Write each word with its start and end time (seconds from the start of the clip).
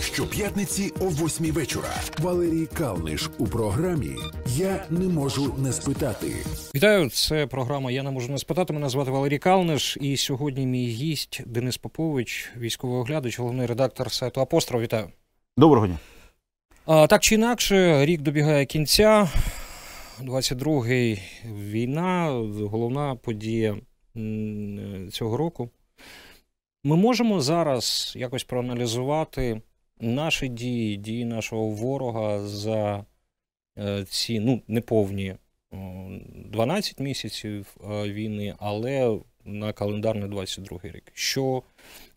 Щоп'ятниці 0.00 0.92
о 1.00 1.04
8 1.08 1.46
вечора. 1.46 1.88
Валерій 2.18 2.66
Калниш 2.66 3.30
у 3.38 3.46
програмі 3.46 4.10
Я 4.46 4.86
не 4.90 5.08
можу 5.08 5.54
не 5.58 5.72
спитати. 5.72 6.26
Вітаю, 6.74 7.10
це 7.10 7.46
програма 7.46 7.90
Я 7.90 8.02
не 8.02 8.10
можу 8.10 8.32
не 8.32 8.38
спитати. 8.38 8.72
Мене 8.72 8.88
звати 8.88 9.10
Валерій 9.10 9.38
Калниш, 9.38 9.98
і 10.00 10.16
сьогодні 10.16 10.66
мій 10.66 10.86
гість 10.86 11.42
Денис 11.46 11.78
Попович, 11.78 12.50
військовий 12.56 13.00
оглядач, 13.00 13.38
головний 13.38 13.66
редактор 13.66 14.12
сайту 14.12 14.40
Апостроф. 14.40 14.82
Вітаю. 14.82 15.08
Доброго 15.56 15.86
дня. 15.86 15.98
А, 16.86 17.06
так 17.06 17.22
чи 17.22 17.34
інакше, 17.34 18.06
рік 18.06 18.20
добігає 18.20 18.66
кінця. 18.66 19.28
22-й 20.22 21.18
війна, 21.44 22.28
головна 22.70 23.14
подія 23.14 23.76
цього 25.12 25.36
року. 25.36 25.70
Ми 26.84 26.96
можемо 26.96 27.40
зараз 27.40 28.12
якось 28.16 28.44
проаналізувати 28.44 29.60
наші 30.00 30.48
дії, 30.48 30.96
дії 30.96 31.24
нашого 31.24 31.68
ворога 31.68 32.40
за 32.40 33.04
е, 33.78 34.04
ці 34.04 34.40
ну, 34.40 34.62
неповні 34.68 35.34
о, 35.72 35.76
12 36.34 37.00
місяців 37.00 37.76
е, 37.90 38.12
війни, 38.12 38.54
але 38.58 39.18
на 39.44 39.72
календарний 39.72 40.28
22 40.28 40.78
рік. 40.82 41.04
Що 41.12 41.62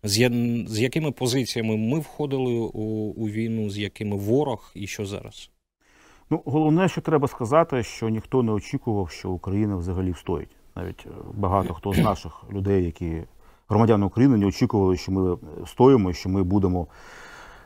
з, 0.04 0.30
з 0.68 0.80
якими 0.80 1.12
позиціями 1.12 1.78
ми 1.78 2.00
входили 2.00 2.54
у, 2.54 3.14
у 3.18 3.30
війну, 3.30 3.70
з 3.70 3.78
якими 3.78 4.16
ворог 4.16 4.72
і 4.76 4.88
що 4.88 5.06
зараз? 5.06 5.50
Ну, 6.30 6.42
головне, 6.46 6.90
що 6.90 7.02
треба 7.02 7.28
сказати, 7.28 7.84
що 7.84 8.10
ніхто 8.10 8.44
не 8.44 8.52
очікував, 8.52 9.10
що 9.10 9.30
Україна 9.30 9.76
взагалі 9.76 10.12
встоїть. 10.12 10.50
Навіть 10.76 11.06
е, 11.06 11.10
багато 11.34 11.74
хто 11.74 11.94
з 11.94 11.98
наших 11.98 12.44
людей, 12.52 12.86
які 12.86 13.22
громадяни 13.70 14.06
України, 14.06 14.38
не 14.38 14.46
очікували, 14.46 14.98
що 14.98 15.12
ми 15.12 15.38
стоїмо, 15.68 16.14
що 16.14 16.30
ми 16.30 16.44
будемо 16.44 16.88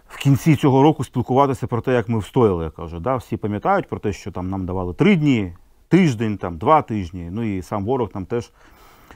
в 0.08 0.18
кінці 0.18 0.56
цього 0.56 0.84
року 0.84 1.04
спілкуватися 1.04 1.68
про 1.68 1.82
те, 1.82 1.94
як 1.94 2.10
ми 2.10 2.20
встояли. 2.20 2.64
Я 2.64 2.70
кажу, 2.70 3.00
да? 3.00 3.16
всі 3.16 3.38
пам'ятають 3.38 3.88
про 3.88 4.00
те, 4.00 4.14
що 4.14 4.32
там 4.32 4.50
нам 4.50 4.66
давали 4.66 4.94
три 4.94 5.16
дні, 5.16 5.54
тиждень, 5.88 6.38
там 6.38 6.58
два 6.58 6.82
тижні. 6.82 7.30
Ну 7.32 7.44
і 7.44 7.62
сам 7.62 7.86
ворог 7.86 8.10
нам 8.14 8.26
теж 8.26 8.52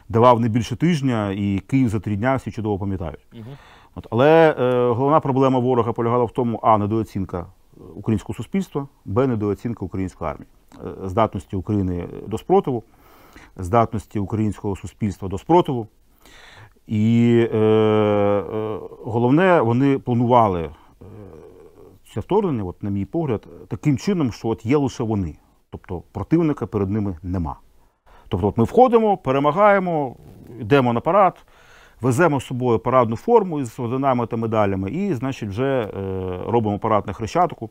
давав 0.09 0.39
не 0.39 0.49
більше 0.49 0.75
тижня, 0.75 1.31
і 1.31 1.59
Київ 1.67 1.89
за 1.89 1.99
три 1.99 2.15
дня 2.15 2.35
всі 2.35 2.51
чудово 2.51 2.79
пам'ятають. 2.79 3.19
Угу. 3.33 3.57
От, 3.95 4.07
але 4.11 4.55
е, 4.59 4.89
головна 4.93 5.19
проблема 5.19 5.59
ворога 5.59 5.93
полягала 5.93 6.25
в 6.25 6.31
тому, 6.31 6.59
а 6.63 6.77
недооцінка 6.77 7.45
українського 7.95 8.37
суспільства, 8.37 8.87
б 9.05 9.27
недооцінка 9.27 9.85
української 9.85 10.31
армії, 10.31 10.47
Е, 10.77 11.07
здатності 11.07 11.55
України 11.55 12.07
до 12.27 12.37
спротиву, 12.37 12.83
здатності 13.57 14.19
українського 14.19 14.75
суспільства 14.75 15.27
до 15.27 15.37
спротиву. 15.37 15.87
І 16.87 17.33
е, 17.53 17.57
е, 17.57 18.43
головне, 19.03 19.61
вони 19.61 19.99
планували 19.99 20.69
е, 21.01 21.05
це 22.13 22.19
вторгнення, 22.19 22.63
от, 22.63 22.83
на 22.83 22.89
мій 22.89 23.05
погляд, 23.05 23.47
таким 23.67 23.97
чином, 23.97 24.31
що 24.31 24.47
от 24.47 24.65
є 24.65 24.77
лише 24.77 25.03
вони. 25.03 25.35
Тобто 25.69 26.03
противника 26.11 26.67
перед 26.67 26.89
ними 26.89 27.17
нема. 27.23 27.55
Тобто, 28.27 28.47
от 28.47 28.57
ми 28.57 28.63
входимо, 28.63 29.17
перемагаємо, 29.17 30.15
йдемо 30.59 30.93
на 30.93 30.99
парад, 30.99 31.45
веземо 32.01 32.39
з 32.39 32.45
собою 32.45 32.79
парадну 32.79 33.15
форму 33.15 33.59
із 33.59 33.79
орденами 33.79 34.27
та 34.27 34.37
медалями, 34.37 34.91
і, 34.91 35.13
значить, 35.13 35.49
вже 35.49 35.81
е, 35.81 35.91
робимо 36.47 36.79
парад 36.79 37.07
на 37.07 37.13
Хрещатику. 37.13 37.69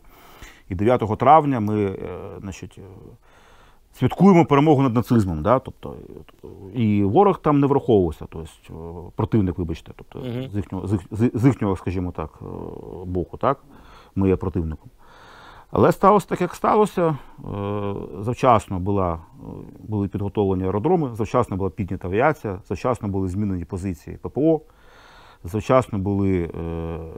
І 0.68 0.74
9 0.74 1.18
травня 1.18 1.60
ми 1.60 1.84
е, 1.84 1.96
значить, 2.40 2.78
е, 2.78 2.82
святкуємо 3.98 4.44
перемогу 4.44 4.82
над 4.82 4.94
нацизмом. 4.94 5.42
Да? 5.42 5.58
Тобто, 5.58 5.94
і 6.74 7.02
ворог 7.04 7.38
там 7.38 7.60
не 7.60 7.66
враховувався, 7.66 8.26
тобто, 8.30 9.12
противник, 9.16 9.58
вибачте, 9.58 9.92
тобто, 9.96 10.22
з, 10.52 10.56
їхнього, 10.56 10.86
з, 10.86 10.92
їх- 10.92 11.06
з- 11.10 11.30
з 11.34 11.44
їхнього, 11.46 11.76
скажімо 11.76 12.12
так, 12.12 12.38
е, 12.42 12.44
боку, 13.04 13.36
так? 13.36 13.58
ми 14.14 14.28
є 14.28 14.36
противником. 14.36 14.90
Але 15.70 15.92
сталося 15.92 16.26
так, 16.28 16.40
як 16.40 16.54
сталося. 16.54 17.02
Е, 17.08 17.94
Завчасно 18.20 18.80
була, 18.80 19.18
були 19.80 20.08
підготовлені 20.08 20.64
аеродроми, 20.64 21.10
завчасно 21.14 21.56
була 21.56 21.70
піднята 21.70 22.08
авіація, 22.08 22.58
завчасно 22.68 23.08
були 23.08 23.28
змінені 23.28 23.64
позиції 23.64 24.16
ППО, 24.16 24.60
завчасно 25.44 25.98
були, 25.98 26.50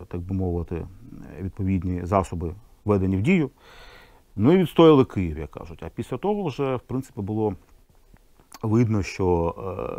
так 0.09 0.21
би 0.21 0.35
мовити, 0.35 0.87
відповідні 1.43 2.01
засоби 2.07 2.55
введені 2.85 3.17
в 3.17 3.23
дію. 3.23 3.51
Ну 4.37 4.53
і 4.53 4.57
відстояли 4.57 5.05
Київ, 5.05 5.39
як 5.39 5.51
кажуть. 5.51 5.83
А 5.83 5.89
після 5.89 6.17
того 6.17 6.45
вже, 6.45 6.77
в 6.77 6.81
принципі, 6.81 7.21
було 7.21 7.55
видно, 8.63 9.03
що 9.03 9.55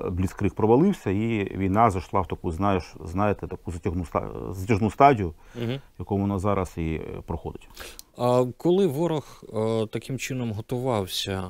е, 0.06 0.10
Бліцкриг 0.10 0.54
провалився, 0.54 1.10
і 1.10 1.58
війна 1.58 1.92
зайшла 1.92 2.22
в 2.22 2.28
таку, 2.28 2.52
знаєш, 2.52 2.96
знаєте, 3.06 3.48
таку 3.48 3.72
затяжну, 3.72 4.06
затяжну 4.52 4.92
стадію, 4.92 5.34
Угу. 5.64 5.72
яку 6.00 6.18
вона 6.18 6.40
зараз 6.40 6.74
і 6.78 6.94
е, 6.94 7.22
проходить. 7.26 7.70
А 8.18 8.46
коли 8.58 8.88
ворог 8.88 9.44
е, 9.54 9.88
таким 9.88 10.18
чином 10.20 10.52
готувався, 10.52 11.44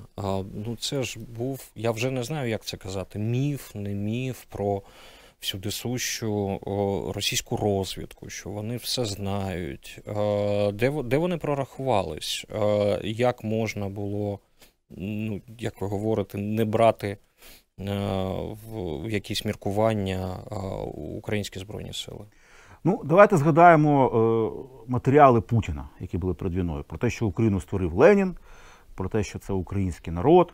ну 0.65 0.75
це 0.79 1.03
ж 1.03 1.19
був, 1.37 1.71
я 1.75 1.91
вже 1.91 2.11
не 2.11 2.23
знаю, 2.23 2.49
як 2.49 2.65
це 2.65 2.77
казати, 2.77 3.19
міф, 3.19 3.75
не 3.75 3.93
міф 3.93 4.43
про 4.49 4.81
всюди 5.41 5.71
сущу 5.71 6.59
російську 7.15 7.57
розвідку, 7.57 8.29
що 8.29 8.49
вони 8.49 8.77
все 8.77 9.05
знають. 9.05 10.01
Е, 10.07 10.71
де, 10.71 10.91
де 11.03 11.17
вони 11.17 11.37
прорахувались? 11.37 12.45
Е, 12.55 13.01
як 13.03 13.43
можна 13.43 13.89
було, 13.89 14.39
ну, 14.89 15.41
як 15.59 15.81
ви 15.81 15.87
говорите, 15.87 16.37
не 16.37 16.65
брати 16.65 17.07
е, 17.07 17.17
в, 18.67 19.09
якісь 19.09 19.45
міркування 19.45 20.37
українські 20.95 21.59
збройні 21.59 21.93
сили? 21.93 22.25
Ну, 22.83 23.01
давайте 23.05 23.37
згадаємо 23.37 24.11
матеріали 24.87 25.41
Путіна, 25.41 25.89
які 25.99 26.17
були 26.17 26.33
перед 26.33 26.55
війною, 26.55 26.83
про 26.83 26.97
те, 26.97 27.09
що 27.09 27.27
Україну 27.27 27.61
створив 27.61 27.93
Ленін, 27.93 28.35
про 28.95 29.09
те, 29.09 29.23
що 29.23 29.39
це 29.39 29.53
український 29.53 30.13
народ, 30.13 30.53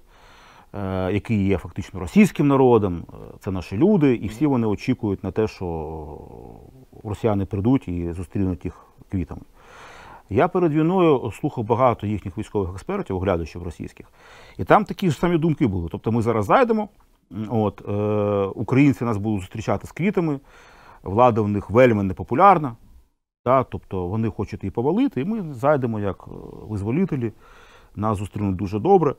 який 1.14 1.48
є 1.48 1.58
фактично 1.58 2.00
російським 2.00 2.48
народом, 2.48 3.04
е, 3.10 3.16
це 3.40 3.52
наші 3.52 3.78
люди, 3.78 4.16
і 4.16 4.28
всі 4.28 4.46
вони 4.46 4.68
очікують 4.68 5.24
на 5.24 5.32
те, 5.32 5.48
що 5.48 6.18
росіяни 7.04 7.46
прийдуть 7.46 7.88
і 7.88 8.12
зустрінуть 8.12 8.66
їх 8.66 8.86
квітами. 9.10 9.42
Я 10.30 10.48
перед 10.48 10.74
війною 10.74 11.32
слухав 11.32 11.64
багато 11.64 12.08
їхніх 12.08 12.38
військових 12.38 12.70
експертів, 12.74 13.16
оглядачів 13.16 13.64
російських, 13.64 14.08
і 14.58 14.64
там 14.64 14.86
такі 14.86 15.12
ж 15.12 15.18
самі 15.18 15.38
думки 15.38 15.68
були. 15.68 15.88
Тобто 15.92 16.12
ми 16.12 16.22
зараз 16.22 16.46
зайдемо, 16.46 16.90
от, 17.50 17.82
е, 17.90 17.92
українці 18.56 19.04
нас 19.04 19.18
будуть 19.18 19.42
зустрічати 19.42 19.88
з 19.88 19.92
квітами, 19.92 20.40
влада 21.04 21.42
в 21.42 21.48
них 21.48 21.70
вельми 21.70 22.04
непопулярна, 22.04 22.76
та, 23.44 23.64
тобто 23.64 24.08
вони 24.08 24.30
хочуть 24.30 24.64
її 24.64 24.72
повалити, 24.72 25.22
і 25.22 25.26
ми 25.26 25.54
зайдемо 25.54 26.00
як 26.00 26.26
е, 26.28 26.32
визволителі, 26.70 27.32
нас 27.96 28.18
зустрінуть 28.18 28.56
дуже 28.56 28.80
добре. 28.80 29.16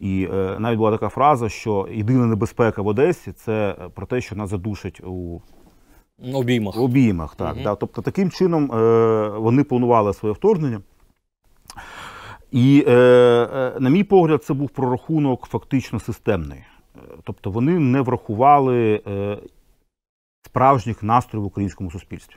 І 0.00 0.28
е, 0.32 0.56
навіть 0.58 0.78
була 0.78 0.90
така 0.90 1.08
фраза, 1.08 1.48
що 1.48 1.88
єдина 1.92 2.26
небезпека 2.26 2.82
в 2.82 2.86
Одесі 2.86 3.32
це 3.32 3.76
е, 3.80 3.88
про 3.88 4.06
те, 4.06 4.20
що 4.20 4.36
нас 4.36 4.50
задушать 4.50 5.00
у 5.04 5.40
Обіймах. 6.34 6.76
обіймах. 6.78 7.34
Так, 7.36 7.54
Мгм. 7.54 7.64
да. 7.64 7.74
Тобто 7.74 8.02
таким 8.02 8.30
чином 8.30 8.72
е, 8.72 9.28
вони 9.28 9.64
планували 9.64 10.14
своє 10.14 10.32
вторгнення. 10.34 10.80
І, 12.50 12.84
е, 12.88 12.92
е, 12.92 13.72
на 13.80 13.90
мій 13.90 14.04
погляд, 14.04 14.44
це 14.44 14.54
був 14.54 14.70
прорахунок 14.70 15.46
фактично 15.46 16.00
системний. 16.00 16.58
Е, 16.58 17.00
Тобто 17.24 17.50
вони 17.50 17.78
не 17.78 18.00
врахували 18.00 19.02
е, 19.06 19.38
справжніх 20.46 21.02
настроїв 21.02 21.44
в 21.44 21.46
українському 21.46 21.90
суспільстві. 21.90 22.36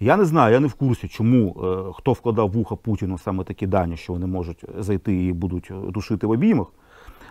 Я 0.00 0.16
не 0.16 0.24
знаю, 0.24 0.52
я 0.54 0.60
не 0.60 0.66
в 0.66 0.74
курсі, 0.74 1.08
чому 1.08 1.48
е, 1.48 1.92
хто 1.94 2.12
вкладав 2.12 2.48
в 2.48 2.52
вуха 2.52 2.76
Путіну 2.76 3.18
саме 3.18 3.44
такі 3.44 3.66
дані, 3.66 3.96
що 3.96 4.12
вони 4.12 4.26
можуть 4.26 4.64
зайти 4.78 5.24
і 5.24 5.32
будуть 5.32 5.70
душити 5.88 6.26
в 6.26 6.30
обіймах 6.30 6.66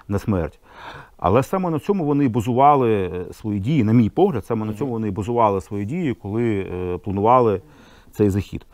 на 0.08 0.20
смерть. 0.20 0.60
Але 1.18 1.44
саме 1.44 1.70
на 1.70 1.80
цьому 1.80 2.06
вони 2.06 2.28
базували 2.28 2.94
е, 2.94 3.34
свої 3.34 3.60
дії, 3.60 3.84
на 3.84 3.94
мій 3.94 4.10
погляд, 4.10 4.46
саме 4.46 4.66
на 4.66 4.74
цьому 4.74 4.92
вони 4.92 5.12
базували 5.12 5.62
свої 5.62 5.86
дії, 5.86 6.14
коли 6.14 6.60
е, 6.60 6.98
планували 6.98 7.62
цей 8.12 8.30
захід. 8.30 8.66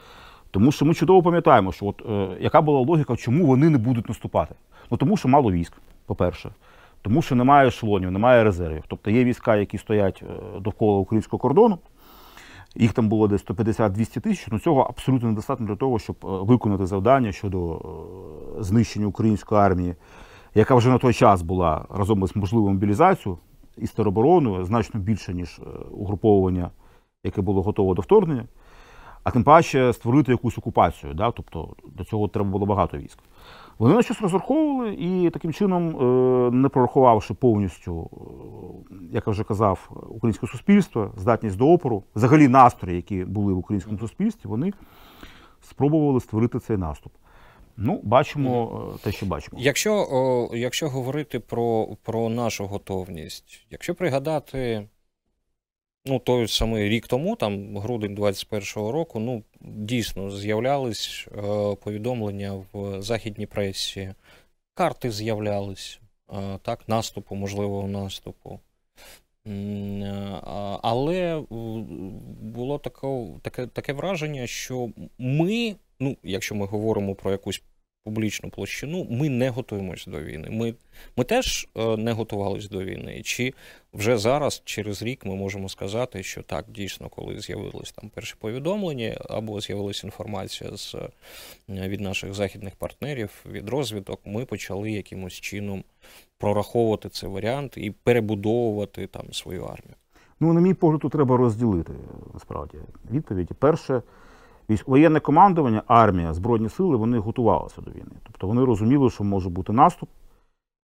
Тому 0.51 0.71
що 0.71 0.86
ми 0.86 0.94
чудово 0.94 1.24
пам'ятаємо, 1.24 1.71
що 1.71 1.86
от, 1.86 2.01
е, 2.10 2.38
яка 2.39 2.62
була 2.62 2.80
логіка, 2.80 3.16
чому 3.16 3.45
вони 3.45 3.69
не 3.69 3.77
будуть 3.77 4.10
наступати. 4.10 4.56
Ну 4.92 4.98
тому 4.98 5.18
що 5.18 5.27
мало 5.27 5.51
військ, 5.51 5.74
по-перше. 6.06 6.50
Тому 7.01 7.21
що 7.21 7.36
немає 7.36 7.68
ешелонів, 7.68 8.12
немає 8.12 8.44
резервів. 8.44 8.83
Тобто 8.88 9.12
є 9.12 9.24
війська, 9.24 9.56
які 9.56 9.77
стоять 9.77 10.24
е, 10.24 10.60
довкола 10.60 11.00
українського 11.00 11.39
кордону. 11.39 11.77
Їх 12.75 12.94
там 12.94 13.09
було 13.09 13.27
десь 13.27 13.45
150-200 13.45 14.21
тисяч, 14.21 14.47
але 14.51 14.59
цього 14.59 14.81
абсолютно 14.81 15.29
недостатньо 15.29 15.68
для 15.68 15.75
того, 15.75 16.00
щоб 16.00 16.15
е, 16.23 16.27
виконати 16.27 16.85
завдання 16.85 17.31
щодо 17.31 17.75
е, 17.75 18.63
знищення 18.63 19.07
української 19.07 19.62
армії, 19.62 19.95
яка 20.56 20.75
вже 20.75 20.89
на 20.89 20.97
той 20.97 21.13
час 21.13 21.41
була 21.41 21.85
разом 21.89 22.23
із 22.23 22.35
можливою 22.35 22.73
мобілізацією 22.73 23.39
і 23.77 23.88
теробороною 23.88 24.65
значно 24.65 25.00
більше, 25.00 25.33
ніж 25.33 25.59
е, 25.59 25.63
угруповування, 25.91 26.69
яке 27.23 27.41
було 27.41 27.62
готове 27.62 27.95
до 27.95 28.01
вторгнення, 28.01 28.45
а 29.23 29.31
тим 29.31 29.44
паче 29.44 29.94
створити 29.94 30.31
якусь 30.31 30.57
окупацію. 30.57 31.13
Да? 31.13 31.31
Тобто 31.31 31.75
до 31.95 32.03
цього 32.03 32.27
треба 32.27 32.50
було 32.50 32.65
багато 32.65 32.97
військ. 32.97 33.18
Вони 33.77 33.95
на 33.95 34.01
щось 34.01 34.21
розраховували 34.21 34.94
і 34.94 35.29
таким 35.29 35.53
чином, 35.53 35.89
е, 35.89 36.51
не 36.51 36.69
прорахувавши 36.69 37.33
повністю, 37.33 38.09
е, 38.91 38.95
як 39.12 39.27
я 39.27 39.31
вже 39.31 39.44
казав, 39.44 40.06
українське 40.09 40.47
суспільство, 40.47 41.12
здатність 41.18 41.57
до 41.57 41.68
опору, 41.68 42.03
взагалі 42.15 42.47
настрої, 42.47 42.95
які 42.95 43.25
були 43.25 43.53
в 43.53 43.57
українському 43.57 44.00
суспільстві, 44.00 44.50
вони 44.50 44.73
спробували 45.62 46.19
створити 46.19 46.59
цей 46.59 46.77
наступ. 46.77 47.13
Ну, 47.77 48.00
бачимо 48.03 48.81
е, 48.95 49.03
те, 49.03 49.12
що 49.12 49.25
бачимо. 49.25 49.57
Якщо, 49.62 50.50
якщо 50.53 50.89
говорити 50.89 51.39
про, 51.39 51.88
про 52.03 52.29
нашу 52.29 52.65
готовність, 52.65 53.65
якщо 53.71 53.95
пригадати 53.95 54.88
ну, 56.06 56.19
той 56.19 56.48
самий 56.48 56.89
рік 56.89 57.07
тому, 57.07 57.36
там 57.36 57.77
грудень 57.77 58.15
21-го 58.15 58.92
року, 58.92 59.19
ну 59.19 59.44
дійсно 59.62 60.31
з'являлись 60.31 61.27
е, 61.27 61.42
повідомлення 61.75 62.65
в 62.74 63.01
західній 63.01 63.45
пресі, 63.45 64.13
карти 64.74 65.12
з'являлись, 65.12 66.00
е, 66.33 66.59
так, 66.62 66.89
наступу, 66.89 67.36
можливого 67.36 67.88
наступу. 67.88 68.59
Е, 69.48 70.39
Але 70.83 71.44
було 72.42 72.80
таке, 72.80 73.27
таке, 73.42 73.68
таке 73.68 73.94
враження, 73.94 74.47
що 74.47 74.89
ми, 75.18 75.75
ну, 76.00 76.18
якщо 76.24 76.56
ми 76.56 76.65
говоримо 76.65 77.15
про 77.15 77.31
якусь 77.31 77.63
публічну 78.03 78.50
площину, 78.50 79.07
ми 79.09 79.30
не 79.30 79.50
готуємось 79.50 80.06
до 80.06 80.21
війни. 80.21 80.48
Ми, 80.51 80.74
ми 81.18 81.24
теж 81.24 81.68
е, 81.75 81.98
не 81.98 82.12
готувалися 82.12 82.69
до 82.69 82.83
війни. 82.83 83.21
Чи 83.24 83.53
вже 83.94 84.18
зараз, 84.18 84.62
через 84.65 85.01
рік, 85.01 85.25
ми 85.25 85.36
можемо 85.36 85.69
сказати, 85.69 86.24
що 86.24 86.42
так, 86.42 86.65
дійсно, 86.69 87.09
коли 87.09 87.39
з'явились 87.39 87.92
там 87.92 88.09
перші 88.09 88.36
повідомлення, 88.39 89.18
або 89.30 89.62
з'явилася 89.62 90.07
інформація 90.07 90.77
з, 90.77 90.95
е, 90.95 91.09
від 91.88 92.01
наших 92.01 92.33
західних 92.33 92.75
партнерів, 92.75 93.45
від 93.45 93.69
розвідок, 93.69 94.21
ми 94.25 94.45
почали 94.45 94.92
якимось 94.92 95.33
чином 95.33 95.83
прораховувати 96.38 97.09
цей 97.09 97.30
варіант 97.30 97.74
і 97.77 97.92
перебудовувати 97.92 99.07
там 99.07 99.33
свою 99.33 99.63
армію. 99.63 99.95
Ну, 100.39 100.54
на 100.54 100.62
мій 100.62 100.74
погляд, 100.74 101.01
тут 101.01 101.12
треба 101.12 101.38
розділити 101.38 101.94
насправді 102.33 102.77
відповіді. 103.12 103.54
Перше, 103.59 104.01
воєнне 104.85 105.19
командування, 105.19 105.83
армія, 105.88 106.33
збройні 106.33 106.69
сили, 106.69 106.95
вони 106.95 107.18
готувалися 107.18 107.81
до 107.81 107.91
війни. 107.91 108.12
Тобто 108.23 108.47
вони 108.47 108.65
розуміли, 108.65 109.09
що 109.09 109.23
може 109.23 109.50
бути 109.50 109.73
наступ, 109.73 110.09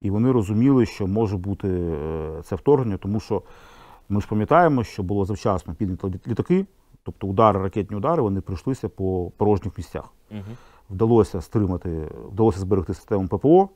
і 0.02 0.10
вони 0.10 0.32
розуміли, 0.32 0.86
що 0.86 1.06
може 1.06 1.36
бути 1.36 1.68
е, 1.68 2.42
це 2.44 2.56
вторгнення, 2.56 2.96
тому 2.96 3.20
що 3.20 3.42
ми 4.08 4.20
ж 4.20 4.28
пам'ятаємо, 4.28 4.84
що 4.84 5.02
було 5.02 5.24
завчасно 5.24 5.74
підняті 5.74 6.06
лі- 6.06 6.28
літаки, 6.28 6.66
тобто 7.02 7.26
удари, 7.26 7.62
ракетні 7.62 7.96
удари, 7.96 8.22
вони 8.22 8.40
прийшлися 8.40 8.88
по 8.88 9.32
порожніх 9.36 9.78
місцях. 9.78 10.04
Угу. 10.30 10.40
Вдалося 10.90 11.40
стримати, 11.40 12.08
вдалося 12.32 12.58
зберегти 12.58 12.94
систему 12.94 13.28
ППО. 13.28 13.68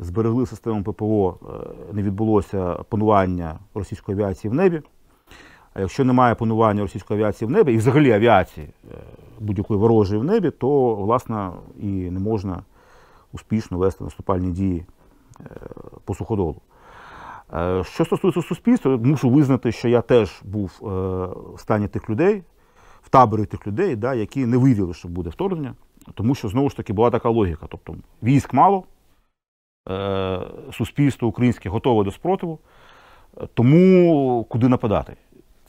Зберегли 0.00 0.46
систему 0.46 0.84
ППО, 0.84 1.38
е, 1.42 1.94
не 1.94 2.02
відбулося 2.02 2.74
панування 2.74 3.58
російської 3.74 4.18
авіації 4.18 4.50
в 4.50 4.54
небі. 4.54 4.82
Якщо 5.78 6.04
немає 6.04 6.34
панування 6.34 6.82
російської 6.82 7.20
авіації 7.20 7.48
в 7.48 7.50
небі, 7.50 7.72
і 7.72 7.76
взагалі 7.76 8.12
авіації 8.12 8.66
е, 8.66 8.94
будь-якої 9.40 9.80
ворожої 9.80 10.20
в 10.20 10.24
небі, 10.24 10.50
то 10.50 10.94
власне 10.94 11.50
і 11.80 11.86
не 11.86 12.20
можна 12.20 12.62
успішно 13.32 13.78
вести 13.78 14.04
наступальні 14.04 14.52
дії 14.52 14.86
е, 15.40 15.44
по 16.04 16.14
суходолу. 16.14 16.56
Е, 17.54 17.84
Що 17.84 18.04
стосується 18.04 18.42
суспільства, 18.42 18.96
мушу 18.96 19.30
визнати, 19.30 19.72
що 19.72 19.88
я 19.88 20.00
теж 20.00 20.40
був 20.44 20.78
в 21.54 21.60
стані 21.60 21.88
тих 21.88 22.10
людей, 22.10 22.42
в 23.02 23.08
таборі 23.08 23.44
тих 23.44 23.66
людей, 23.66 23.96
да, 23.96 24.14
які 24.14 24.46
не 24.46 24.58
вірили, 24.58 24.94
що 24.94 25.08
буде 25.08 25.30
вторгнення, 25.30 25.74
тому 26.14 26.34
що 26.34 26.48
знову 26.48 26.70
ж 26.70 26.76
таки 26.76 26.92
була 26.92 27.10
така 27.10 27.28
логіка. 27.28 27.66
Тобто 27.68 27.94
військ 28.22 28.52
мало, 28.52 28.84
суспільство 30.72 31.28
українське 31.28 31.68
готове 31.68 32.04
до 32.04 32.10
спротиву, 32.10 32.58
тому 33.54 34.46
куди 34.48 34.68
нападати? 34.68 35.16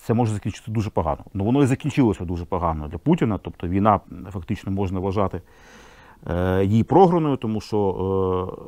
Це 0.09 0.13
може 0.13 0.33
закінчитися 0.33 0.71
дуже 0.71 0.89
погано. 0.89 1.25
Ну 1.33 1.43
воно 1.43 1.63
і 1.63 1.65
закінчилося 1.65 2.25
дуже 2.25 2.45
погано 2.45 2.87
для 2.87 2.97
Путіна. 2.97 3.37
Тобто 3.37 3.67
війна 3.67 3.99
фактично 4.31 4.71
можна 4.71 4.99
вважати 4.99 5.41
е, 6.29 6.65
її 6.65 6.83
програною, 6.83 7.37
тому 7.37 7.61
що 7.61 7.79
е, 7.79 8.61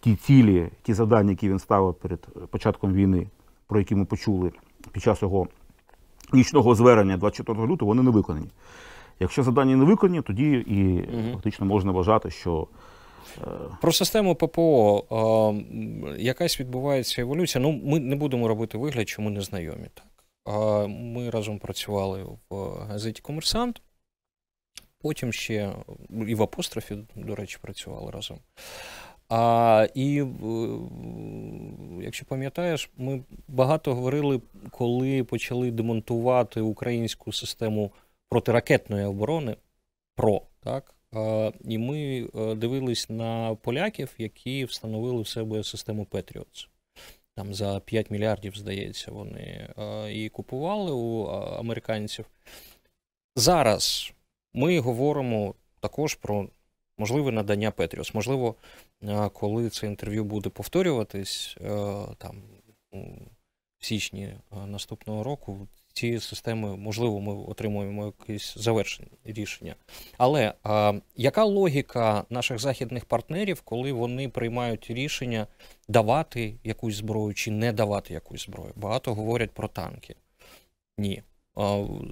ті 0.00 0.16
цілі, 0.16 0.68
ті 0.82 0.94
завдання, 0.94 1.30
які 1.30 1.48
він 1.48 1.58
ставив 1.58 1.94
перед 1.94 2.20
початком 2.50 2.92
війни, 2.92 3.26
про 3.66 3.78
які 3.78 3.94
ми 3.94 4.04
почули 4.04 4.52
під 4.92 5.02
час 5.02 5.22
його 5.22 5.46
нічного 6.32 6.74
звернення 6.74 7.16
24 7.16 7.66
лютого, 7.66 7.88
вони 7.88 8.02
не 8.02 8.10
виконані. 8.10 8.48
Якщо 9.20 9.42
завдання 9.42 9.76
не 9.76 9.84
виконані, 9.84 10.22
тоді 10.22 10.64
і 10.66 10.82
Мгм. 10.82 11.32
фактично 11.32 11.66
можна 11.66 11.92
вважати, 11.92 12.30
що 12.30 12.66
Про 13.80 13.92
систему 13.92 14.34
ППО 14.34 15.04
е, 16.16 16.22
якась 16.22 16.60
відбувається 16.60 17.22
еволюція. 17.22 17.62
Ну, 17.62 17.80
ми 17.84 18.00
не 18.00 18.16
будемо 18.16 18.48
робити 18.48 18.78
вигляд, 18.78 19.08
що 19.08 19.22
ми 19.22 19.30
не 19.30 19.40
знайомі. 19.40 19.86
Так. 19.94 20.04
Ми 20.88 21.30
разом 21.30 21.58
працювали 21.58 22.26
в 22.50 22.56
газеті 22.78 23.22
Комерсант, 23.22 23.82
потім 24.98 25.32
ще 25.32 25.72
і 26.26 26.34
в 26.34 26.42
апострофі, 26.42 26.96
до 27.14 27.34
речі, 27.34 27.58
працювали 27.62 28.10
разом. 28.10 28.38
А, 29.28 29.86
і 29.94 30.22
е, 30.22 30.26
якщо 32.02 32.24
пам'ятаєш, 32.24 32.90
ми 32.96 33.24
багато 33.48 33.94
говорили, 33.94 34.40
коли 34.70 35.24
почали 35.24 35.70
демонтувати 35.70 36.60
українську 36.60 37.32
систему 37.32 37.92
протиракетної 38.28 39.04
оборони 39.04 39.56
ПРО, 40.14 40.42
так? 40.60 40.94
Е, 41.14 41.52
І 41.64 41.78
ми 41.78 42.28
е, 42.34 42.54
дивились 42.54 43.10
на 43.10 43.54
поляків, 43.54 44.14
які 44.18 44.64
встановили 44.64 45.22
в 45.22 45.28
себе 45.28 45.64
систему 45.64 46.06
Patriots. 46.10 46.68
Там 47.36 47.54
за 47.54 47.80
5 47.80 48.10
мільярдів, 48.10 48.56
здається, 48.56 49.10
вони 49.10 49.74
і 50.12 50.28
купували 50.28 50.92
у 50.92 51.26
е, 51.26 51.30
американців. 51.58 52.26
Зараз 53.36 54.12
ми 54.54 54.80
говоримо 54.80 55.54
також 55.80 56.14
про 56.14 56.48
можливе 56.98 57.32
надання 57.32 57.70
Петріус. 57.70 58.14
Можливо, 58.14 58.54
е, 59.02 59.28
коли 59.28 59.70
це 59.70 59.86
інтерв'ю 59.86 60.24
буде 60.24 60.50
повторюватись, 60.50 61.56
е, 61.60 61.68
там 62.18 62.42
в 63.80 63.86
січні 63.86 64.24
е, 64.24 64.40
наступного 64.66 65.24
року, 65.24 65.68
ці 65.96 66.20
системи, 66.20 66.76
можливо, 66.76 67.20
ми 67.20 67.34
отримуємо 67.34 68.06
якесь 68.06 68.58
завершення 68.58 69.08
рішення. 69.24 69.74
Але 70.18 70.54
а, 70.62 70.92
яка 71.16 71.44
логіка 71.44 72.24
наших 72.30 72.58
західних 72.58 73.04
партнерів, 73.04 73.60
коли 73.60 73.92
вони 73.92 74.28
приймають 74.28 74.90
рішення 74.90 75.46
давати 75.88 76.54
якусь 76.64 76.94
зброю 76.94 77.34
чи 77.34 77.50
не 77.50 77.72
давати 77.72 78.14
якусь 78.14 78.44
зброю? 78.44 78.72
Багато 78.76 79.14
говорять 79.14 79.50
про 79.50 79.68
танки. 79.68 80.14
Ні. 80.98 81.22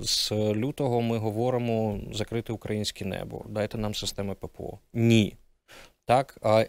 З 0.01 0.33
лютого 0.33 1.01
ми 1.01 1.19
говоримо 1.19 2.01
закрити 2.13 2.53
українське 2.53 3.05
небо, 3.05 3.45
дайте 3.49 3.79
нам 3.79 3.95
системи 3.95 4.35
ППО. 4.35 4.79
Ні. 4.95 5.35
Так? 6.07 6.39
А 6.43 6.65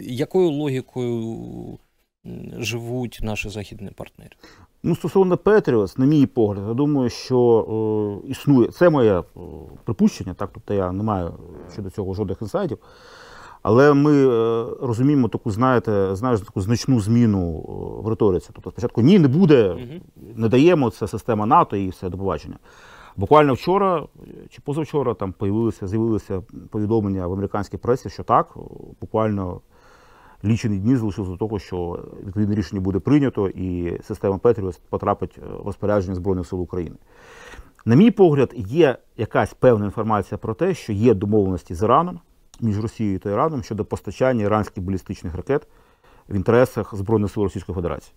якою 0.00 0.50
логікою 0.50 1.78
живуть 2.58 3.18
наші 3.22 3.48
західні 3.48 3.90
партнери? 3.90 4.36
Ну, 4.88 4.94
стосовно 4.94 5.36
Петріос, 5.36 5.98
на 5.98 6.06
мій 6.06 6.26
погляд, 6.26 6.64
я 6.68 6.74
думаю, 6.74 7.10
що 7.10 8.20
е, 8.24 8.28
існує. 8.30 8.68
Це 8.68 8.90
моє 8.90 9.18
е, 9.18 9.22
припущення, 9.84 10.34
так, 10.34 10.50
тобто 10.54 10.74
я 10.74 10.92
не 10.92 11.02
маю 11.02 11.32
щодо 11.72 11.90
цього 11.90 12.14
жодних 12.14 12.42
інсайдів. 12.42 12.78
Але 13.62 13.94
ми 13.94 14.28
е, 14.28 14.66
розуміємо 14.82 15.28
таку, 15.28 15.50
знаєте, 15.50 16.16
знаєш, 16.16 16.40
таку 16.40 16.60
значну 16.60 17.00
зміну 17.00 17.58
е, 17.58 18.02
в 18.02 18.08
риториці. 18.08 18.50
Тобто 18.52 18.70
спочатку 18.70 19.02
ні, 19.02 19.18
не 19.18 19.28
буде, 19.28 19.76
не 20.36 20.48
даємо, 20.48 20.90
це 20.90 21.08
система 21.08 21.46
НАТО 21.46 21.76
і 21.76 21.88
все 21.88 22.08
до 22.08 22.18
побачення. 22.18 22.58
Буквально 23.16 23.54
вчора 23.54 24.06
чи 24.50 24.60
позавчора 24.64 25.14
там 25.14 25.34
з'явилися 25.82 26.42
повідомлення 26.70 27.26
в 27.26 27.32
американській 27.32 27.76
пресі, 27.76 28.10
що 28.10 28.22
так, 28.22 28.56
буквально 29.00 29.60
лічені 30.44 30.78
дні 30.78 30.96
залишилися 30.96 31.32
до 31.32 31.38
того, 31.38 31.58
що 31.58 32.04
відповідне 32.26 32.54
рішення 32.54 32.80
буде 32.80 32.98
прийнято, 32.98 33.48
і 33.48 33.98
система 34.02 34.38
Петріос 34.38 34.78
потрапить 34.78 35.38
в 35.38 35.66
розпорядження 35.66 36.14
Збройних 36.14 36.46
сил 36.46 36.62
України. 36.62 36.96
На 37.84 37.94
мій 37.94 38.10
погляд, 38.10 38.54
є 38.56 38.98
якась 39.16 39.54
певна 39.54 39.84
інформація 39.84 40.38
про 40.38 40.54
те, 40.54 40.74
що 40.74 40.92
є 40.92 41.14
домовленості 41.14 41.74
з 41.74 41.82
Іраном 41.82 42.20
між 42.60 42.80
Росією 42.80 43.18
та 43.18 43.30
Іраном 43.30 43.62
щодо 43.62 43.84
постачання 43.84 44.44
іранських 44.44 44.84
балістичних 44.84 45.34
ракет 45.34 45.68
в 46.28 46.34
інтересах 46.34 46.94
Збройних 46.94 47.30
сил 47.30 47.42
Російської 47.42 47.76
Федерації. 47.76 48.14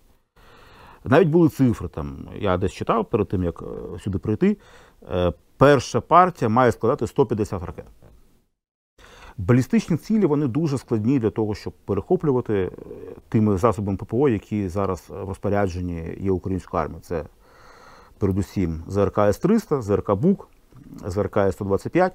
Навіть 1.04 1.28
були 1.28 1.48
цифри 1.48 1.88
там. 1.88 2.28
Я 2.38 2.56
десь 2.56 2.72
читав 2.72 3.04
перед 3.04 3.28
тим, 3.28 3.42
як 3.42 3.62
е, 3.62 3.98
сюди 3.98 4.18
прийти. 4.18 4.56
Е, 5.10 5.32
Перша 5.56 6.00
партія 6.00 6.48
має 6.48 6.72
складати 6.72 7.06
150 7.06 7.64
ракет. 7.64 7.84
Балістичні 9.46 9.96
цілі 9.96 10.26
вони 10.26 10.46
дуже 10.46 10.78
складні 10.78 11.18
для 11.18 11.30
того, 11.30 11.54
щоб 11.54 11.72
перехоплювати 11.72 12.54
е, 12.54 12.70
тими 13.28 13.58
засобами 13.58 13.96
ППО, 13.96 14.28
які 14.28 14.68
зараз 14.68 15.04
в 15.08 15.28
розпорядженні 15.28 16.16
є 16.20 16.30
української 16.30 16.82
армії. 16.82 17.00
Це 17.02 17.24
передусім 18.18 18.82
ЗРК 18.88 19.18
С-300, 19.18 19.82
ЗРК 19.82 20.12
БУК, 20.12 20.48
ЗРК 21.06 21.36
С-125. 21.36 22.10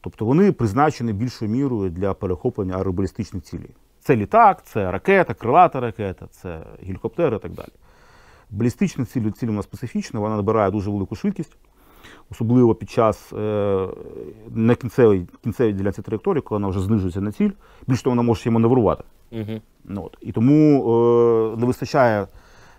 Тобто 0.00 0.24
вони 0.24 0.52
призначені 0.52 1.12
більшою 1.12 1.50
мірою 1.50 1.90
для 1.90 2.14
перехоплення 2.14 2.76
аеробалістичних 2.76 3.42
цілей. 3.42 3.70
Це 4.00 4.16
літак, 4.16 4.62
це 4.64 4.90
ракета, 4.90 5.34
крилата 5.34 5.80
ракета, 5.80 6.26
це 6.30 6.60
гелікоптер 6.82 7.34
і 7.34 7.38
так 7.38 7.52
далі. 7.52 7.72
Балістична 8.50 9.04
ціль, 9.04 9.30
ціль 9.30 9.46
вона 9.46 9.62
специфічна, 9.62 10.20
вона 10.20 10.36
набирає 10.36 10.70
дуже 10.70 10.90
велику 10.90 11.16
швидкість, 11.16 11.56
особливо 12.30 12.74
під 12.74 12.90
час 12.90 13.32
е, 13.32 13.88
на 14.50 14.74
кінцевій, 14.74 15.26
кінцевій 15.44 15.72
ділянці 15.72 16.02
траєкторії, 16.02 16.42
коли 16.42 16.56
вона 16.56 16.68
вже 16.68 16.80
знижується 16.80 17.20
на 17.20 17.32
ціль. 17.32 17.50
Більш 17.86 18.02
того, 18.02 18.16
вона 18.16 18.22
може 18.22 18.40
ще 18.40 18.50
маневрувати. 18.50 19.04
Угу. 19.32 19.60
От. 19.96 20.18
І 20.20 20.32
тому 20.32 20.78
е, 21.54 21.56
не, 21.56 21.66
вистачає, 21.66 22.26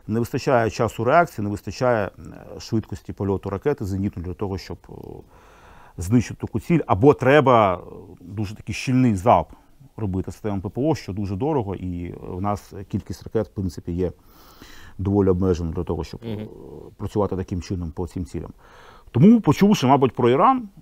не 0.07 0.19
вистачає 0.19 0.69
часу 0.69 1.03
реакції, 1.03 1.43
не 1.43 1.51
вистачає 1.51 2.05
е, 2.05 2.59
швидкості 2.59 3.13
польоту 3.13 3.49
ракети 3.49 3.85
зенітної 3.85 4.27
для 4.27 4.33
того, 4.33 4.57
щоб 4.57 4.77
е, 4.89 4.93
знищити 5.97 6.41
таку 6.41 6.59
ціль. 6.59 6.79
Або 6.87 7.13
треба 7.13 7.75
е, 7.75 7.79
дуже 8.21 8.55
такий 8.55 8.75
щільний 8.75 9.15
залп 9.15 9.47
робити 9.97 10.31
системам 10.31 10.61
ППО, 10.61 10.95
що 10.95 11.13
дуже 11.13 11.35
дорого, 11.35 11.75
і 11.75 12.15
в 12.21 12.41
нас 12.41 12.73
кількість 12.91 13.23
ракет, 13.23 13.47
в 13.47 13.51
принципі, 13.51 13.91
є 13.91 14.11
доволі 14.97 15.29
обмежена 15.29 15.71
для 15.71 15.83
того, 15.83 16.03
щоб 16.03 16.19
Мгм. 16.23 16.47
працювати 16.97 17.35
таким 17.35 17.61
чином 17.61 17.91
по 17.91 18.07
цим 18.07 18.25
цілям. 18.25 18.51
Тому, 19.15 19.41
почувши, 19.41 19.87
мабуть, 19.87 20.15
про 20.15 20.29
Іран, 20.29 20.57
е, 20.57 20.81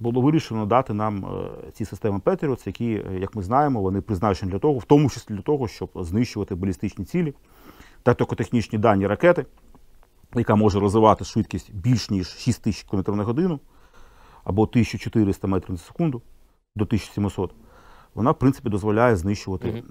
було 0.00 0.20
вирішено 0.20 0.66
дати 0.66 0.94
нам 0.94 1.24
е, 1.24 1.70
ці 1.72 1.84
системи 1.84 2.18
Patriot, 2.18 2.66
які, 2.66 2.92
е, 2.92 3.18
як 3.20 3.34
ми 3.34 3.42
знаємо, 3.42 3.82
вони 3.82 4.00
призначені 4.00 4.52
для 4.52 4.58
того, 4.58 4.78
в 4.78 4.84
тому 4.84 5.10
числі 5.10 5.34
для 5.34 5.42
того, 5.42 5.68
щоб 5.68 5.90
знищувати 5.94 6.54
балістичні 6.54 7.04
цілі, 7.04 7.34
тактико-технічні 8.02 8.78
дані 8.78 9.06
ракети, 9.06 9.46
яка 10.34 10.54
може 10.54 10.80
розвивати 10.80 11.24
швидкість 11.24 11.74
більш 11.74 12.10
ніж 12.10 12.28
6 12.28 12.62
тисяч 12.62 12.86
км 12.90 13.12
на 13.16 13.24
годину 13.24 13.60
або 14.44 14.62
1400 14.62 15.48
метрів 15.48 15.70
на 15.70 15.78
секунду 15.78 16.22
до 16.76 16.84
1700. 16.84 17.54
Вона, 18.14 18.30
в 18.30 18.38
принципі, 18.38 18.68
дозволяє 18.68 19.16
знищувати 19.16 19.84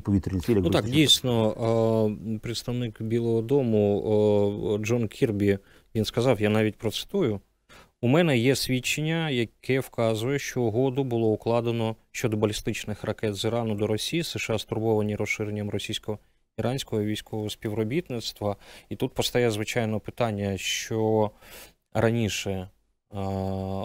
Повітряні 0.00 0.40
цілі. 0.40 0.54
як 0.56 0.64
Ну 0.64 0.70
так, 0.70 0.84
дійсно, 0.84 2.16
представник 2.42 3.02
Білого 3.02 3.42
Дому 3.42 4.78
Джон 4.82 5.08
Кірбі 5.08 5.58
він 5.94 6.04
сказав, 6.04 6.40
я 6.40 6.48
навіть 6.48 6.76
процитую. 6.76 7.40
У 8.04 8.08
мене 8.08 8.38
є 8.38 8.56
свідчення, 8.56 9.30
яке 9.30 9.80
вказує, 9.80 10.38
що 10.38 10.62
угоду 10.62 11.04
було 11.04 11.28
укладено 11.28 11.96
щодо 12.10 12.36
балістичних 12.36 13.04
ракет 13.04 13.34
з 13.34 13.44
Ірану 13.44 13.74
до 13.74 13.86
Росії. 13.86 14.22
США 14.22 14.58
стурбовані 14.58 15.16
розширенням 15.16 15.70
російсько-іранського 15.70 17.02
військового 17.02 17.50
співробітництва. 17.50 18.56
І 18.88 18.96
тут 18.96 19.14
постає 19.14 19.50
звичайно 19.50 20.00
питання, 20.00 20.56
що 20.58 21.30
раніше 21.92 22.50
е, 22.50 22.68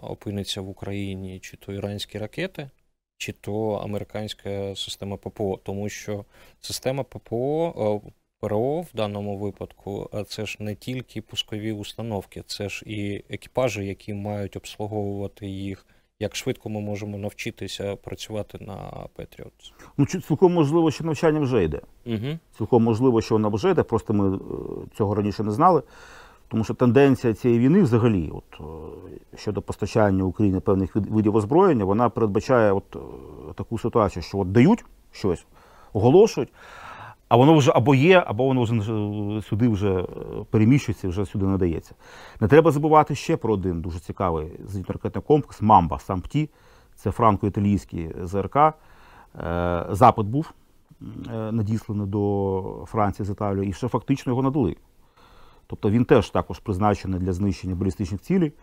опиниться 0.02 0.62
в 0.62 0.70
Україні 0.70 1.40
чи 1.40 1.58
то 1.58 1.74
іранські 1.74 2.18
ракети, 2.18 2.70
чи 3.18 3.32
то 3.32 3.72
американська 3.72 4.76
система 4.76 5.18
ППО, 5.18 5.60
тому 5.64 5.90
що 5.90 6.26
система 6.62 7.04
ППО, 7.04 8.02
е, 8.06 8.12
ПРО 8.40 8.82
в 8.82 8.88
даному 8.94 9.38
випадку, 9.38 10.10
е, 10.14 10.24
це 10.24 10.46
ж 10.46 10.58
не 10.60 10.76
тільки 10.76 11.22
пускові 11.22 11.72
установки, 11.72 12.44
це 12.46 12.70
ж 12.70 12.84
і 12.86 13.24
екіпажі, 13.30 13.86
які 13.86 14.14
мають 14.14 14.56
обслуговувати 14.56 15.48
їх. 15.48 15.86
Як 16.20 16.36
швидко 16.36 16.70
ми 16.70 16.82
можемо 16.82 17.18
навчитися 17.18 17.96
працювати 17.96 18.58
на 18.62 19.08
Patriot? 19.18 19.74
Ну, 19.98 20.06
цілком 20.06 20.54
можливо, 20.54 20.92
що 20.92 21.04
навчання 21.04 21.40
вже 21.40 21.64
йде. 21.64 21.82
Угу. 22.06 22.40
Цілком 22.58 22.84
можливо, 22.84 23.22
що 23.22 23.36
вона 23.36 23.48
вже 23.48 23.72
йде, 23.72 23.84
просто 23.84 24.14
ми 24.14 24.38
е, 24.38 24.40
цього 24.98 25.16
раніше 25.16 25.44
не 25.44 25.52
знали. 25.52 25.82
Тому 26.48 26.64
що 26.64 26.74
тенденція 26.74 27.34
цієї 27.34 27.60
війни 27.60 27.82
взагалі, 27.84 28.32
от, 28.34 28.62
е, 29.34 29.38
щодо 29.38 29.62
постачання 29.62 30.24
Україні 30.24 30.60
певних 30.60 30.96
видів 30.96 31.36
озброєння, 31.36 31.86
вона 31.86 32.10
передбачає 32.10 32.72
от, 32.72 32.96
е, 32.96 33.00
таку 33.56 33.80
ситуацію, 33.80 34.24
що 34.24 34.38
от 34.38 34.52
дають 34.52 34.86
щось, 35.12 35.46
оголошують, 35.94 36.54
а 37.30 37.36
воно 37.36 37.58
вже 37.58 37.72
або 37.76 37.96
є, 37.96 38.24
або 38.28 38.46
воно 38.46 38.64
вже 38.64 38.74
е, 38.74 39.42
сюди 39.42 39.68
вже 39.68 40.06
переміщується, 40.50 41.10
вже 41.10 41.26
сюди 41.26 41.46
надається. 41.46 41.96
Не 42.40 42.48
треба 42.48 42.72
забувати 42.72 43.16
ще 43.16 43.38
про 43.38 43.54
один 43.54 43.82
дуже 43.82 44.00
цікавий 44.00 44.48
зенітно-ракетний 44.66 45.22
комплекс 45.22 45.62
Мамба 45.62 46.00
Сампті. 46.00 46.50
Це 46.96 47.10
франко-італійський 47.10 48.26
ЗРК. 48.26 48.58
Запит 49.90 50.26
був 50.26 50.54
надісланий 51.52 52.08
до 52.08 52.86
Франції 52.88 53.26
з 53.26 53.30
Італією, 53.30 53.70
і 53.70 53.74
ще 53.74 53.88
фактично 53.88 54.32
його 54.32 54.42
надали. 54.42 54.76
Тобто 55.68 55.90
він 55.90 56.06
теж 56.06 56.30
також 56.30 56.60
призначений 56.60 57.20
для 57.20 57.34
знищення 57.34 57.76
балістичних 57.76 58.22
цілей. 58.22 58.54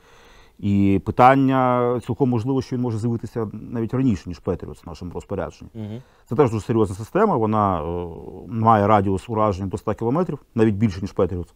І 0.58 1.00
питання 1.04 2.00
цілком 2.06 2.30
можливо, 2.30 2.62
що 2.62 2.76
він 2.76 2.82
може 2.82 2.98
з'явитися 2.98 3.48
навіть 3.52 3.94
раніше, 3.94 4.22
ніж 4.26 4.38
Петріот 4.38 4.84
в 4.84 4.88
нашому 4.88 5.12
розпорядженні. 5.12 5.70
Угу. 5.74 6.02
Це 6.28 6.34
теж 6.36 6.50
дуже 6.50 6.66
серйозна 6.66 6.96
система. 6.96 7.36
Вона 7.36 7.82
е, 7.82 8.06
має 8.48 8.86
радіус 8.86 9.28
ураження 9.28 9.68
до 9.68 9.78
100 9.78 9.94
кілометрів, 9.94 10.38
навіть 10.54 10.74
більше, 10.74 11.00
ніж 11.00 11.12
Петріот. 11.12 11.54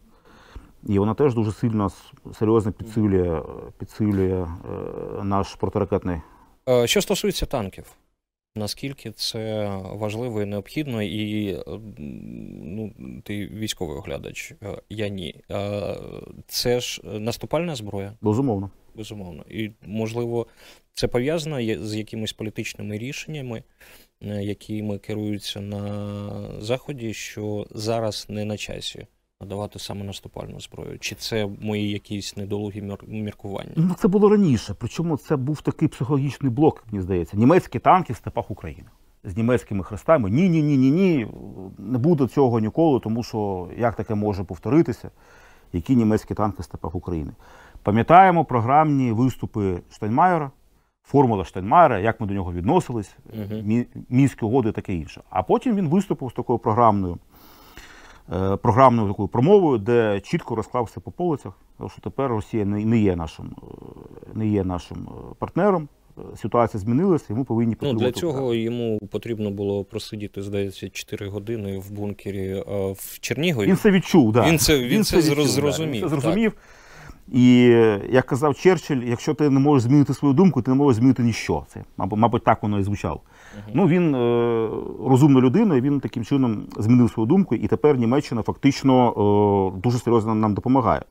І 0.85 0.99
вона 0.99 1.13
теж 1.13 1.35
дуже 1.35 1.51
сильно 1.51 1.91
серйозно 2.33 2.71
підсилює, 2.71 3.41
підсилює 3.77 4.47
е, 5.19 5.23
наш 5.23 5.55
протиракетний. 5.55 6.21
Е, 6.69 6.87
Що 6.87 7.01
стосується 7.01 7.45
танків, 7.45 7.85
наскільки 8.55 9.11
це 9.11 9.67
важливо 9.85 10.41
і 10.41 10.45
необхідно, 10.45 11.03
і 11.03 11.47
е, 11.53 11.63
ну, 12.63 12.93
ти 13.23 13.47
військовий 13.47 13.97
оглядач, 13.97 14.53
е, 14.63 14.81
я 14.89 15.07
ні. 15.07 15.35
Е, 15.51 15.95
Це 16.47 16.79
ж 16.79 17.01
наступальна 17.03 17.75
зброя, 17.75 18.13
Безумовно. 18.21 18.71
безумовно. 18.95 19.45
І, 19.49 19.71
можливо, 19.85 20.47
це 20.93 21.07
пов'язано 21.07 21.85
з 21.85 21.95
якимись 21.95 22.33
політичними 22.33 22.97
рішеннями, 22.97 23.63
якими 24.21 24.97
керуються 24.99 25.61
на 25.61 26.61
Заході, 26.61 27.13
що 27.13 27.67
зараз 27.71 28.25
не 28.29 28.45
на 28.45 28.57
часі 28.57 29.07
надавати 29.41 29.79
саме 29.79 30.03
наступальну 30.03 30.59
зброю. 30.59 30.99
Чи 30.99 31.15
це 31.15 31.49
мої 31.61 31.89
якісь 31.89 32.37
недолугі 32.37 32.83
міркування? 33.07 33.71
Ну, 33.75 33.93
це 33.99 34.07
було 34.07 34.29
раніше. 34.29 34.75
Причому 34.79 35.17
це 35.17 35.35
був 35.35 35.61
такий 35.61 35.87
психологічний 35.87 36.51
блок, 36.51 36.83
мені 36.91 37.01
здається. 37.03 37.37
Німецькі 37.37 37.79
танки 37.79 38.13
в 38.13 38.15
степах 38.15 38.51
України 38.51 38.87
з 39.23 39.37
німецькими 39.37 39.83
хрестами. 39.83 40.29
Ні, 40.29 40.49
ні, 40.49 40.63
ні, 40.63 40.77
ні, 40.77 40.91
ні. 40.91 41.27
Не 41.77 41.97
буде 41.97 42.27
цього 42.27 42.59
ніколи, 42.59 42.99
тому 42.99 43.23
що 43.23 43.67
як 43.77 43.95
таке 43.95 44.15
може 44.15 44.43
повторитися, 44.43 45.11
які 45.73 45.95
німецькі 45.95 46.33
танки 46.35 46.61
в 46.61 46.65
степах 46.65 46.95
України. 46.95 47.31
Пам'ятаємо 47.83 48.45
програмні 48.45 49.11
виступи 49.11 49.81
Штайнмаєра, 49.91 50.51
формула 51.03 51.45
Штайнмаєра, 51.45 51.99
як 51.99 52.21
ми 52.21 52.27
до 52.27 52.33
нього 52.33 52.53
відносились. 52.53 53.15
Мі- 53.51 53.85
мінські 54.09 54.45
угоди 54.45 54.69
і 54.69 54.71
таке 54.71 54.93
інше. 54.93 55.21
А 55.29 55.43
потім 55.43 55.75
він 55.75 55.87
виступив 55.87 56.29
з 56.29 56.33
такою 56.33 56.59
програмною, 56.59 57.17
програмною 58.61 59.07
такою 59.07 59.27
промовою, 59.27 59.77
де 59.77 60.19
чітко 60.19 60.55
розклався 60.55 60.99
по 60.99 61.11
полицях, 61.11 61.53
тому 61.77 61.89
що 61.89 62.01
тепер 62.01 62.29
Росія 62.29 62.65
не, 62.65 62.99
є 62.99 63.15
нашим, 63.15 63.45
е, 63.45 63.65
не 64.33 64.47
є 64.47 64.63
нашим 64.63 64.97
е, 64.97 65.33
партнером. 65.39 65.87
Е, 66.17 66.21
Ситуація 66.37 66.81
змінилася, 66.81 67.33
ми 67.33 67.43
повинні 67.43 67.75
Ну, 67.81 67.93
для 67.93 68.11
цього 68.11 68.53
йому 68.53 68.99
потрібно 69.11 69.51
було 69.51 69.83
просидіти, 69.83 70.41
здається, 70.41 70.89
4 70.89 71.27
години 71.29 71.79
в 71.79 71.91
бункері 71.91 72.47
е, 72.47 72.63
в 72.97 73.19
Чернігові. 73.19 73.67
Він 73.67 73.77
це 73.77 73.91
відчув, 73.91 74.31
да. 74.31 74.45
Він 74.49 74.59
це- 74.59 74.79
він 74.79 75.03
це 75.03 75.17
відчув, 75.17 75.33
зроз- 75.33 75.43
да, 75.45 75.47
зрозумів, 75.47 75.93
Він 75.93 76.01
це 76.01 76.09
зрозумів. 76.09 76.53
І 77.31 77.69
е, 77.71 78.01
як 78.11 78.25
казав 78.25 78.55
Черчилль, 78.55 79.03
якщо 79.03 79.33
ти 79.33 79.49
не 79.49 79.59
можеш 79.59 79.83
змінити 79.83 80.13
свою 80.13 80.33
думку, 80.33 80.61
ти 80.61 80.71
не 80.71 80.77
можеш 80.77 80.97
змінити 80.97 81.23
ніщо. 81.23 81.65
Це, 81.67 81.83
мабуть, 81.97 82.19
мабуть, 82.19 82.43
так 82.43 82.63
воно 82.63 82.79
і 82.79 82.83
звучало. 82.83 83.21
Ну, 83.73 83.87
він 83.87 84.15
е, 84.15 84.69
розумна 85.05 85.39
людина, 85.39 85.75
і 85.75 85.81
він 85.81 85.99
таким 85.99 86.25
чином 86.25 86.67
змінив 86.77 87.11
свою 87.11 87.27
думку, 87.27 87.55
і 87.55 87.67
тепер 87.67 87.97
Німеччина 87.97 88.41
фактично 88.41 89.73
е, 89.75 89.79
дуже 89.79 89.99
серйозно 89.99 90.35
нам 90.35 90.53
допомагає. 90.53 91.01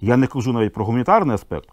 Я 0.00 0.16
не 0.16 0.26
кажу 0.26 0.52
навіть 0.52 0.72
про 0.72 0.84
гуманітарний 0.84 1.34
аспект. 1.34 1.68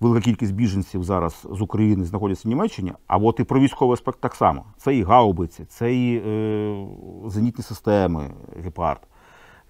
Велика 0.00 0.24
кількість 0.24 0.54
біженців 0.54 1.04
зараз 1.04 1.46
з 1.50 1.60
України 1.60 2.04
знаходяться 2.04 2.48
в 2.48 2.50
Німеччині, 2.50 2.92
а 3.06 3.16
от 3.16 3.40
і 3.40 3.44
про 3.44 3.60
військовий 3.60 3.94
аспект 3.94 4.20
так 4.20 4.34
само. 4.34 4.64
Це 4.76 4.96
і 4.96 5.02
гаубиці, 5.02 5.64
це 5.64 5.94
і 5.94 6.22
е, 6.26 6.86
зенітні 7.26 7.64
системи 7.64 8.30
Гепард, 8.64 9.00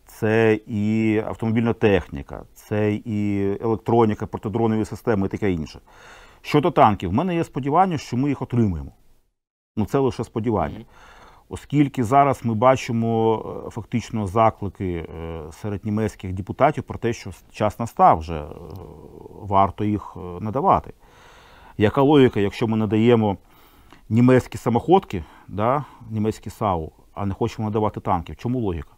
це 0.07 0.61
і 0.67 1.17
автомобільна 1.27 1.73
техніка, 1.73 2.43
це 2.55 2.95
і 2.95 3.51
електроніка, 3.61 4.27
протидронові 4.27 4.85
системи 4.85 5.27
і 5.27 5.31
таке 5.31 5.53
інше. 5.53 5.81
Щодо 6.43 6.71
танків, 6.71 7.11
в 7.11 7.13
мене 7.13 7.35
є 7.35 7.45
сподівання, 7.45 7.99
що 7.99 8.17
ми 8.17 8.29
їх 8.29 8.43
отримаємо. 8.43 8.93
Ну 9.79 9.85
це 9.85 9.99
лише 9.99 10.25
сподівання. 10.25 10.85
Оскільки 11.49 12.05
зараз 12.05 12.41
ми 12.45 12.55
бачимо 12.55 13.43
е, 13.67 13.71
фактично 13.71 14.27
заклики 14.27 14.95
е, 14.95 15.41
серед 15.53 15.85
німецьких 15.85 16.33
депутатів 16.33 16.85
про 16.85 16.99
те, 16.99 17.13
що 17.13 17.31
час 17.53 17.79
настав 17.79 18.19
вже, 18.19 18.41
е, 18.41 18.47
варто 19.43 19.85
їх 19.85 20.17
надавати. 20.41 20.93
Яка 21.79 22.03
логіка, 22.03 22.41
якщо 22.41 22.67
ми 22.67 22.77
надаємо 22.77 23.37
німецькі 24.09 24.59
самоходки, 24.59 25.25
да, 25.49 25.85
німецькі 26.11 26.51
САУ, 26.51 26.93
а 27.15 27.27
не 27.27 27.35
хочемо 27.35 27.69
надавати 27.69 28.01
танків? 28.01 28.37
Чому 28.37 28.59
логіка? 28.61 28.96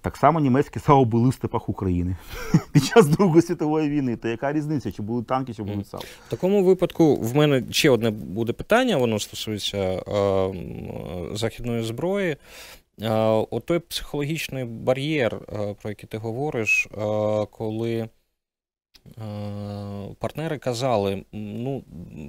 Так 0.00 0.16
само 0.16 0.40
німецькі 0.40 0.80
САУ 0.80 1.04
були 1.04 1.28
в 1.28 1.34
степах 1.34 1.68
України 1.68 2.16
під 2.72 2.84
час 2.84 3.06
Другої 3.06 3.42
світової 3.42 3.88
війни. 3.88 4.16
То 4.16 4.28
яка 4.28 4.52
різниця? 4.52 4.92
Чи 4.92 5.02
були 5.02 5.22
танки, 5.22 5.54
чи 5.54 5.62
були 5.62 5.84
САУ? 5.84 6.00
В 6.26 6.30
такому 6.30 6.64
випадку 6.64 7.16
в 7.16 7.36
мене 7.36 7.62
ще 7.70 7.90
одне 7.90 8.10
буде 8.10 8.52
питання, 8.52 8.96
воно 8.96 9.18
стосується 9.18 9.78
е, 9.78 10.04
західної 11.34 11.82
зброї. 11.82 12.36
Е, 13.02 13.10
от 13.50 13.66
той 13.66 13.78
психологічний 13.78 14.64
бар'єр, 14.64 15.34
е, 15.34 15.74
про 15.74 15.90
який 15.90 16.08
ти 16.08 16.18
говориш, 16.18 16.86
е, 16.86 16.98
коли 17.50 18.08
партнери 20.18 20.58
казали, 20.58 21.24
ну, 21.32 21.84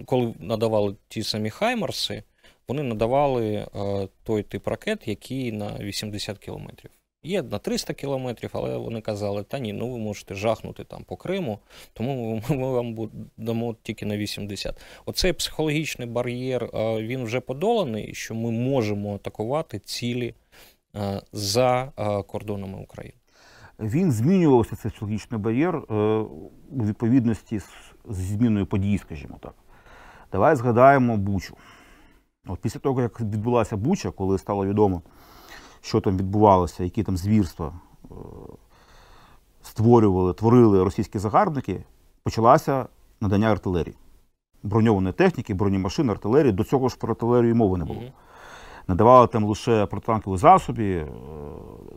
коли 0.05 0.33
надавали 0.39 0.95
ті 1.07 1.23
самі 1.23 1.49
Хаймарси, 1.49 2.23
вони 2.67 2.83
надавали 2.83 3.67
той 4.23 4.43
тип 4.43 4.67
ракет, 4.67 5.07
який 5.07 5.51
на 5.51 5.77
80 5.79 6.37
кілометрів. 6.37 6.91
Є 7.23 7.43
на 7.43 7.57
300 7.57 7.93
кілометрів, 7.93 8.49
але 8.53 8.77
вони 8.77 9.01
казали, 9.01 9.43
та 9.43 9.59
ні, 9.59 9.73
ну 9.73 9.91
ви 9.91 9.97
можете 9.97 10.35
жахнути 10.35 10.83
там 10.83 11.03
по 11.03 11.15
Криму, 11.15 11.59
тому 11.93 12.43
ми 12.49 12.71
вам 12.71 13.09
дамо 13.37 13.75
тільки 13.83 14.05
на 14.05 14.17
80. 14.17 14.81
Оцей 15.05 15.33
психологічний 15.33 16.07
бар'єр, 16.07 16.69
він 16.99 17.23
вже 17.23 17.39
подоланий, 17.39 18.13
що 18.13 18.35
ми 18.35 18.51
можемо 18.51 19.15
атакувати 19.15 19.79
цілі 19.79 20.33
за 21.33 21.91
кордонами 22.27 22.79
України. 22.79 23.19
Він 23.79 24.11
змінювався 24.11 24.75
цей 24.75 24.91
психологічний 24.91 25.39
бар'єр 25.39 25.75
е, 25.75 25.93
у 26.71 26.85
відповідності 26.85 27.59
з 27.59 28.15
зміною 28.15 28.65
подій, 28.65 28.97
скажімо 28.97 29.37
так. 29.41 29.53
Давай 30.31 30.55
згадаємо 30.55 31.17
Бучу. 31.17 31.57
От 32.47 32.59
Після 32.59 32.79
того, 32.79 33.01
як 33.01 33.21
відбулася 33.21 33.77
Буча, 33.77 34.11
коли 34.11 34.37
стало 34.37 34.65
відомо, 34.65 35.01
що 35.81 36.01
там 36.01 36.17
відбувалося, 36.17 36.83
які 36.83 37.03
там 37.03 37.17
звірства 37.17 37.73
е, 38.03 38.15
створювали, 39.61 40.33
творили 40.33 40.83
російські 40.83 41.19
загарбники, 41.19 41.83
почалося 42.23 42.85
надання 43.21 43.51
артилерії. 43.51 43.95
Броньованої 44.63 45.13
техніки, 45.13 45.53
бронемашин, 45.53 46.09
артилерії. 46.09 46.53
До 46.53 46.63
цього 46.63 46.89
ж 46.89 46.97
про 46.97 47.09
артилерію 47.09 47.55
мови 47.55 47.77
не 47.77 47.85
було. 47.85 48.01
Надавали 48.87 49.27
там 49.27 49.43
лише 49.43 49.85
протитанкові 49.85 50.37
засоби, 50.37 50.95
е, 50.95 51.07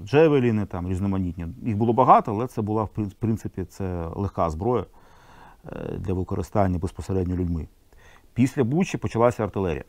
джевеліни, 0.04 0.66
там 0.66 0.88
різноманітні. 0.88 1.46
Їх 1.62 1.76
було 1.76 1.92
багато, 1.92 2.32
але 2.32 2.46
це 2.46 2.62
була, 2.62 2.82
в 2.84 3.12
принципі, 3.18 3.64
це 3.64 4.06
легка 4.14 4.50
зброя 4.50 4.84
е, 5.66 5.94
для 5.98 6.12
використання 6.12 6.78
безпосередньо 6.78 7.36
людьми. 7.36 7.68
Після 8.34 8.64
Бучі 8.64 8.98
почалася 8.98 9.44
артилерія. 9.44 9.84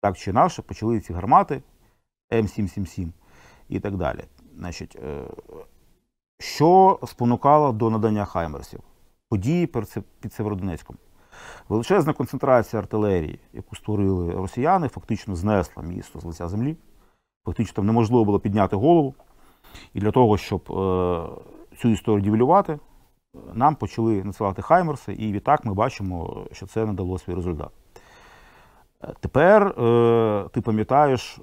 Так 0.00 0.16
чи 0.16 0.30
інакше, 0.30 0.62
почали 0.62 1.00
ці 1.00 1.12
гармати 1.12 1.62
М777 2.30 3.08
і 3.68 3.80
так 3.80 3.96
далі. 3.96 4.24
Значить, 4.56 4.96
е, 4.96 5.22
Що 6.38 6.98
спонукало 7.06 7.72
до 7.72 7.90
надання 7.90 8.24
Хаймерсів? 8.24 8.80
Події 9.28 9.66
під 10.20 10.32
Северодонецьком. 10.32 10.96
Величезна 11.68 12.12
концентрація 12.12 12.82
артилерії, 12.82 13.38
яку 13.52 13.76
створили 13.76 14.34
росіяни, 14.34 14.88
фактично 14.88 15.36
знесла 15.36 15.82
місто 15.82 16.20
з 16.20 16.24
лиця 16.24 16.48
землі. 16.48 16.76
Фактично 17.44 17.74
там 17.74 17.86
неможливо 17.86 18.24
було 18.24 18.40
підняти 18.40 18.76
голову. 18.76 19.14
І 19.94 20.00
для 20.00 20.10
того, 20.10 20.36
щоб 20.36 20.60
е, 20.72 21.28
цю 21.78 21.88
історію 21.88 22.20
дівелювати, 22.20 22.78
нам 23.54 23.74
почали 23.74 24.24
надсилати 24.24 24.62
Хаймерси, 24.62 25.12
і 25.12 25.32
відтак 25.32 25.64
ми 25.64 25.74
бачимо, 25.74 26.46
що 26.52 26.66
це 26.66 26.86
надало 26.86 27.18
свій 27.18 27.34
результат. 27.34 27.70
Е, 29.02 29.14
тепер 29.20 29.62
е, 29.62 30.48
ти 30.52 30.60
пам'ятаєш 30.60 31.40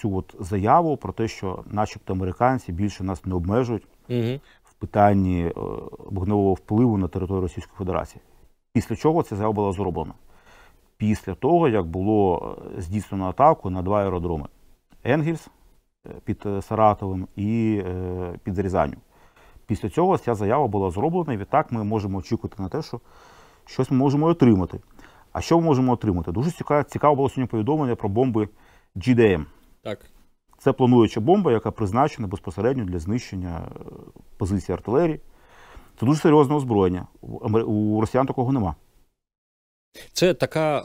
цю 0.00 0.16
от 0.16 0.34
заяву 0.40 0.96
про 0.96 1.12
те, 1.12 1.28
що, 1.28 1.64
начебто, 1.66 2.12
американці 2.12 2.72
більше 2.72 3.04
нас 3.04 3.24
не 3.24 3.34
обмежують 3.34 3.86
угу. 4.08 4.40
в 4.64 4.74
питанні 4.74 5.44
е, 5.46 5.52
вогневого 5.98 6.54
впливу 6.54 6.98
на 6.98 7.08
територію 7.08 7.40
Російської 7.40 7.78
Федерації. 7.78 8.22
Після 8.72 8.96
чого 8.96 9.22
ця 9.22 9.36
заява 9.36 9.52
була 9.52 9.72
зроблена? 9.72 10.14
Після 10.96 11.34
того, 11.34 11.68
як 11.68 11.86
було 11.86 12.56
е, 12.76 12.80
здійснено 12.80 13.28
атаку 13.28 13.70
на 13.70 13.82
два 13.82 14.02
аеродроми 14.02 14.48
Енгельс 15.04 15.48
е, 16.06 16.10
під 16.24 16.46
Саратовим 16.60 17.28
і 17.36 17.82
під 18.42 18.54
Зарізанню. 18.54 18.96
Після 19.66 19.88
цього 19.88 20.18
ця 20.18 20.34
заява 20.34 20.66
була 20.66 20.90
зроблена, 20.90 21.32
і 21.32 21.36
відтак 21.36 21.72
ми 21.72 21.84
можемо 21.84 22.18
очікувати 22.18 22.62
на 22.62 22.68
те, 22.68 22.82
що 22.82 23.00
щось 23.64 23.90
ми 23.90 23.96
можемо 23.96 24.26
отримати. 24.26 24.80
А 25.32 25.40
що 25.40 25.58
ми 25.60 25.64
можемо 25.64 25.92
отримати? 25.92 26.32
Дуже 26.32 26.50
цікаво, 26.50 26.82
цікаво 26.82 27.16
було 27.16 27.28
сьогодні 27.28 27.46
повідомлення 27.46 27.96
про 27.96 28.08
бомби 28.08 28.48
GDM. 28.96 29.44
Так. 29.88 30.00
Це 30.58 30.72
плануюча 30.72 31.20
бомба, 31.20 31.52
яка 31.52 31.70
призначена 31.70 32.28
безпосередньо 32.28 32.84
для 32.84 32.98
знищення 32.98 33.70
позиції 34.36 34.74
артилерії. 34.74 35.20
Це 36.00 36.06
дуже 36.06 36.20
серйозне 36.20 36.54
озброєння. 36.54 37.06
У 37.66 38.00
росіян 38.00 38.26
такого 38.26 38.52
нема. 38.52 38.74
Це 40.12 40.34
така, 40.34 40.84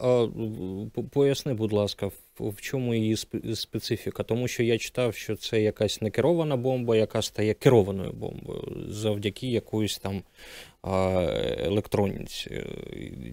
поясни, 1.11 1.53
будь 1.53 1.73
ласка, 1.73 2.09
в 2.39 2.61
чому 2.61 2.93
її 2.93 3.15
специфіка? 3.55 4.23
Тому 4.23 4.47
що 4.47 4.63
я 4.63 4.77
читав, 4.77 5.15
що 5.15 5.35
це 5.35 5.61
якась 5.61 6.01
некерована 6.01 6.57
бомба, 6.57 6.95
яка 6.95 7.21
стає 7.21 7.53
керованою 7.53 8.11
бомбою 8.11 8.85
завдяки 8.87 9.47
якоїсь 9.47 9.97
там 9.97 10.21
електроніці. 11.57 12.65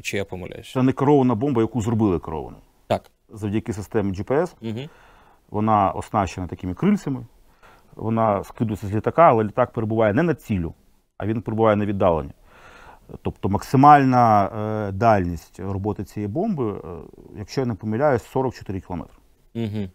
Чи 0.02 0.16
я 0.16 0.24
помиляюся? 0.24 0.72
Це 0.72 0.83
не 0.83 0.92
керована 0.92 1.35
бомба, 1.35 1.62
яку 1.62 1.80
зробили 1.80 2.18
керованою. 2.18 2.62
Так. 2.87 3.11
Завдяки 3.28 3.72
системі 3.72 4.12
GPS. 4.12 4.54
Угу. 4.62 4.88
Вона 5.51 5.91
оснащена 5.91 6.47
такими 6.47 6.75
крильцями. 6.75 7.27
Вона 7.97 8.45
скидується 8.45 8.87
з 8.87 8.95
літака, 8.95 9.23
але 9.23 9.45
літак 9.45 9.73
перебуває 9.73 10.13
не 10.13 10.23
над 10.23 10.43
цілю, 10.43 10.75
а 11.19 11.27
він 11.27 11.43
перебуває 11.43 11.77
на 11.77 11.87
віддаленні. 11.87 12.33
Тобто 13.23 13.49
максимальна 13.49 14.47
е, 14.47 14.93
дальність 14.93 15.61
роботи 15.61 16.05
цієї 16.05 16.29
бомби, 16.29 16.73
е, 16.73 16.81
якщо 17.39 17.61
я 17.61 17.67
не 17.67 17.75
помиляюсь, 17.75 18.23
44 18.23 18.81
кілометри. 18.81 19.17
Угу. 19.55 19.89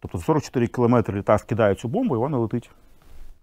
Тобто 0.00 0.18
44 0.18 0.66
кілометри 0.66 1.18
літак 1.18 1.40
скидає 1.40 1.74
цю 1.74 1.88
бомбу, 1.88 2.14
і 2.14 2.18
вона 2.18 2.38
летить, 2.38 2.70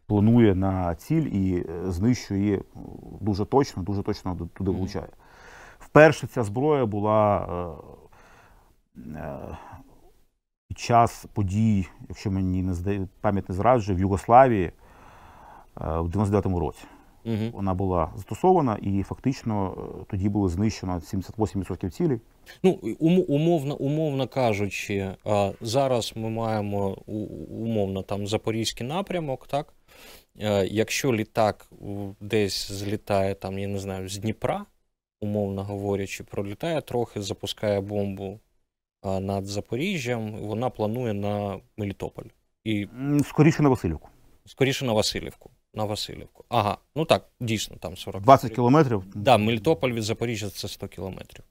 планує 0.07 0.55
на 0.55 0.95
ціль 0.95 1.21
і 1.21 1.65
е, 1.69 1.91
знищує 1.91 2.41
її 2.41 2.61
дуже 3.21 3.45
точно, 3.45 3.83
дуже 3.83 4.03
точно 4.03 4.49
туди 4.53 4.71
влучає. 4.71 5.05
Угу. 5.05 5.15
Вперше 5.79 6.27
ця 6.27 6.43
зброя 6.43 6.85
була 6.85 7.47
е, 8.97 9.01
е, 9.15 9.57
під 10.69 10.79
час 10.79 11.25
подій, 11.33 11.87
якщо 12.09 12.31
мені 12.31 12.63
не 12.63 13.07
пам'ять 13.21 13.49
не 13.49 13.55
зраджує, 13.55 13.97
в 13.97 13.99
Югославії 13.99 14.65
е, 14.65 14.71
в 15.77 16.07
99-му 16.07 16.59
році. 16.59 16.83
Угу. 17.25 17.49
Вона 17.53 17.73
була 17.73 18.11
застосована 18.15 18.77
і 18.81 19.03
фактично 19.03 19.77
е, 20.01 20.05
тоді 20.09 20.29
було 20.29 20.49
знищено 20.49 20.93
78% 20.93 21.89
цілей. 21.89 22.19
Ну 22.63 22.71
умовно, 23.27 23.75
умовно 23.75 24.27
кажучи, 24.27 25.15
зараз 25.61 26.13
ми 26.15 26.29
маємо 26.29 26.97
умовно 27.49 28.01
там 28.01 28.27
запорізький 28.27 28.87
напрямок, 28.87 29.47
так 29.47 29.73
е, 30.39 30.65
якщо 30.65 31.13
літак 31.13 31.71
десь 32.19 32.71
злітає 32.71 33.35
там, 33.35 33.59
я 33.59 33.67
не 33.67 33.79
знаю, 33.79 34.09
з 34.09 34.17
Дніпра, 34.17 34.65
умовно 35.21 35.63
говорячи, 35.63 36.23
пролітає 36.23 36.81
трохи, 36.81 37.21
запускає 37.21 37.81
бомбу 37.81 38.39
над 39.03 39.45
Запоріжжям, 39.45 40.31
вона 40.31 40.69
планує 40.69 41.13
на 41.13 41.59
Мелітополь. 41.77 42.25
І... 42.63 42.87
Скоріше 43.25 43.63
на 43.63 43.69
Васильівку. 43.69 44.09
Скоріше 44.45 44.85
на 44.85 44.93
Васильівку. 44.93 45.49
На 45.73 45.85
Васильівку. 45.85 46.45
Ага, 46.49 46.77
ну 46.95 47.05
так, 47.05 47.29
дійсно, 47.39 47.77
там 47.79 47.97
40 47.97 48.23
20 48.23 48.55
кілометрів. 48.55 49.03
Так, 49.13 49.21
да, 49.21 49.37
Мелітополь 49.37 49.91
від 49.91 50.03
Запоріжжя 50.03 50.49
це 50.49 50.67
100 50.67 50.87
кілометрів. 50.87 51.43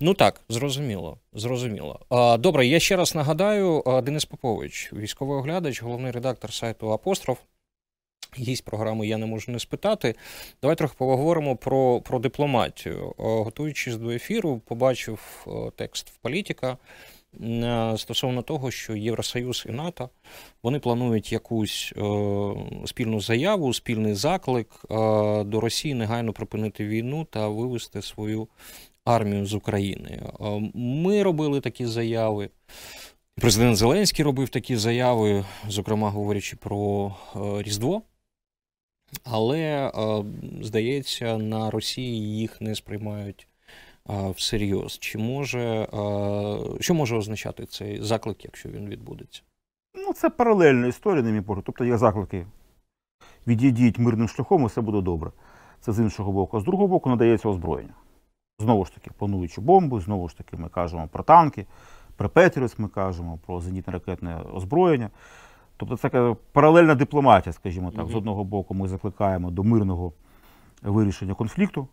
Ну 0.00 0.14
так, 0.14 0.40
зрозуміло. 0.48 1.18
зрозуміло. 1.32 2.00
А, 2.08 2.36
Добре, 2.36 2.66
я 2.66 2.80
ще 2.80 2.96
раз 2.96 3.14
нагадаю: 3.14 3.82
Денис 4.04 4.24
Попович, 4.24 4.92
військовий 4.92 5.38
оглядач, 5.38 5.82
головний 5.82 6.12
редактор 6.12 6.52
сайту 6.52 6.92
Апостроф. 6.92 7.38
Гість 8.38 8.64
програми 8.64 9.06
я 9.06 9.18
не 9.18 9.26
можу 9.26 9.52
не 9.52 9.58
спитати. 9.58 10.14
Давай 10.62 10.76
трохи 10.76 10.94
поговоримо 10.98 11.56
про 11.56 12.00
про 12.00 12.18
дипломатію. 12.18 13.14
Готуючись 13.18 13.96
до 13.96 14.10
ефіру, 14.10 14.58
побачив 14.58 15.46
текст 15.76 16.10
в 16.10 16.16
політика. 16.16 16.78
Е, 17.42 17.94
стосовно 17.98 18.42
того, 18.42 18.70
що 18.70 18.96
Євросоюз 18.96 19.66
і 19.68 19.72
НАТО 19.72 20.10
вони 20.62 20.78
планують 20.78 21.32
якусь 21.32 21.92
спільну 22.86 23.20
заяву, 23.20 23.74
спільний 23.74 24.14
заклик 24.14 24.68
е, 24.84 24.94
до 25.44 25.60
Росії 25.60 25.94
негайно 25.94 26.32
припинити 26.32 26.86
війну 26.86 27.26
та 27.30 27.48
вивести 27.48 28.02
свою 28.02 28.48
армію 29.04 29.46
з 29.46 29.54
України. 29.54 30.22
Ми 30.74 31.22
робили 31.22 31.60
такі 31.60 31.86
заяви. 31.86 32.50
Президент 33.34 33.76
Зеленський 33.76 34.24
робив 34.24 34.48
такі 34.48 34.76
заяви, 34.76 35.44
зокрема 35.68 36.10
говорячи 36.10 36.56
про 36.56 37.14
Різдво. 37.34 38.02
Але, 39.24 39.92
е, 39.94 40.24
здається, 40.62 41.38
на 41.38 41.70
Росії 41.70 42.38
їх 42.38 42.60
не 42.60 42.74
сприймають 42.74 43.46
всерйоз. 44.36 44.98
Чи 44.98 45.18
може 45.18 45.88
що 46.80 46.94
може 46.94 47.16
означати 47.16 47.66
цей 47.66 48.02
заклик, 48.02 48.44
якщо 48.44 48.68
він 48.68 48.88
відбудеться? 48.88 49.42
Ну, 49.94 50.12
це 50.12 50.30
паралельна 50.30 50.86
історія, 50.86 51.22
на 51.22 51.30
мій 51.30 51.40
погляд. 51.40 51.64
Тобто 51.66 51.84
є 51.84 51.98
заклики. 51.98 52.46
Відійдіть 53.46 53.98
мирним 53.98 54.28
шляхом, 54.28 54.62
і 54.62 54.66
все 54.66 54.80
буде 54.80 55.00
добре. 55.00 55.30
Це 55.80 55.92
з 55.92 56.00
іншого 56.00 56.32
боку. 56.32 56.56
А 56.56 56.60
з 56.60 56.64
другого 56.64 56.88
боку 56.88 57.10
надається 57.10 57.48
озброєння. 57.48 57.94
Знову 58.58 58.84
ж 58.84 58.94
таки, 58.94 59.10
плануючи 59.18 59.60
бомби, 59.60 60.00
знову 60.00 60.28
ж 60.28 60.36
таки, 60.36 60.56
ми 60.56 60.68
кажемо 60.68 61.08
про 61.12 61.24
танки, 61.24 61.66
про 62.16 62.28
Петріс 62.28 62.78
ми 62.78 62.88
кажемо, 62.88 63.38
про 63.46 63.58
зенітно-ракетне 63.58 64.56
озброєння. 64.56 65.10
Тобто 65.80 65.96
це 65.96 66.34
паралельна 66.52 66.94
дипломатія, 66.94 67.52
скажімо 67.52 67.90
так. 67.96 68.08
З 68.08 68.14
одного 68.14 68.44
боку, 68.44 68.74
ми 68.74 68.88
закликаємо 68.88 69.50
до 69.50 69.64
мирного 69.64 70.12
вирішення 70.82 71.34
конфлікту 71.34 71.88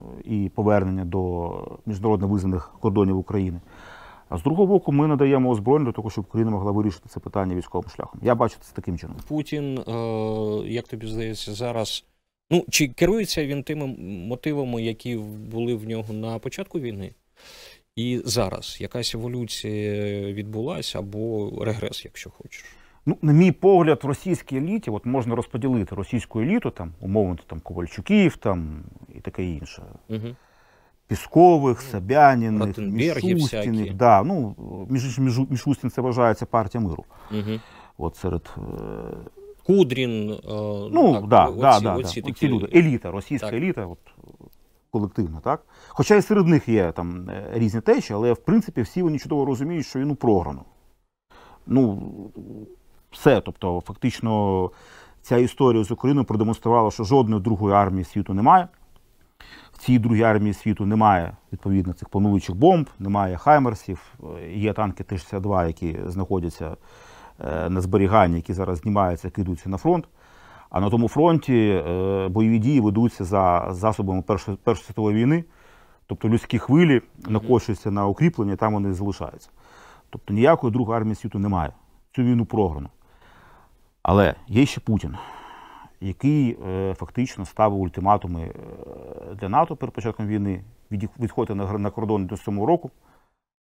е, 0.00 0.04
і 0.24 0.50
повернення 0.54 1.04
до 1.04 1.78
міжнародно 1.86 2.28
визнаних 2.28 2.72
кордонів 2.80 3.18
України. 3.18 3.60
А 4.28 4.38
з 4.38 4.42
другого 4.42 4.66
боку, 4.66 4.92
ми 4.92 5.06
надаємо 5.06 5.50
озброєння 5.50 5.84
для 5.84 5.92
того, 5.92 6.10
щоб 6.10 6.24
Україна 6.24 6.50
могла 6.50 6.72
вирішити 6.72 7.08
це 7.08 7.20
питання 7.20 7.54
військовим 7.54 7.90
шляхом. 7.90 8.20
Я 8.22 8.34
бачу 8.34 8.56
це 8.60 8.72
таким 8.74 8.98
чином. 8.98 9.16
Путін, 9.28 9.78
е, 9.78 9.92
як 10.68 10.88
тобі 10.88 11.06
здається, 11.06 11.54
зараз. 11.54 12.04
Ну, 12.50 12.64
чи 12.70 12.88
керується 12.88 13.46
він 13.46 13.62
тими 13.62 13.86
мотивами, 14.28 14.82
які 14.82 15.16
були 15.52 15.74
в 15.74 15.88
нього 15.88 16.14
на 16.14 16.38
початку 16.38 16.80
війни? 16.80 17.14
І 17.96 18.20
зараз 18.24 18.76
якась 18.80 19.14
еволюція 19.14 20.20
відбулася 20.32 20.98
або 20.98 21.52
регрес, 21.64 22.04
якщо 22.04 22.30
хочеш. 22.30 22.64
Ну, 23.08 23.16
на 23.22 23.32
мій 23.32 23.52
погляд, 23.52 24.00
в 24.02 24.06
російській 24.06 24.56
еліті 24.56 24.90
от 24.90 25.06
можна 25.06 25.34
розподілити 25.34 25.94
російську 25.94 26.40
еліту, 26.40 26.70
там, 26.70 26.92
умовно, 27.00 27.36
там 27.46 27.60
Ковальчуків 27.60 28.36
там, 28.36 28.82
і 29.14 29.20
таке 29.20 29.44
інше. 29.44 29.82
Угу. 30.08 30.28
Піскових, 31.06 31.82
Ротенбергів 32.66 33.34
всякі. 33.34 33.34
Мішустіних. 33.34 33.94
Да, 33.94 34.22
ну, 34.22 34.56
між 34.90 35.18
Між- 35.18 35.50
Мішустін 35.50 35.90
це 35.90 36.00
вважається 36.00 36.46
партія 36.46 36.84
миру. 36.84 37.04
Угу. 37.30 37.60
От 37.98 38.16
серед, 38.16 38.50
е, 38.56 38.60
Кудрін, 39.66 40.30
е, 40.30 40.38
ну, 40.92 41.12
так, 41.14 41.26
да, 41.26 41.46
оці, 41.46 41.60
да, 41.60 41.80
да, 41.80 41.94
оці 41.96 42.22
такі 42.22 42.46
Оці 42.46 42.48
люди. 42.48 42.68
Еліта, 42.74 43.10
російська 43.10 43.46
Так. 43.46 43.56
еліта, 43.56 43.86
от, 43.86 43.98
колективна, 44.90 45.40
так? 45.40 45.62
Хоча 45.88 46.16
і 46.16 46.22
серед 46.22 46.46
них 46.46 46.68
є 46.68 46.92
там 46.92 47.30
е, 47.30 47.50
різні 47.52 47.80
течі, 47.80 48.12
але 48.14 48.32
в 48.32 48.38
принципі 48.38 48.82
всі 48.82 49.02
вони 49.02 49.18
чудово 49.18 49.44
розуміють, 49.44 49.86
що 49.86 49.98
війну 49.98 50.14
програно. 50.14 50.64
Ну, 51.66 52.02
все. 53.18 53.40
Тобто, 53.40 53.82
фактично, 53.86 54.70
ця 55.22 55.36
історія 55.36 55.84
з 55.84 55.90
Україною 55.90 56.24
продемонструвала, 56.24 56.90
що 56.90 57.04
жодної 57.04 57.42
другої 57.42 57.74
армії 57.74 58.04
світу 58.04 58.34
немає. 58.34 58.68
В 59.72 59.78
цій 59.78 59.98
другій 59.98 60.22
армії 60.22 60.54
світу 60.54 60.86
немає 60.86 61.32
відповідно 61.52 61.92
цих 61.92 62.08
плануючих 62.08 62.56
бомб, 62.56 62.88
немає 62.98 63.36
хаймерсів, 63.36 64.14
є 64.54 64.72
танки 64.72 65.04
Т-62, 65.04 65.66
які 65.66 65.96
знаходяться 66.06 66.76
е, 67.40 67.70
на 67.70 67.80
зберіганні, 67.80 68.36
які 68.36 68.52
зараз 68.52 68.78
знімаються, 68.78 69.30
кидаються 69.30 69.68
на 69.68 69.76
фронт. 69.76 70.08
А 70.70 70.80
на 70.80 70.90
тому 70.90 71.08
фронті 71.08 71.82
е, 71.88 72.28
бойові 72.28 72.58
дії 72.58 72.80
ведуться 72.80 73.24
за 73.24 73.68
засобами 73.70 74.22
Першої, 74.22 74.58
Першої 74.64 74.86
світової 74.86 75.16
війни. 75.16 75.44
Тобто 76.06 76.28
людські 76.28 76.58
хвилі 76.58 77.02
накочуються 77.28 77.90
на 77.90 78.06
укріплення, 78.06 78.56
там 78.56 78.72
вони 78.72 78.92
залишаються. 78.92 79.50
Тобто 80.10 80.34
ніякої 80.34 80.72
другої 80.72 80.96
армії 80.96 81.14
світу 81.14 81.38
немає. 81.38 81.72
Цю 82.14 82.22
війну 82.22 82.44
програно. 82.44 82.88
Але 84.08 84.34
є 84.46 84.66
ще 84.66 84.80
Путін, 84.80 85.16
який 86.00 86.58
е, 86.66 86.94
фактично 86.94 87.44
ставив 87.44 87.80
ультиматуми 87.80 88.42
е, 88.42 89.34
для 89.34 89.48
НАТО 89.48 89.76
перед 89.76 89.94
початком 89.94 90.26
війни. 90.26 90.64
Від, 90.90 91.10
відходьте 91.20 91.54
на, 91.54 91.90
кордон 91.90 92.26
до 92.26 92.36
7 92.36 92.64
року, 92.64 92.90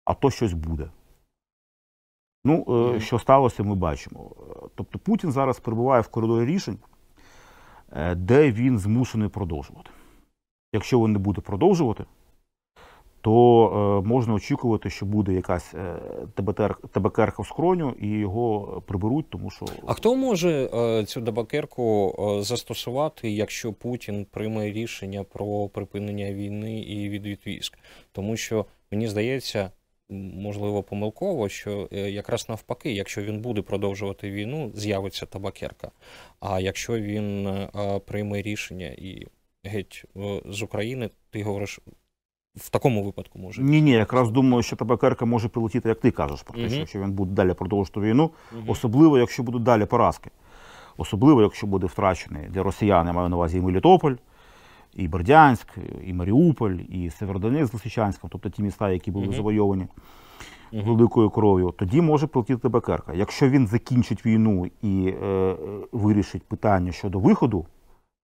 а 0.04 0.14
то 0.14 0.30
щось 0.30 0.52
буде. 0.52 0.90
Ну, 2.44 2.66
е, 2.94 3.00
що 3.00 3.18
сталося, 3.18 3.62
ми 3.62 3.74
бачимо. 3.74 4.30
Тобто 4.74 4.98
Путін 4.98 5.32
зараз 5.32 5.60
перебуває 5.60 6.02
в 6.02 6.08
коридорі 6.08 6.46
рішень, 6.46 6.78
де 8.16 8.52
він 8.52 8.78
змушений 8.78 9.28
продовжувати. 9.28 9.90
Якщо 10.72 11.00
він 11.00 11.12
не 11.12 11.18
буде 11.18 11.40
продовжувати, 11.40 12.04
то 13.22 14.00
е, 14.04 14.08
можна 14.08 14.34
очікувати, 14.34 14.90
що 14.90 15.06
буде 15.06 15.32
якась 15.32 15.74
е, 15.74 15.96
ТБТР 16.34 16.76
табакерка 16.92 17.42
в 17.42 17.46
скроню 17.46 17.94
і 18.00 18.08
його 18.08 18.82
приберуть, 18.86 19.30
тому 19.30 19.50
що 19.50 19.66
А 19.86 19.94
хто 19.94 20.16
може 20.16 20.70
е, 20.74 21.04
цю 21.04 21.20
дебакерку 21.20 22.14
е, 22.18 22.42
застосувати, 22.42 23.30
якщо 23.30 23.72
Путін 23.72 24.26
прийме 24.30 24.70
рішення 24.72 25.24
про 25.24 25.68
припинення 25.68 26.32
війни 26.32 26.80
і 26.80 27.08
відвід 27.08 27.40
військ? 27.46 27.78
Тому 28.12 28.36
що 28.36 28.66
мені 28.90 29.08
здається, 29.08 29.70
можливо, 30.08 30.82
помилково, 30.82 31.48
що 31.48 31.88
якраз 31.92 32.48
навпаки, 32.48 32.92
якщо 32.92 33.22
він 33.22 33.40
буде 33.40 33.62
продовжувати 33.62 34.30
війну, 34.30 34.70
з'явиться 34.74 35.26
табакерка. 35.26 35.90
А 36.40 36.60
якщо 36.60 36.98
він 36.98 37.48
прийме 38.06 38.42
рішення 38.42 38.86
і 38.86 39.26
геть 39.64 40.04
з 40.44 40.62
України, 40.62 41.10
ти 41.30 41.42
говориш, 41.42 41.80
в 42.56 42.70
такому 42.70 43.04
випадку 43.04 43.38
може. 43.38 43.62
ні, 43.62 43.82
ні, 43.82 43.90
якраз 43.90 44.30
думаю, 44.30 44.62
що 44.62 44.76
табакерка 44.76 45.24
може 45.24 45.48
прилетіти, 45.48 45.88
як 45.88 46.00
ти 46.00 46.10
кажеш, 46.10 46.42
про 46.42 46.54
те, 46.54 46.68
що 46.68 46.78
якщо 46.78 47.00
він 47.00 47.12
буде 47.12 47.32
далі 47.32 47.54
продовжувати 47.54 48.00
війну, 48.00 48.30
особливо 48.66 49.18
якщо 49.18 49.42
будуть 49.42 49.62
далі 49.62 49.84
поразки. 49.86 50.30
Особливо, 50.96 51.42
якщо 51.42 51.66
буде 51.66 51.86
втрачений 51.86 52.48
для 52.48 52.62
росіян, 52.62 53.06
я 53.06 53.12
маю 53.12 53.28
на 53.28 53.36
увазі 53.36 53.58
і 53.58 53.60
Мелітополь, 53.60 54.14
і 54.94 55.08
Бердянськ, 55.08 55.68
і 56.04 56.12
Маріуполь, 56.14 56.74
і 56.88 57.10
Северодонецьк 57.10 57.70
з 57.70 57.74
Лисичанськом, 57.74 58.30
тобто 58.32 58.50
ті 58.50 58.62
міста, 58.62 58.90
які 58.90 59.10
були 59.10 59.26
Мгм. 59.26 59.34
завойовані 59.34 59.86
Мгм. 60.72 60.84
великою 60.84 61.30
кров'ю, 61.30 61.74
тоді 61.78 62.00
може 62.00 62.26
прилетіти 62.26 62.60
табакерка. 62.60 63.12
Якщо 63.14 63.48
він 63.48 63.66
закінчить 63.66 64.26
війну 64.26 64.66
і 64.82 65.14
е, 65.22 65.26
е, 65.26 65.56
вирішить 65.92 66.42
питання 66.42 66.92
щодо 66.92 67.18
виходу 67.18 67.66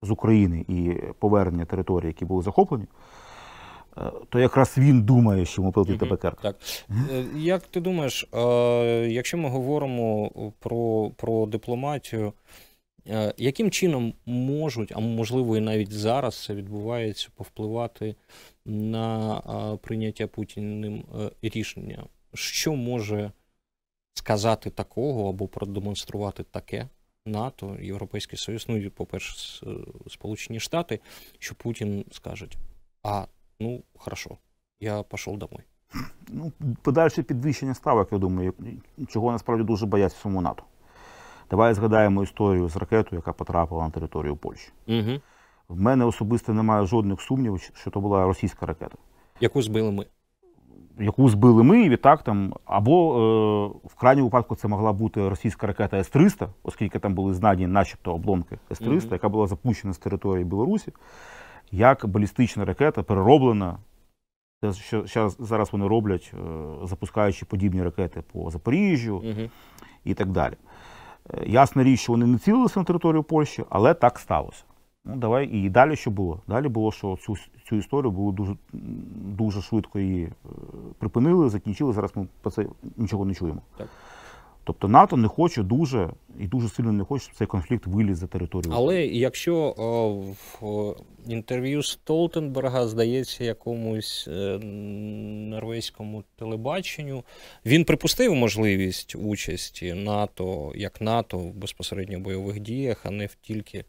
з 0.02 0.10
України 0.10 0.64
і 0.68 0.92
повернення 1.18 1.64
територій, 1.64 2.06
які 2.06 2.24
були 2.24 2.42
захоплені, 2.42 2.84
то 4.28 4.38
якраз 4.40 4.78
він 4.78 5.02
думає, 5.02 5.44
що 5.46 5.62
йому 5.62 5.72
прилетить 5.72 6.00
Мгм. 6.00 6.08
табакерка. 6.08 6.42
Так. 6.42 6.56
Е, 7.12 7.24
Як 7.36 7.62
ти 7.62 7.80
думаєш, 7.80 8.28
е, 8.34 8.38
якщо 9.10 9.38
ми 9.38 9.48
говоримо 9.48 10.30
про, 10.58 11.10
про 11.16 11.46
дипломатію, 11.46 12.32
е, 13.08 13.34
яким 13.36 13.70
чином 13.70 14.14
можуть, 14.26 14.92
а 14.96 15.00
можливо 15.00 15.56
і 15.56 15.60
навіть 15.60 15.92
зараз 15.92 16.44
це 16.44 16.54
відбувається, 16.54 17.28
повпливати 17.36 18.14
на 18.64 19.38
е, 19.38 19.76
прийняття 19.76 20.26
Путіним 20.26 21.04
е, 21.42 21.48
рішення? 21.48 22.04
Що 22.34 22.74
може 22.74 23.32
сказати 24.14 24.70
такого 24.70 25.28
або 25.28 25.48
продемонструвати 25.48 26.42
таке 26.42 26.88
НАТО, 27.26 27.76
Європейський 27.82 28.38
Союз, 28.38 28.64
ну 28.68 28.76
і, 28.76 28.88
по-перше, 28.88 29.66
е, 29.66 29.70
Сполучені 30.10 30.60
Штати, 30.60 31.00
що 31.38 31.54
Путін 31.54 32.04
скаже, 32.10 32.46
а 33.02 33.26
ну 33.60 33.82
хорошо, 33.98 34.30
я 34.80 35.02
пішов 35.02 35.38
домой. 35.38 35.62
Ну, 36.28 36.52
подальше 36.82 37.22
підвищення 37.22 37.74
ставок, 37.74 38.12
я 38.12 38.18
думаю, 38.18 38.54
чого 39.08 39.32
насправді 39.32 39.64
дуже 39.64 39.86
бояться 39.86 40.18
в 40.18 40.22
самому 40.22 40.40
НАТО. 40.40 40.62
Давай 41.50 41.74
згадаємо 41.74 42.22
історію 42.22 42.68
з 42.68 42.76
ракетою, 42.76 43.18
яка 43.18 43.32
потрапила 43.32 43.84
на 43.84 43.90
територію 43.90 44.36
Польщі. 44.36 44.72
Угу. 44.88 45.20
В 45.68 45.80
мене 45.80 46.04
особисто 46.04 46.52
немає 46.54 46.86
жодних 46.86 47.20
сумнівів, 47.20 47.70
що 47.74 47.90
то 47.90 48.00
була 48.00 48.26
російська 48.26 48.66
ракета, 48.66 48.96
Яку 49.40 49.62
збили 49.62 49.90
ми. 49.92 50.06
яку 50.98 51.28
збили 51.28 51.62
ми, 51.62 51.82
і 51.82 51.88
відтак 51.88 52.22
там, 52.22 52.54
або 52.64 53.12
е, 53.84 53.88
в 53.88 53.94
крайньому 53.94 54.26
випадку 54.28 54.56
це 54.56 54.68
могла 54.68 54.92
бути 54.92 55.28
російська 55.28 55.66
ракета 55.66 55.96
С-300, 55.98 56.48
оскільки 56.62 56.98
там 56.98 57.14
були 57.14 57.34
знані 57.34 57.66
начебто 57.66 58.14
обломки 58.14 58.58
С-300, 58.72 58.88
Мгм. 58.88 59.08
яка 59.12 59.28
була 59.28 59.46
запущена 59.46 59.92
з 59.92 59.98
території 59.98 60.44
Білорусі, 60.44 60.92
як 61.72 62.06
балістична 62.06 62.64
ракета 62.64 63.02
перероблена. 63.02 63.78
Те, 64.62 64.72
що 65.06 65.30
зараз 65.38 65.72
вони 65.72 65.88
роблять, 65.88 66.32
е, 66.34 66.38
запускаючи 66.86 67.44
подібні 67.46 67.82
ракети 67.82 68.22
по 68.32 68.50
Запоріжжю, 68.50 69.16
Угу. 69.16 69.50
і 70.04 70.14
так 70.14 70.28
далі. 70.28 70.54
Е, 71.34 71.42
Ясна 71.46 71.84
річ, 71.84 72.00
що 72.00 72.12
вони 72.12 72.26
не 72.26 72.38
цілилися 72.38 72.80
на 72.80 72.84
територію 72.84 73.22
Польщі, 73.22 73.64
але 73.70 73.94
так 73.94 74.18
сталося. 74.18 74.64
Ну, 75.04 75.16
давай 75.16 75.48
і 75.48 75.70
далі 75.70 75.96
що 75.96 76.10
було? 76.10 76.40
Далі 76.46 76.68
було, 76.68 76.92
що 76.92 77.16
цю, 77.16 77.36
цю 77.68 77.76
історію 77.76 78.10
було 78.10 78.32
дуже, 78.32 78.56
дуже 79.12 79.62
швидко 79.62 79.98
її 79.98 80.24
е, 80.24 80.48
припинили, 80.98 81.48
закінчили. 81.48 81.92
Зараз 81.92 82.16
ми 82.16 82.26
про 82.42 82.50
це 82.50 82.66
нічого 82.96 83.24
не 83.24 83.34
чуємо. 83.34 83.62
Так. 83.76 83.88
Тобто 84.68 84.88
НАТО 84.88 85.16
не 85.16 85.28
хоче 85.28 85.62
дуже 85.62 86.10
і 86.40 86.46
дуже 86.46 86.68
сильно 86.68 86.92
не 86.92 87.04
хоче, 87.04 87.24
щоб 87.24 87.34
цей 87.34 87.46
конфлікт 87.46 87.86
виліз 87.86 88.18
за 88.18 88.26
територію. 88.26 88.72
Але 88.76 89.06
якщо 89.06 89.74
о, 89.76 90.08
в 90.10 90.66
о, 90.66 90.96
інтерв'ю 91.26 91.82
Столтенберга 91.82 92.88
здається 92.88 93.44
якомусь 93.44 94.28
е, 94.28 94.58
норвезькому 95.48 96.24
телебаченню, 96.36 97.24
він 97.66 97.84
припустив 97.84 98.34
можливість 98.34 99.16
участі 99.16 99.94
НАТО 99.94 100.72
як 100.74 101.00
НАТО 101.00 101.38
в 101.38 101.54
безпосередньо 101.54 102.20
бойових 102.20 102.60
діях, 102.60 103.06
а 103.06 103.10
не 103.10 103.26
в 103.26 103.34
тільки 103.34 103.84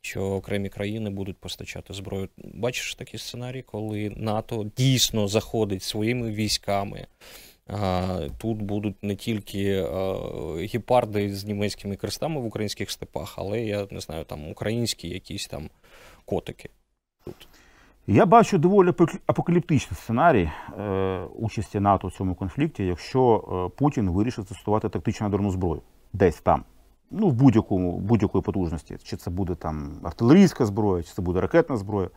що 0.00 0.22
окремі 0.22 0.68
країни 0.68 1.10
будуть 1.10 1.36
постачати 1.36 1.94
зброю. 1.94 2.28
Бачиш 2.54 2.94
такий 2.94 3.20
сценарій, 3.20 3.62
коли 3.62 4.12
НАТО 4.16 4.70
дійсно 4.76 5.28
заходить 5.28 5.82
своїми 5.82 6.30
військами 6.30 7.06
Тут 8.38 8.62
будуть 8.62 9.02
не 9.02 9.16
тільки 9.16 9.86
гепарди 10.72 11.34
з 11.34 11.44
німецькими 11.44 11.96
крестами 11.96 12.40
в 12.40 12.46
українських 12.46 12.90
степах, 12.90 13.34
але 13.38 13.60
я 13.60 13.86
не 13.90 14.00
знаю, 14.00 14.24
там 14.24 14.50
українські 14.50 15.08
якісь 15.08 15.46
там 15.46 15.70
котики. 16.24 16.70
Тут. 17.24 17.48
Я 18.06 18.26
бачу 18.26 18.58
доволі 18.58 18.92
апокаліптичний 19.26 19.96
сценарій 19.96 20.50
е, 20.78 21.24
участі 21.36 21.80
НАТО 21.80 22.08
в 22.08 22.12
цьому 22.12 22.34
конфлікті, 22.34 22.86
якщо 22.86 23.44
е, 23.74 23.78
Путін 23.78 24.10
вирішить 24.10 24.48
застосувати 24.48 24.88
тактичну 24.88 25.26
ядерну 25.26 25.50
зброю 25.50 25.82
десь 26.12 26.40
там, 26.40 26.64
ну 27.10 27.28
в 27.28 27.32
будь-якому 27.32 27.98
будь-якої 27.98 28.42
потужності, 28.42 28.96
чи 29.02 29.16
це 29.16 29.30
буде 29.30 29.54
там 29.54 29.92
артилерійська 30.02 30.66
зброя, 30.66 31.02
чи 31.02 31.12
це 31.12 31.22
буде 31.22 31.40
ракетна 31.40 31.76
зброя. 31.76 32.10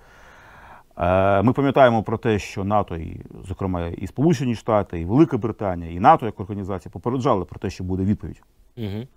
Е, 0.97 1.41
ми 1.41 1.53
пам'ятаємо 1.53 2.03
про 2.03 2.17
те, 2.17 2.39
що 2.39 2.63
НАТО, 2.63 2.95
і, 2.95 3.21
зокрема, 3.47 3.87
і 3.87 4.07
Сполучені 4.07 4.55
Штати, 4.55 4.99
і 4.99 5.05
Велика 5.05 5.37
Британія, 5.37 5.91
і 5.91 5.99
НАТО 5.99 6.25
як 6.25 6.39
організація 6.39 6.91
попереджали 6.91 7.45
про 7.45 7.59
те, 7.59 7.69
що 7.69 7.83
буде 7.83 8.03
відповідь 8.03 8.43
угу. 8.77 9.07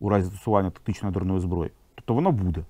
у 0.00 0.08
разі 0.08 0.24
застосування 0.24 0.70
тактичної 0.70 1.12
ядерної 1.14 1.40
зброї. 1.40 1.70
Тобто 1.94 2.14
вона 2.14 2.30
буде. 2.30 2.64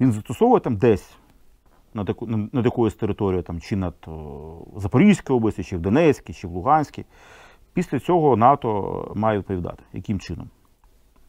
Він 0.00 0.12
застосовує 0.12 0.60
там 0.60 0.76
десь 0.76 1.16
над, 1.94 2.16
над 2.52 2.64
якоюсь 2.64 2.94
територією, 2.94 3.42
там, 3.42 3.60
чи 3.60 3.76
над 3.76 3.94
Запорізькою 4.76 5.36
області, 5.36 5.64
чи 5.64 5.76
в 5.76 5.80
Донецькій, 5.80 6.32
чи 6.32 6.48
в 6.48 6.50
Луганській. 6.50 7.04
Після 7.72 8.00
цього 8.00 8.36
НАТО 8.36 9.12
має 9.14 9.38
відповідати, 9.38 9.82
яким 9.92 10.20
чином. 10.20 10.50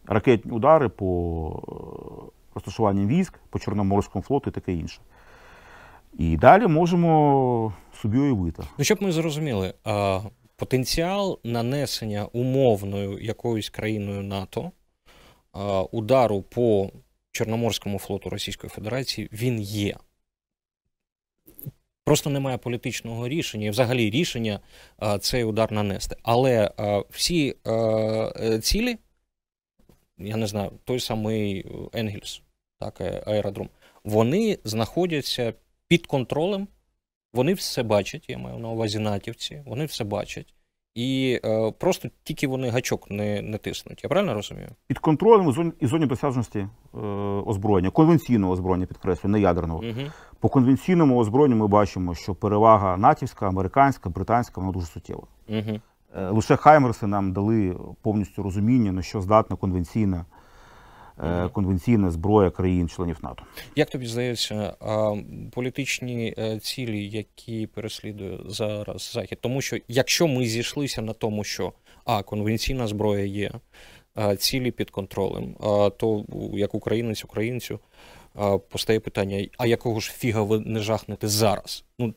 Ракетні 0.05 0.51
удари 0.51 0.89
по 0.89 2.31
розташуванням 2.55 3.07
військ, 3.07 3.39
по 3.49 3.59
Чорноморському 3.59 4.23
флоту 4.23 4.49
і 4.49 4.53
таке 4.53 4.73
інше. 4.73 5.01
І 6.17 6.37
далі 6.37 6.67
можемо 6.67 7.73
собі 8.01 8.17
уявити. 8.17 8.63
Ну, 8.77 8.83
щоб 8.83 9.01
ми 9.01 9.11
зрозуміли, 9.11 9.73
потенціал 10.55 11.39
нанесення 11.43 12.25
умовною 12.25 13.19
якоюсь 13.19 13.69
країною 13.69 14.23
НАТО 14.23 14.71
удару 15.91 16.41
по 16.41 16.91
Чорноморському 17.31 17.99
флоту 17.99 18.29
Російської 18.29 18.69
Федерації 18.69 19.29
він 19.31 19.61
є. 19.61 19.95
Просто 22.03 22.29
немає 22.29 22.57
політичного 22.57 23.27
рішення 23.27 23.67
і 23.67 23.69
взагалі 23.69 24.09
рішення 24.09 24.59
цей 25.19 25.43
удар 25.43 25.71
нанести. 25.71 26.15
Але 26.23 26.71
всі 27.09 27.55
цілі, 28.61 28.97
я 30.17 30.35
не 30.37 30.47
знаю, 30.47 30.71
той 30.83 30.99
самий 30.99 31.65
Енгельс, 31.93 32.41
так, 32.79 33.01
аеродром, 33.01 33.69
вони 34.03 34.59
знаходяться 34.63 35.53
під 35.87 36.07
контролем, 36.07 36.67
вони 37.33 37.53
все 37.53 37.83
бачать, 37.83 38.29
я 38.29 38.37
маю 38.37 38.59
на 38.59 38.69
увазі 38.69 38.99
натівці, 38.99 39.63
вони 39.65 39.85
все 39.85 40.03
бачать. 40.03 40.53
І 40.97 41.39
е, 41.45 41.71
просто 41.71 42.09
тільки 42.23 42.47
вони 42.47 42.69
гачок 42.69 43.11
не 43.11 43.41
не 43.41 43.57
тиснуть. 43.57 44.03
Я 44.03 44.09
правильно 44.09 44.33
розумію? 44.33 44.69
Під 44.87 44.99
контролем 44.99 45.49
і 45.49 45.53
зоні, 45.53 45.71
і 45.79 45.87
зоні 45.87 46.05
досяжності 46.05 46.59
е, 46.59 46.97
озброєння, 47.45 47.89
конвенційного 47.89 48.53
озброєння, 48.53 48.85
підкреслюю, 48.85 49.31
не 49.31 49.39
ядерного. 49.39 49.79
Угу. 49.79 50.01
По 50.39 50.49
конвенційному 50.49 51.17
озброєнню 51.17 51.55
ми 51.55 51.67
бачимо, 51.67 52.15
що 52.15 52.35
перевага 52.35 52.97
натівська, 52.97 53.47
американська, 53.47 54.09
британська 54.09 54.61
вона 54.61 54.73
дуже 54.73 54.85
суттєва. 54.85 55.23
Угу. 55.49 55.79
Е, 56.15 56.29
лише 56.29 56.55
Хаймерси 56.55 57.07
нам 57.07 57.33
дали 57.33 57.77
повністю 58.01 58.43
розуміння, 58.43 58.91
на 58.91 59.01
що 59.01 59.21
здатна 59.21 59.55
конвенційна 59.55 60.25
конвенційна 61.53 62.11
зброя 62.11 62.49
країн-членів 62.49 63.17
НАТО. 63.23 63.43
Як 63.75 63.89
тобі 63.89 64.05
здається, 64.05 64.73
політичні 65.51 66.33
е, 66.37 66.59
цілі, 66.59 67.09
які 67.09 67.67
переслідує 67.67 68.39
зараз 68.45 69.11
захід, 69.13 69.37
тому 69.41 69.61
що 69.61 69.77
якщо 69.87 70.27
ми 70.27 70.45
зійшлися 70.45 71.01
на 71.01 71.13
тому, 71.13 71.43
що 71.43 71.73
а 72.05 72.23
конвенційна 72.23 72.87
зброя 72.87 73.25
є, 73.25 73.51
цілі 74.37 74.71
під 74.71 74.89
контролем, 74.89 75.55
то 75.97 76.25
як 76.53 76.75
українець 76.75 77.23
українцю 77.23 77.79
постає 78.69 78.99
питання: 78.99 79.47
а 79.57 79.67
якого 79.67 79.99
ж 79.99 80.11
фіга 80.11 80.41
ви 80.41 80.59
не 80.59 80.79
жахнете 80.79 81.27
зараз? 81.27 81.83
Ну 81.99 82.13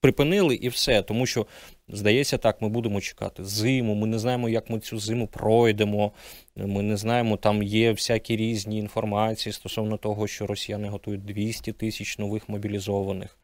припинили 0.00 0.54
і 0.54 0.68
все, 0.68 1.02
тому 1.02 1.26
що 1.26 1.46
здається, 1.88 2.38
так 2.38 2.62
ми 2.62 2.68
будемо 2.68 3.00
чекати 3.00 3.44
зиму. 3.44 3.94
Ми 3.94 4.06
не 4.06 4.18
знаємо, 4.18 4.48
як 4.48 4.70
ми 4.70 4.80
цю 4.80 4.98
зиму 4.98 5.26
пройдемо. 5.26 6.12
Ми 6.56 6.82
не 6.82 6.96
знаємо, 6.96 7.36
там 7.36 7.62
є 7.62 7.92
всякі 7.92 8.36
різні 8.36 8.78
інформації 8.78 9.52
стосовно 9.52 9.96
того, 9.96 10.26
що 10.26 10.46
росіяни 10.46 10.88
готують 10.88 11.24
200 11.24 11.72
тисяч 11.72 12.18
нових 12.18 12.48
мобілізованих. 12.48 13.38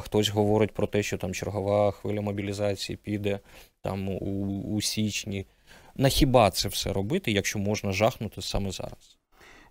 Хтось 0.00 0.28
говорить 0.28 0.72
про 0.72 0.86
те, 0.86 1.02
що 1.02 1.18
там 1.18 1.34
чергова 1.34 1.90
хвиля 1.90 2.20
мобілізації 2.20 2.96
піде 2.96 3.40
там 3.82 4.08
у, 4.08 4.62
у 4.62 4.80
січні. 4.80 5.46
На 5.96 6.08
хіба 6.08 6.50
це 6.50 6.68
все 6.68 6.92
робити, 6.92 7.32
якщо 7.32 7.58
можна 7.58 7.92
жахнути 7.92 8.42
саме 8.42 8.70
зараз? 8.70 9.18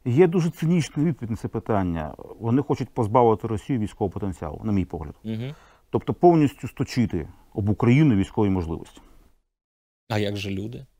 Є 0.05 0.27
дуже 0.27 0.49
цинічна 0.49 1.03
відповідь 1.03 1.31
на 1.31 1.37
це 1.37 1.47
питання. 1.47 2.15
Вони 2.39 2.61
хочуть 2.61 2.89
позбавити 2.89 3.47
Росію 3.47 3.79
військового 3.79 4.13
потенціалу, 4.13 4.61
на 4.63 4.71
мій 4.71 4.85
погляд. 4.85 5.15
Угу. 5.23 5.55
Тобто 5.89 6.13
повністю 6.13 6.67
сточити 6.67 7.27
об 7.53 7.69
Україну 7.69 8.15
військові 8.15 8.49
можливості. 8.49 9.01
А 10.09 10.17
як 10.17 10.37
же 10.37 10.49
люди? 10.49 10.85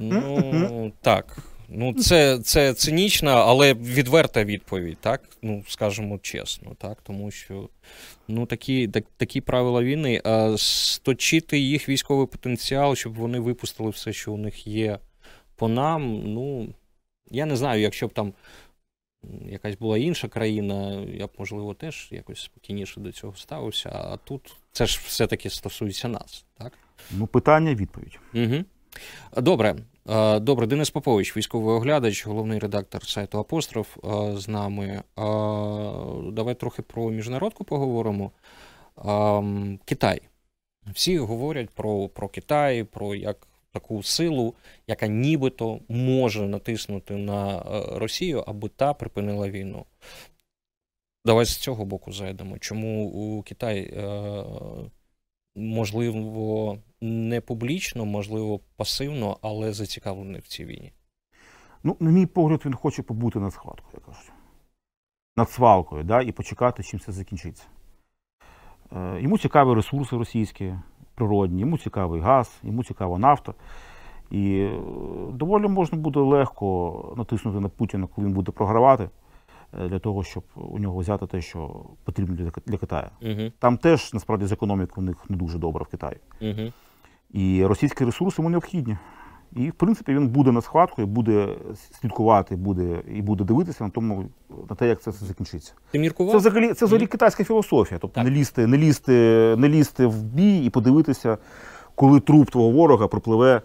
Ну, 0.00 0.92
так. 1.00 1.38
Ну, 1.70 1.94
це 1.94 2.38
це 2.38 2.74
цинічна, 2.74 3.34
але 3.34 3.74
відверта 3.74 4.44
відповідь, 4.44 4.98
так? 5.00 5.28
Ну, 5.42 5.64
скажімо 5.68 6.18
чесно, 6.22 6.74
так? 6.78 6.98
Тому 7.02 7.30
що 7.30 7.68
ну, 8.28 8.46
такі 8.46 8.88
так, 8.88 9.04
такі 9.16 9.40
правила 9.40 9.82
війни, 9.82 10.20
а 10.24 10.54
сточити 10.58 11.58
їх 11.58 11.88
військовий 11.88 12.26
потенціал, 12.26 12.94
щоб 12.94 13.14
вони 13.14 13.40
випустили 13.40 13.90
все, 13.90 14.12
що 14.12 14.32
у 14.32 14.36
них 14.36 14.66
є 14.66 14.98
по 15.56 15.68
нам. 15.68 16.32
Ну, 16.34 16.74
я 17.30 17.46
не 17.46 17.56
знаю, 17.56 17.80
якщо 17.80 18.08
б 18.08 18.12
там 18.12 18.32
якась 19.46 19.76
була 19.76 19.98
інша 19.98 20.28
країна, 20.28 21.06
я 21.14 21.26
б, 21.26 21.30
можливо, 21.38 21.74
теж 21.74 22.08
якось 22.10 22.40
спокійніше 22.40 23.00
до 23.00 23.12
цього 23.12 23.36
ставився. 23.36 23.90
А 23.94 24.16
тут 24.16 24.56
це 24.72 24.86
ж 24.86 25.00
все-таки 25.04 25.50
стосується 25.50 26.08
нас, 26.08 26.44
так? 26.58 26.72
Ну, 27.10 27.26
питання, 27.26 27.74
відповідь. 27.74 28.18
Угу. 28.34 28.64
Добре. 29.36 29.76
Добре, 30.40 30.66
Денис 30.66 30.90
Попович, 30.90 31.36
військовий 31.36 31.74
оглядач, 31.74 32.26
головний 32.26 32.58
редактор 32.58 33.06
сайту 33.06 33.38
Апостроф 33.38 33.96
з 34.34 34.48
нами. 34.48 35.02
Давай 36.32 36.54
трохи 36.54 36.82
про 36.82 37.10
міжнародку 37.10 37.64
поговоримо. 37.64 38.30
Китай. 39.84 40.20
Всі 40.86 41.18
говорять 41.18 41.70
про 41.70 42.08
про 42.08 42.28
Китай, 42.28 42.84
про 42.84 43.14
як 43.14 43.46
таку 43.72 44.02
силу, 44.02 44.54
яка 44.86 45.06
нібито 45.06 45.80
може 45.88 46.48
натиснути 46.48 47.16
на 47.16 47.58
е, 47.58 47.62
Росію, 47.98 48.44
аби 48.46 48.68
та 48.68 48.94
припинила 48.94 49.50
війну. 49.50 49.84
Давай 51.24 51.44
з 51.44 51.56
цього 51.56 51.84
боку 51.84 52.12
зайдемо. 52.12 52.58
Чому 52.58 53.08
у 53.08 53.42
Китай, 53.42 53.80
е, 53.80 54.44
можливо, 55.56 56.78
не 57.00 57.40
публічно, 57.40 58.04
можливо, 58.04 58.60
пасивно, 58.76 59.38
але 59.42 59.72
зацікавлений 59.72 60.40
в 60.40 60.48
цій 60.48 60.64
війні? 60.64 60.92
Ну, 61.82 61.96
на 62.00 62.10
мій 62.10 62.26
погляд, 62.26 62.62
він 62.64 62.74
хоче 62.74 63.02
побути 63.02 63.38
над 63.38 63.52
схваткою, 63.52 63.92
я 63.94 64.00
кажу. 64.00 64.32
Над 65.36 65.50
свалкою, 65.50 66.04
да, 66.04 66.22
і 66.22 66.32
почекати, 66.32 66.82
чим 66.82 67.00
це 67.00 67.12
закінчиться. 67.12 67.64
Е, 68.96 69.20
йому 69.20 69.38
цікаві 69.38 69.74
ресурси 69.74 70.16
російські, 70.16 70.74
природні, 71.14 71.60
йому 71.60 71.78
цікавий 71.78 72.20
газ, 72.20 72.60
йому 72.62 72.84
цікава 72.84 73.18
нафта. 73.18 73.54
І 74.30 74.60
е, 74.60 74.80
доволі 75.32 75.68
можна 75.68 75.98
буде 75.98 76.20
легко 76.20 77.14
натиснути 77.16 77.60
на 77.60 77.68
Путіна, 77.68 78.06
коли 78.06 78.26
він 78.26 78.34
буде 78.34 78.52
програвати, 78.52 79.10
е, 79.80 79.88
для 79.88 79.98
того, 79.98 80.24
щоб 80.24 80.44
у 80.54 80.78
нього 80.78 80.98
взяти 80.98 81.26
те, 81.26 81.40
що 81.40 81.84
потрібно 82.04 82.50
для 82.66 82.78
Китаю. 82.78 83.08
Угу. 83.22 83.52
Там 83.58 83.78
теж 83.78 84.14
насправді 84.14 84.46
з 84.46 84.52
економікою 84.52 85.06
у 85.06 85.10
них 85.10 85.30
не 85.30 85.36
дуже 85.36 85.58
добре 85.58 85.84
в 85.84 85.86
Китаї. 85.86 86.16
Угу. 86.40 86.72
І 87.30 87.66
російські 87.66 88.04
ресурси 88.04 88.42
йому 88.42 88.50
необхідні. 88.50 88.96
І, 89.56 89.70
в 89.70 89.72
принципі, 89.72 90.14
він 90.14 90.28
буде 90.28 90.52
на 90.52 90.62
схватку, 90.62 91.02
і 91.02 91.04
буде 91.04 91.48
слідкувати, 92.00 92.56
буде 92.56 93.02
і 93.14 93.22
буде 93.22 93.44
дивитися 93.44 93.84
на 93.84 93.90
тому, 93.90 94.24
на 94.70 94.76
те, 94.76 94.88
як 94.88 95.02
це 95.02 95.10
все 95.10 95.26
закінчиться. 95.26 95.72
Ти 95.90 95.98
міркував? 95.98 96.32
Це 96.32 96.38
взагалі 96.38 96.74
це 96.74 96.86
взагалі 96.86 97.06
китайська 97.06 97.44
філософія. 97.44 97.98
Тобто 97.98 98.22
не 98.22 98.30
лізти, 98.30 98.66
не 98.66 98.78
лізти, 98.78 99.12
не 99.58 99.68
лізти 99.68 100.06
в 100.06 100.22
бій 100.22 100.64
і 100.64 100.70
подивитися, 100.70 101.38
коли 101.94 102.20
труп 102.20 102.50
твого 102.50 102.70
ворога 102.70 103.08
пропливе 103.08 103.62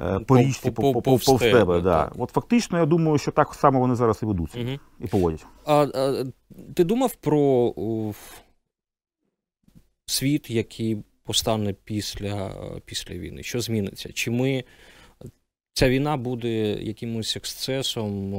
е, 0.00 0.18
по 0.18 0.38
річці, 0.38 0.70
повз 0.70 1.24
тебе. 1.24 1.80
Да. 1.80 2.10
От 2.18 2.30
фактично, 2.30 2.78
я 2.78 2.86
думаю, 2.86 3.18
що 3.18 3.30
так 3.30 3.54
само 3.54 3.80
вони 3.80 3.94
зараз 3.94 4.20
і 4.22 4.26
ведуться 4.26 4.58
угу. 4.60 4.78
і 5.00 5.06
поводять. 5.06 5.46
А, 5.66 5.86
а 5.94 6.24
ти 6.74 6.84
думав 6.84 7.14
про 7.14 7.72
о, 7.76 8.12
світ, 10.06 10.50
який 10.50 11.02
постане 11.30 11.74
після, 11.84 12.54
після 12.84 13.14
війни? 13.14 13.42
Що 13.42 13.60
зміниться? 13.60 14.12
Чи 14.12 14.30
ми 14.30 14.64
ця 15.72 15.88
війна 15.88 16.16
буде 16.16 16.72
якимось 16.82 17.36
ексцесом, 17.36 18.32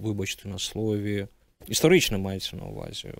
вибачте 0.00 0.48
на 0.48 0.58
слові, 0.58 1.26
Історично 1.66 2.18
мається 2.18 2.56
на 2.56 2.64
увазі. 2.64 3.14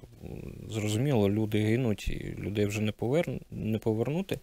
Зрозуміло, 0.71 1.31
люди 1.31 1.59
гинуть, 1.59 2.09
і 2.09 2.37
людей 2.39 2.67
вже 2.67 2.81
не 2.81 2.93
повер... 2.93 3.41
не 3.51 3.79
повернути. 3.79 4.41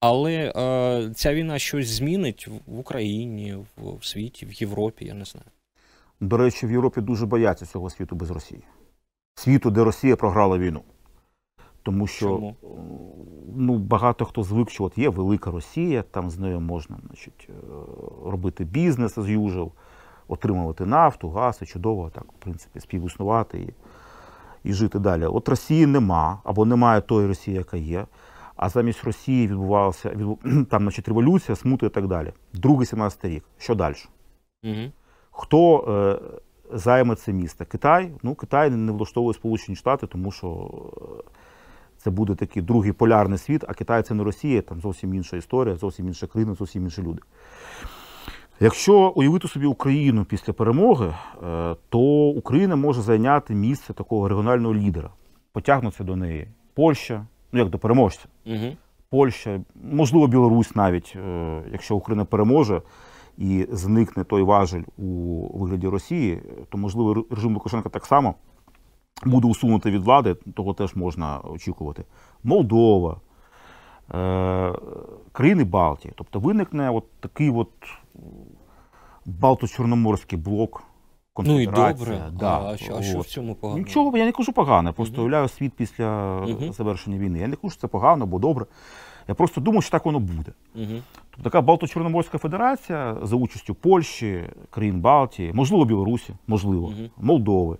Але 0.00 0.52
е, 0.56 1.12
ця 1.14 1.34
війна 1.34 1.58
щось 1.58 1.88
змінить 1.88 2.48
в 2.66 2.78
Україні, 2.78 3.54
в, 3.54 3.96
в 3.96 4.04
світі, 4.04 4.46
в 4.46 4.52
Європі, 4.52 5.04
я 5.04 5.14
не 5.14 5.24
знаю. 5.24 5.46
До 6.20 6.36
речі, 6.36 6.66
в 6.66 6.70
Європі 6.70 7.00
дуже 7.00 7.26
бояться 7.26 7.66
цього 7.66 7.90
світу 7.90 8.16
без 8.16 8.30
Росії. 8.30 8.62
Світу, 9.34 9.70
де 9.70 9.84
Росія 9.84 10.16
програла 10.16 10.58
війну. 10.58 10.82
Тому 11.88 12.06
що 12.06 12.26
Чому? 12.26 12.56
ну, 13.56 13.78
багато 13.78 14.24
хто 14.24 14.42
звик, 14.42 14.70
що 14.70 14.84
от 14.84 14.98
є 14.98 15.08
велика 15.08 15.50
Росія, 15.50 16.02
там 16.02 16.30
з 16.30 16.38
нею 16.38 16.60
можна 16.60 16.96
значить, 17.06 17.48
е, 17.50 17.52
робити 18.30 18.64
бізнес 18.64 19.18
as 19.18 19.38
usual, 19.38 19.70
отримувати 20.28 20.86
нафту, 20.86 21.30
газ, 21.30 21.58
і 21.62 21.66
чудово, 21.66 22.10
так, 22.10 22.24
в 22.24 22.36
принципі, 22.38 22.80
співіснувати 22.80 23.58
і, 23.58 23.74
і 24.64 24.72
жити 24.72 24.98
далі. 24.98 25.26
От 25.26 25.48
Росії 25.48 25.86
нема, 25.86 26.40
або 26.44 26.64
немає 26.64 27.00
тої 27.00 27.26
Росії, 27.26 27.56
яка 27.56 27.76
є. 27.76 28.06
А 28.56 28.68
замість 28.68 29.04
Росії 29.04 29.46
відбувалася 29.46 30.10
відбу- 30.10 30.64
там, 30.70 30.82
значить, 30.82 31.08
революція, 31.08 31.56
смута 31.56 31.86
і 31.86 31.88
так 31.88 32.06
далі. 32.06 32.32
Другий 32.52 32.86
17 32.86 33.24
рік. 33.24 33.44
Що 33.58 33.74
далі? 33.74 33.94
Угу. 34.64 34.92
Хто 35.30 35.84
е, 35.88 36.76
займе 36.76 37.14
це 37.14 37.32
місто? 37.32 37.64
Китай? 37.64 38.12
Ну, 38.22 38.34
Китай 38.34 38.70
не 38.70 38.92
влаштовує 38.92 39.34
Сполучені 39.34 39.76
Штати, 39.76 40.06
тому 40.06 40.32
що 40.32 40.70
е, 41.26 41.37
це 41.98 42.10
буде 42.10 42.34
такий 42.34 42.62
другий 42.62 42.92
полярний 42.92 43.38
світ, 43.38 43.64
а 43.68 43.74
Китай 43.74 44.02
це 44.02 44.14
не 44.14 44.24
Росія, 44.24 44.62
там 44.62 44.80
зовсім 44.80 45.14
інша 45.14 45.36
історія, 45.36 45.76
зовсім 45.76 46.06
інша 46.06 46.26
країна, 46.26 46.54
зовсім 46.54 46.82
інші 46.82 47.02
люди. 47.02 47.20
Якщо 48.60 49.12
уявити 49.16 49.48
собі 49.48 49.66
Україну 49.66 50.24
після 50.24 50.52
перемоги, 50.52 51.06
е, 51.06 51.76
то 51.88 52.00
Україна 52.28 52.76
може 52.76 53.02
зайняти 53.02 53.54
місце 53.54 53.92
такого 53.92 54.28
регіонального 54.28 54.74
лідера. 54.74 55.10
Потягнуться 55.52 56.04
до 56.04 56.16
неї 56.16 56.48
Польща, 56.74 57.26
ну 57.52 57.58
як 57.58 57.68
до 57.68 57.78
переможця. 57.78 58.24
Угу. 58.46 58.76
Польща, 59.10 59.60
можливо, 59.92 60.26
Білорусь 60.26 60.76
навіть, 60.76 61.12
е, 61.16 61.62
якщо 61.72 61.96
Україна 61.96 62.24
переможе 62.24 62.82
і 63.38 63.66
зникне 63.70 64.24
той 64.24 64.42
важель 64.42 64.82
у 64.96 65.58
вигляді 65.58 65.88
Росії, 65.88 66.42
то 66.68 66.78
можливо 66.78 67.24
режим 67.30 67.54
Лукашенка 67.54 67.88
так 67.88 68.06
само 68.06 68.34
буде 69.24 69.48
усунути 69.48 69.90
від 69.90 70.02
влади, 70.02 70.34
того 70.34 70.74
теж 70.74 70.96
можна 70.96 71.38
очікувати. 71.38 72.04
Молдова, 72.44 73.16
е, 74.14 74.72
країни 75.32 75.64
Балтії. 75.64 76.14
Тобто 76.16 76.40
виникне 76.40 76.90
от 76.90 77.04
такий 77.20 77.50
от 77.50 77.70
Балто-Чорноморський 79.26 80.38
блок. 80.38 80.82
Ну 81.44 81.60
і 81.60 81.66
добре. 81.66 82.30
Да, 82.32 82.60
а, 82.66 82.76
що, 82.76 82.96
а 82.98 83.02
що 83.02 83.20
в 83.20 83.26
цьому 83.26 83.54
поганого? 83.54 83.86
Нічого, 83.86 84.18
я 84.18 84.24
не 84.24 84.32
кажу 84.32 84.52
погано, 84.52 84.88
я 84.88 84.92
просто 84.92 85.20
уявляю 85.20 85.48
світ 85.48 85.72
після 85.76 86.40
Мгм. 86.40 86.72
завершення 86.72 87.18
війни. 87.18 87.38
Я 87.38 87.48
не 87.48 87.56
кажу, 87.56 87.70
що 87.70 87.80
це 87.80 87.86
погано 87.86 88.24
або 88.24 88.38
добре. 88.38 88.66
Я 89.28 89.34
просто 89.34 89.60
думаю, 89.60 89.82
що 89.82 89.90
так 89.90 90.04
воно 90.04 90.20
буде. 90.20 90.52
Угу. 90.74 91.02
Тобто 91.30 91.50
така 91.50 91.60
Балто-Чорноморська 91.60 92.38
федерація 92.38 93.16
за 93.22 93.36
участю 93.36 93.74
Польщі, 93.74 94.44
країн 94.70 95.00
Балтії, 95.00 95.52
можливо, 95.52 95.84
Білорусі, 95.84 96.34
можливо. 96.46 96.92
Молдови, 97.18 97.76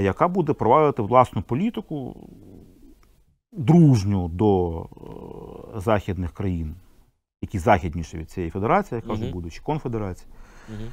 яка 0.00 0.28
буде 0.28 0.52
провадити 0.52 1.02
власну 1.02 1.42
політику 1.42 2.16
дружню 3.52 4.28
до 4.28 4.80
е, 5.76 5.80
західних 5.80 6.32
країн, 6.32 6.74
які 7.42 7.58
західніші 7.58 8.16
від 8.18 8.30
цієї 8.30 8.50
федерації, 8.50 9.00
я 9.04 9.08
кажу, 9.10 9.22
Мгм. 9.24 9.32
будучи 9.32 9.60
конфедерації, 9.62 10.28
Угу. 10.68 10.90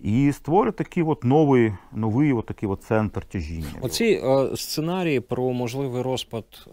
І 0.00 0.32
створить 0.32 0.76
такий 0.76 1.02
от 1.02 1.24
новий, 1.24 1.72
новий 1.92 2.32
от 2.32 2.46
такий 2.46 2.68
от 2.68 2.82
центр 2.82 3.24
тяжіння. 3.24 3.72
Оці 3.80 4.04
е, 4.04 4.56
сценарії 4.56 5.20
про 5.20 5.52
можливий 5.52 6.02
розпад 6.02 6.44
е, 6.66 6.70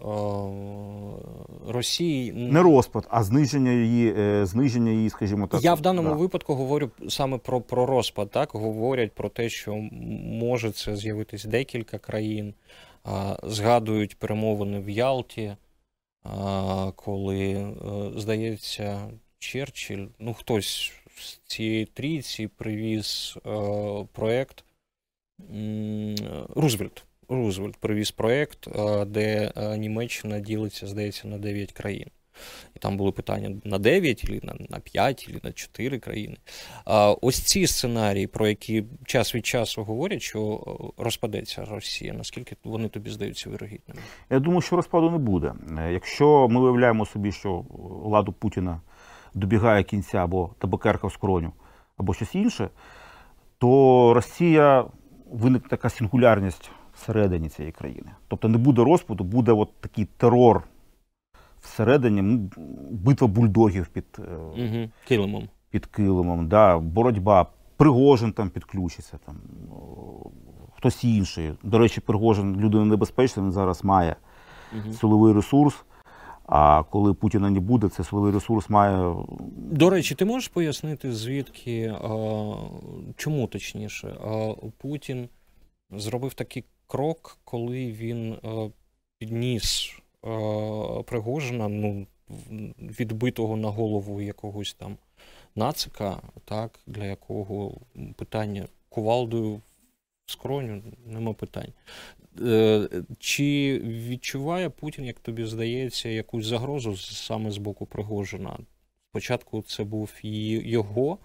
Росії. 1.72 2.32
Не 2.32 2.62
розпад, 2.62 3.06
а 3.10 3.22
зниження 3.22 3.72
її, 3.72 4.14
е, 4.18 4.46
зниження 4.46 4.90
її, 4.90 5.10
скажімо 5.10 5.46
так. 5.46 5.64
Я 5.64 5.74
в 5.74 5.80
даному 5.80 6.08
да. 6.08 6.14
випадку 6.14 6.54
говорю 6.54 6.90
саме 7.08 7.38
про, 7.38 7.60
про 7.60 7.86
розпад. 7.86 8.30
Так 8.30 8.50
говорять 8.52 9.12
про 9.12 9.28
те, 9.28 9.48
що 9.48 9.74
може 10.24 10.70
це 10.70 10.96
з'явитись 10.96 11.44
декілька 11.44 11.98
країн. 11.98 12.54
А, 13.04 13.36
згадують 13.42 14.18
перемовини 14.18 14.80
в 14.80 14.90
Ялті, 14.90 15.56
а, 16.22 16.92
коли, 16.96 17.48
е, 17.48 17.74
здається, 18.16 19.10
Черчилль, 19.38 20.06
ну 20.18 20.34
хтось 20.34 20.92
з 21.20 21.40
цієї 21.46 21.84
трійці 21.84 22.46
привіз 22.46 23.38
е, 23.46 23.50
проект 24.12 24.64
Рузвельт. 26.56 27.04
Рузвельт 27.28 27.76
привіз 27.76 28.10
проект, 28.10 28.68
е, 28.68 29.04
де 29.04 29.52
е, 29.56 29.78
Німеччина 29.78 30.40
ділиться, 30.40 30.86
здається, 30.86 31.28
на 31.28 31.38
9 31.38 31.72
країн. 31.72 32.06
І 32.76 32.78
там 32.78 32.96
були 32.96 33.12
питання 33.12 33.60
на 33.64 33.78
9, 33.78 34.24
або 34.24 34.38
на, 34.42 34.66
на 34.70 34.80
5, 34.80 35.26
або 35.30 35.38
на 35.42 35.52
4 35.52 35.98
країни. 35.98 36.36
А 36.84 37.12
ось 37.12 37.40
ці 37.40 37.66
сценарії, 37.66 38.26
про 38.26 38.48
які 38.48 38.84
час 39.06 39.34
від 39.34 39.46
часу 39.46 39.84
говорять, 39.84 40.22
що 40.22 40.64
е, 40.98 41.02
розпадеться 41.02 41.64
Росія, 41.64 42.12
наскільки 42.12 42.56
вони 42.64 42.88
тобі 42.88 43.10
здаються 43.10 43.50
вирогідними? 43.50 44.00
Я 44.30 44.38
думаю, 44.38 44.60
що 44.60 44.76
розпаду 44.76 45.10
не 45.10 45.18
буде. 45.18 45.54
Якщо 45.92 46.48
ми 46.48 46.60
уявляємо 46.60 47.06
собі, 47.06 47.32
що 47.32 47.64
владу 48.04 48.32
Путіна 48.32 48.80
добігає 49.34 49.82
кінця 49.82 50.18
або 50.18 50.50
табакерка 50.58 51.06
в 51.06 51.12
скроню, 51.12 51.52
або 51.96 52.14
щось 52.14 52.34
інше, 52.34 52.68
то 53.58 54.12
Росія 54.14 54.84
виникне 55.32 55.68
така 55.68 55.88
сингулярність 55.88 56.70
всередині 56.94 57.48
цієї 57.48 57.72
країни. 57.72 58.10
Тобто 58.28 58.48
не 58.48 58.58
буде 58.58 58.84
розпаду, 58.84 59.24
буде 59.24 59.52
от 59.52 59.80
такий 59.80 60.04
терор 60.04 60.62
всередині, 61.60 62.48
битва 62.90 63.28
бульдогів 63.28 63.86
під, 63.86 64.04
Угу. 64.58 64.88
Килимом. 65.08 65.48
під 65.70 65.86
килимом, 65.86 66.48
да, 66.48 66.78
боротьба. 66.78 67.46
Пригожин 67.76 68.32
там 68.32 68.50
підключиться, 68.50 69.18
там, 69.26 69.36
хтось 70.76 71.04
інший. 71.04 71.52
До 71.62 71.78
речі, 71.78 72.00
Пригожин 72.00 72.56
людина 72.60 72.84
небезпечна, 72.84 73.42
він 73.42 73.52
зараз 73.52 73.84
має 73.84 74.16
Угу. 74.72 74.92
силовий 74.92 75.32
ресурс. 75.34 75.84
А 76.50 76.82
коли 76.82 77.14
Путіна 77.14 77.50
не 77.50 77.60
буде, 77.60 77.88
цей 77.88 78.04
силовий 78.04 78.32
ресурс 78.32 78.70
має 78.70 79.14
До 79.56 79.90
речі, 79.90 80.14
ти 80.14 80.24
можеш 80.24 80.48
пояснити, 80.48 81.12
звідки, 81.12 81.94
а, 82.02 82.08
чому 83.16 83.46
точніше, 83.46 84.08
а, 84.08 84.54
Путін 84.78 85.28
зробив 85.90 86.34
такий 86.34 86.64
крок, 86.86 87.38
коли 87.44 87.92
він 87.92 88.32
а, 88.32 88.68
підніс 89.18 89.96
а, 90.22 90.28
Пригожина, 91.06 91.68
ну, 91.68 92.06
відбитого 92.78 93.56
на 93.56 93.68
голову 93.68 94.20
якогось 94.20 94.74
там 94.74 94.96
нацика, 95.56 96.16
так, 96.44 96.80
для 96.86 97.04
якого 97.04 97.72
питання 98.16 98.68
кувалдою 98.88 99.60
в 100.26 100.32
скроню, 100.32 100.82
нема 101.06 101.32
питань. 101.32 101.72
Е, 102.40 102.88
Чи 103.18 103.78
відчуває 103.84 104.70
Путін, 104.70 105.04
як 105.04 105.20
тобі 105.20 105.44
здається, 105.44 106.08
якусь 106.08 106.46
загрозу 106.46 106.96
саме 106.96 107.50
з 107.50 107.58
боку 107.58 107.86
Пригожина? 107.86 108.58
Спочатку 109.10 109.62
це 109.62 109.84
був 109.84 110.10
його 110.22 111.18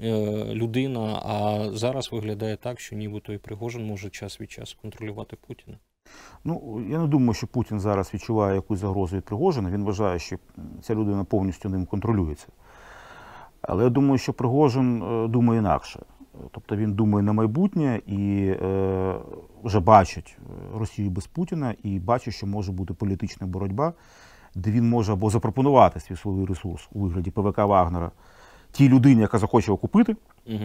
е, 0.00 0.44
людина, 0.54 1.22
а 1.24 1.68
зараз 1.72 2.12
виглядає 2.12 2.56
так, 2.56 2.80
що 2.80 2.96
нібито 2.96 3.32
і 3.32 3.38
Пригожин 3.38 3.86
може 3.86 4.10
час 4.10 4.40
від 4.40 4.50
часу 4.50 4.76
контролювати 4.82 5.36
Путіна. 5.46 5.78
Ну, 6.44 6.84
я 6.90 6.98
не 6.98 7.06
думаю, 7.06 7.34
що 7.34 7.46
Путін 7.46 7.80
зараз 7.80 8.14
відчуває 8.14 8.54
якусь 8.54 8.78
загрозу 8.78 9.16
від 9.16 9.24
Пригожина. 9.24 9.70
Він 9.70 9.84
вважає, 9.84 10.18
що 10.18 10.38
ця 10.82 10.94
людина 10.94 11.24
повністю 11.24 11.68
ним 11.68 11.86
контролюється. 11.86 12.46
Але 13.62 13.84
я 13.84 13.90
думаю, 13.90 14.18
що 14.18 14.32
Пригожин 14.32 15.02
е, 15.02 15.28
думає 15.28 15.60
інакше. 15.60 16.00
Тобто 16.50 16.76
він 16.76 16.92
думає 16.92 17.22
на 17.22 17.32
майбутнє 17.32 18.00
і 18.06 18.46
е, 18.62 19.14
вже 19.64 19.80
бачить 19.80 20.38
Росію 20.74 21.10
без 21.10 21.26
Путіна 21.26 21.74
і 21.82 21.98
бачить, 21.98 22.34
що 22.34 22.46
може 22.46 22.72
бути 22.72 22.94
політична 22.94 23.46
боротьба, 23.46 23.92
де 24.54 24.70
він 24.70 24.88
може 24.88 25.12
або 25.12 25.30
запропонувати 25.30 26.00
свій 26.00 26.16
силовий 26.16 26.46
ресурс 26.46 26.88
у 26.92 27.00
вигляді 27.00 27.30
ПВК 27.30 27.58
Вагнера 27.58 28.10
тій 28.72 28.88
людині, 28.88 29.20
яка 29.20 29.38
захоче 29.38 29.66
його 29.66 29.76
купити, 29.76 30.16
Угу. 30.46 30.64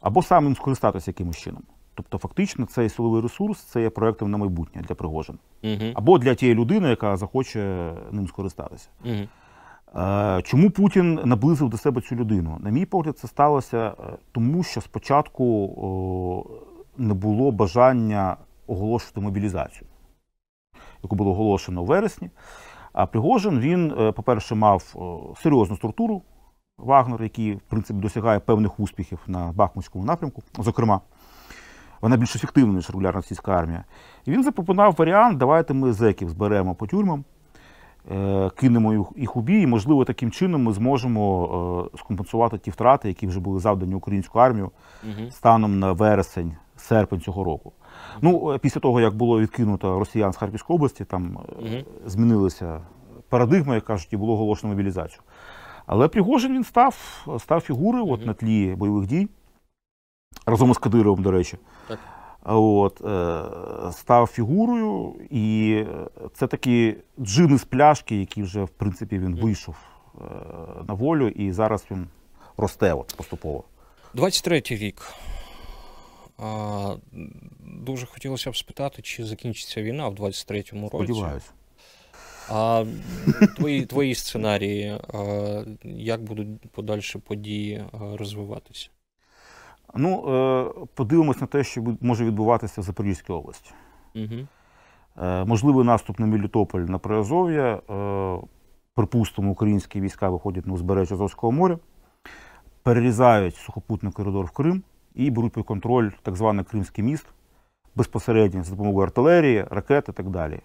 або 0.00 0.22
сам 0.22 0.44
ним 0.44 0.56
скористатися 0.56 1.10
якимось 1.10 1.36
чином. 1.36 1.62
Тобто, 1.94 2.18
фактично, 2.18 2.66
цей 2.66 2.88
силовий 2.88 3.22
ресурс 3.22 3.60
це 3.60 3.82
є 3.82 3.90
проектом 3.90 4.30
на 4.30 4.36
майбутнє 4.38 4.82
для 4.88 4.94
Пригожина. 4.94 5.38
Угу. 5.62 5.92
Або 5.94 6.18
для 6.18 6.34
тієї 6.34 6.54
людини, 6.54 6.88
яка 6.88 7.16
захоче 7.16 7.92
ним 8.12 8.28
скористатися. 8.28 8.88
Угу. 9.04 9.28
Е, 9.96 10.42
Чому 10.44 10.70
Путін 10.70 11.20
наблизив 11.24 11.68
до 11.68 11.76
себе 11.76 12.00
цю 12.00 12.16
людину? 12.16 12.56
На 12.60 12.70
мій 12.70 12.86
погляд, 12.86 13.18
це 13.18 13.28
сталося 13.28 13.88
е, 13.88 13.92
тому, 14.32 14.62
що 14.62 14.80
спочатку 14.80 15.46
не 16.96 17.14
було 17.14 17.52
бажання 17.52 18.36
оголошувати 18.66 19.20
мобілізацію, 19.20 19.88
яку 21.02 21.16
було 21.16 21.30
оголошено 21.30 21.82
в 21.82 21.86
вересні. 21.86 22.30
А 22.92 23.06
Пригожин 23.06 23.60
він, 23.60 23.94
е, 24.00 24.12
по-перше, 24.12 24.54
мав 24.54 24.94
серйозну 25.42 25.76
структуру 25.76 26.22
Вагнер, 26.78 27.22
який, 27.22 27.54
в 27.54 27.60
принципі, 27.60 28.00
досягає 28.00 28.38
певних 28.40 28.80
успіхів 28.80 29.18
на 29.26 29.52
Бахмутському 29.52 30.04
напрямку, 30.04 30.42
зокрема. 30.58 31.00
Вона 32.00 32.16
більш 32.16 32.36
ефективна, 32.36 32.74
ніж 32.74 32.90
регулярна 32.90 33.20
російська 33.20 33.52
армія. 33.52 33.84
І 34.24 34.30
він 34.30 34.44
запропонував 34.44 34.94
варіант: 34.98 35.38
давайте 35.38 35.74
ми 35.74 35.92
зеків 35.92 36.28
зберемо 36.28 36.74
по 36.74 36.86
тюрмам, 36.86 37.24
кинемо 38.56 39.06
їх- 39.16 39.36
у 39.36 39.40
бій, 39.40 39.60
і, 39.62 39.66
можливо, 39.66 40.04
таким 40.04 40.30
чином 40.30 40.62
ми 40.62 40.72
зможемо 40.72 41.88
е, 41.94 41.98
скомпенсувати 41.98 42.58
ті 42.58 42.70
втрати, 42.70 43.08
які 43.08 43.26
вже 43.26 43.40
були 43.40 43.60
завдані 43.60 43.94
українську 43.94 44.38
армію 44.38 44.70
станом 45.30 45.78
на 45.78 45.92
вересень, 45.92 46.56
серпень 46.76 47.20
цього 47.20 47.44
року. 47.44 47.72
Ну, 48.22 48.52
е, 48.52 48.58
після 48.58 48.80
того, 48.80 49.00
як 49.00 49.14
було 49.16 49.40
відкинуто 49.40 49.98
росіян 49.98 50.32
з 50.32 50.36
Харківської 50.36 50.74
області, 50.74 51.04
там 51.04 51.38
е, 51.66 51.84
змінилася 52.06 52.80
парадигма, 53.28 53.74
як 53.74 53.84
кажуть, 53.84 54.12
і 54.12 54.16
було 54.16 54.32
оголошено 54.32 54.72
мобілізацію. 54.72 55.22
Але 55.86 56.08
Пригожин 56.08 56.52
він 56.54 56.64
став, 56.64 57.26
став 57.38 57.60
фігурою 57.60 58.08
от, 58.08 58.26
на 58.26 58.34
тлі 58.34 58.74
бойових 58.74 59.06
дій, 59.06 59.28
разом 60.46 60.70
із 60.70 60.78
Кадировим, 60.78 61.22
до 61.22 61.30
речі. 61.30 61.58
Так. 61.88 61.98
От, 62.42 63.00
е, 63.00 63.92
став 63.92 64.26
фігурою, 64.26 65.14
і 65.30 65.84
це 66.34 66.46
такі 66.46 66.96
джини 67.20 67.58
з 67.58 67.64
пляшки, 67.64 68.16
які 68.16 68.42
вже, 68.42 68.64
в 68.64 68.68
принципі, 68.68 69.18
він 69.18 69.36
вийшов 69.36 69.74
е, 69.74 70.24
на 70.88 70.94
волю, 70.94 71.28
і 71.28 71.52
зараз 71.52 71.84
він 71.90 72.06
росте 72.56 72.92
от, 72.92 73.14
поступово. 73.16 73.64
23-й 74.14 74.76
рік. 74.76 75.14
А, 76.38 76.96
дуже 77.60 78.06
хотілося 78.06 78.50
б 78.50 78.56
спитати, 78.56 79.02
чи 79.02 79.24
закінчиться 79.24 79.82
війна 79.82 80.08
в 80.08 80.14
23-му 80.14 80.88
році. 80.88 81.04
Сподіваюся. 81.04 81.50
А 82.48 82.84
твої, 83.56 83.86
твої 83.86 84.14
сценарії, 84.14 84.98
а, 85.14 85.64
як 85.84 86.22
будуть 86.22 86.60
подальші 86.70 87.18
події 87.18 87.84
розвиватися? 87.92 88.88
Ну, 89.94 90.24
е, 90.28 90.86
подивимось 90.94 91.40
на 91.40 91.46
те, 91.46 91.64
що 91.64 91.96
може 92.00 92.24
відбуватися 92.24 92.80
в 92.80 92.84
Запорізькій 92.84 93.32
області. 93.32 93.70
Угу. 94.14 94.46
Можливий 95.46 95.86
наступ 95.86 96.18
на 96.18 96.26
Мелітополь 96.26 96.80
на 96.80 96.98
Приазов'я. 96.98 97.80
Е, 97.90 98.38
Припустимо, 98.94 99.50
українські 99.50 100.00
війська 100.00 100.30
виходять 100.30 100.66
на 100.66 100.72
узбережжя 100.72 101.14
Азовського 101.14 101.52
моря, 101.52 101.78
перерізають 102.82 103.56
сухопутний 103.56 104.12
коридор 104.12 104.46
в 104.46 104.50
Крим 104.50 104.82
і 105.14 105.30
беруть 105.30 105.52
під 105.52 105.64
контроль 105.64 106.10
так 106.22 106.36
званий 106.36 106.64
Кримський 106.64 107.04
міст 107.04 107.26
безпосередньо 107.94 108.62
за 108.62 108.70
допомогою 108.70 109.06
артилерії, 109.06 109.66
ракет 109.70 110.08
і 110.08 110.12
так 110.12 110.30
далі. 110.30 110.60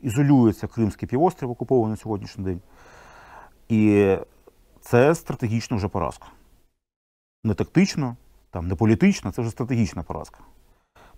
Ізолюється 0.00 0.66
Кримський 0.66 1.08
півострів, 1.08 1.50
окупований 1.50 1.90
на 1.90 1.96
сьогоднішній 1.96 2.44
день. 2.44 2.60
І 3.68 4.16
це 4.80 5.14
стратегічна 5.14 5.76
вже 5.76 5.88
поразка. 5.88 6.26
Не 7.44 7.54
тактично, 7.54 8.16
там, 8.54 8.68
не 8.68 8.74
політична, 8.74 9.32
це 9.32 9.42
вже 9.42 9.50
стратегічна 9.50 10.02
поразка. 10.02 10.38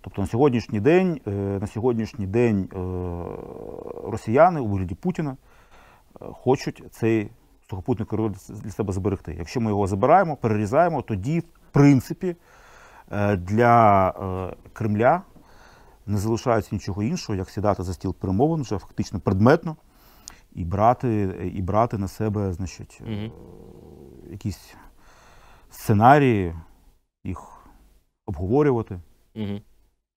Тобто 0.01 0.21
на 0.21 0.27
сьогоднішній 0.27 0.79
день, 0.79 1.21
е, 1.27 1.31
на 1.61 1.67
сьогоднішній 1.67 2.27
день 2.27 2.69
е, 2.73 2.77
росіяни 4.11 4.59
у 4.59 4.67
вигляді 4.67 4.95
Путіна 4.95 5.31
е, 5.31 6.25
хочуть 6.33 6.83
цей 6.91 7.29
сухопутний 7.69 8.05
коридор 8.05 8.31
для 8.49 8.71
себе 8.71 8.93
зберегти. 8.93 9.35
Якщо 9.37 9.61
ми 9.61 9.71
його 9.71 9.87
забираємо, 9.87 10.35
перерізаємо, 10.35 11.01
тоді, 11.01 11.39
в 11.39 11.71
принципі, 11.71 12.35
для 13.37 14.13
Кремля 14.73 15.21
не 16.05 16.17
залишається 16.17 16.75
нічого 16.75 17.03
іншого, 17.03 17.37
як 17.37 17.49
сідати 17.49 17.83
за 17.83 17.93
стіл 17.93 18.15
перемовин 18.15 18.61
вже 18.61 18.77
фактично 18.77 19.19
предметно 19.19 19.75
і 20.55 20.65
брати, 20.65 21.11
і 21.55 21.61
брати 21.61 21.97
на 21.97 22.07
себе, 22.07 22.53
значить, 22.53 23.01
Мгм. 23.05 23.31
якісь 24.31 24.75
сценарії, 25.71 26.53
їх 27.27 27.67
обговорювати 28.25 28.99
Угу. 29.35 29.61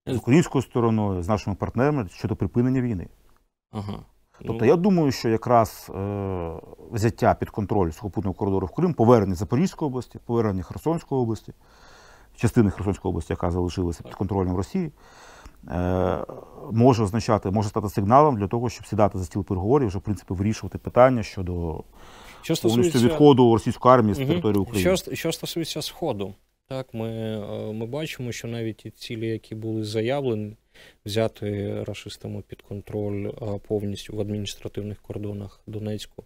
з 0.06 0.16
українською 0.16 0.62
стороною, 0.62 1.22
з 1.22 1.28
нашими 1.28 1.56
партнерами 1.56 2.08
щодо 2.08 2.36
припинення 2.36 2.80
війни. 2.80 3.08
Ага. 3.72 3.98
Тобто 4.46 4.64
Ну, 4.64 4.66
я 4.66 4.76
думаю, 4.76 5.12
що 5.12 5.28
якраз 5.28 5.90
е, 5.94 6.52
взяття 6.90 7.34
під 7.34 7.50
контроль 7.50 7.90
сухопутного 7.90 8.34
коридору 8.34 8.66
в 8.66 8.70
Крим, 8.70 8.94
повернення 8.94 9.34
Запорізької 9.34 9.86
області, 9.86 10.18
повернення 10.26 10.62
Херсонської 10.62 11.20
області, 11.20 11.52
частини 12.36 12.70
Херсонської 12.70 13.10
області, 13.10 13.32
яка 13.32 13.50
залишилася 13.50 14.02
під 14.02 14.14
контролем 14.14 14.56
Росії, 14.56 14.92
е, 15.68 16.18
може 16.72 17.02
означати, 17.02 17.50
може 17.50 17.68
стати 17.68 17.88
сигналом 17.88 18.36
для 18.36 18.46
того, 18.48 18.68
щоб 18.68 18.86
сідати 18.86 19.18
за 19.18 19.24
стіл 19.24 19.44
переговорів 19.44 19.88
вже 19.88 19.98
в 19.98 20.02
принципі 20.02 20.34
вирішувати 20.34 20.78
питання 20.78 21.22
щодо 21.22 21.84
що 22.42 22.54
повністю 22.68 22.98
відходу 22.98 23.52
російської 23.52 23.94
армії 23.94 24.14
з 24.14 24.18
Мгм. 24.18 24.28
території 24.28 24.62
України. 24.62 24.96
Що, 24.96 25.14
що 25.14 25.32
стосується 25.32 25.82
Сходу, 25.82 26.34
так, 26.70 26.94
ми, 26.94 27.08
е, 27.08 27.72
ми 27.72 27.86
бачимо, 27.86 28.32
що 28.32 28.48
навіть 28.48 28.76
ті 28.76 28.90
цілі, 28.90 29.28
які 29.28 29.54
були 29.54 29.84
заявлені, 29.84 30.56
взяти 31.06 31.74
рашистами 31.84 32.42
під 32.48 32.62
контроль 32.62 33.30
повністю 33.68 34.16
в 34.16 34.20
адміністративних 34.20 35.02
кордонах 35.02 35.60
Донецьку, 35.66 36.24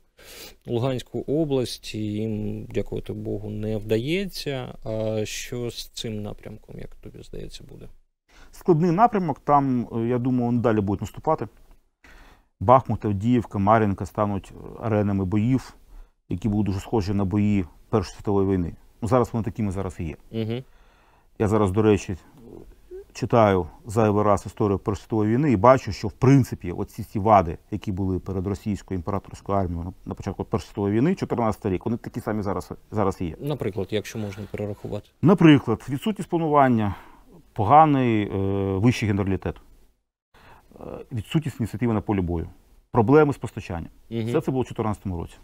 Луганську 0.66 1.20
область, 1.20 1.94
їм, 1.94 2.64
дякувати 2.64 3.12
Богу, 3.12 3.50
не 3.50 3.76
вдається. 3.76 4.74
А 4.84 5.24
що 5.24 5.70
з 5.70 5.88
цим 5.88 6.22
напрямком, 6.22 6.78
як 6.78 6.94
тобі 6.94 7.22
здається, 7.22 7.64
буде? 7.64 7.88
Складний 8.50 8.90
напрямок, 8.90 9.40
там, 9.40 9.88
е, 9.92 10.08
я 10.08 10.18
думаю, 10.18 10.46
вони 10.46 10.60
далі 10.60 10.80
будуть 10.80 11.00
наступати. 11.00 11.48
Бахмут, 12.60 13.04
Авдіївка, 13.04 13.58
Мар'їнка 13.58 14.06
стануть 14.06 14.52
аренами 14.80 15.24
боїв, 15.24 15.76
які 16.28 16.48
будуть 16.48 16.66
дуже 16.66 16.80
схожі 16.80 17.12
на 17.12 17.24
бої 17.24 17.64
Першої 17.88 18.16
світової 18.16 18.48
війни. 18.48 18.74
Ну, 19.04 19.08
зараз 19.08 19.30
вони 19.32 19.44
такими 19.44 19.72
зараз 19.72 19.96
і 20.00 20.04
є. 20.04 20.16
Угу. 20.30 20.62
Я 21.38 21.48
зараз, 21.48 21.70
до 21.70 21.82
речі, 21.82 22.16
читаю 23.12 23.66
зайвий 23.86 24.24
раз 24.24 24.46
історію 24.46 24.78
Першої 24.78 25.02
світової 25.02 25.32
війни 25.36 25.52
і 25.52 25.56
бачу, 25.56 25.92
що 25.92 26.08
в 26.08 26.12
принципі 26.12 26.72
оці 26.72 27.02
ці 27.04 27.18
вади, 27.18 27.58
які 27.70 27.92
були 27.92 28.18
перед 28.18 28.46
російською 28.46 28.98
імператорською 28.98 29.58
армією 29.58 29.94
на- 30.04 30.14
початку 30.14 30.44
Першої 30.44 30.68
світової 30.68 30.94
війни, 30.94 31.14
14 31.14 31.66
рік, 31.66 31.84
вони 31.86 31.96
такі 31.96 32.20
самі 32.20 32.42
зараз, 32.42 32.72
зараз 32.90 33.20
і 33.20 33.24
є. 33.26 33.36
Наприклад, 33.40 33.88
якщо 33.90 34.18
можна 34.18 34.44
перерахувати. 34.50 35.08
Наприклад, 35.22 35.86
відсутність 35.88 36.30
планування, 36.30 36.94
поганий 37.52 38.22
е, 38.22 38.36
вищий 38.78 39.08
генералітет, 39.08 39.56
е, 40.80 40.84
відсутність 41.12 41.60
ініціативи 41.60 41.92
на 41.92 42.00
полі 42.00 42.20
бою, 42.20 42.46
проблеми 42.90 43.32
з 43.32 43.36
постачанням. 43.36 43.90
Угу. 44.10 44.20
Все 44.26 44.40
це 44.40 44.50
було 44.50 44.62
в 44.62 44.66
2014 44.66 45.06
році. 45.20 45.34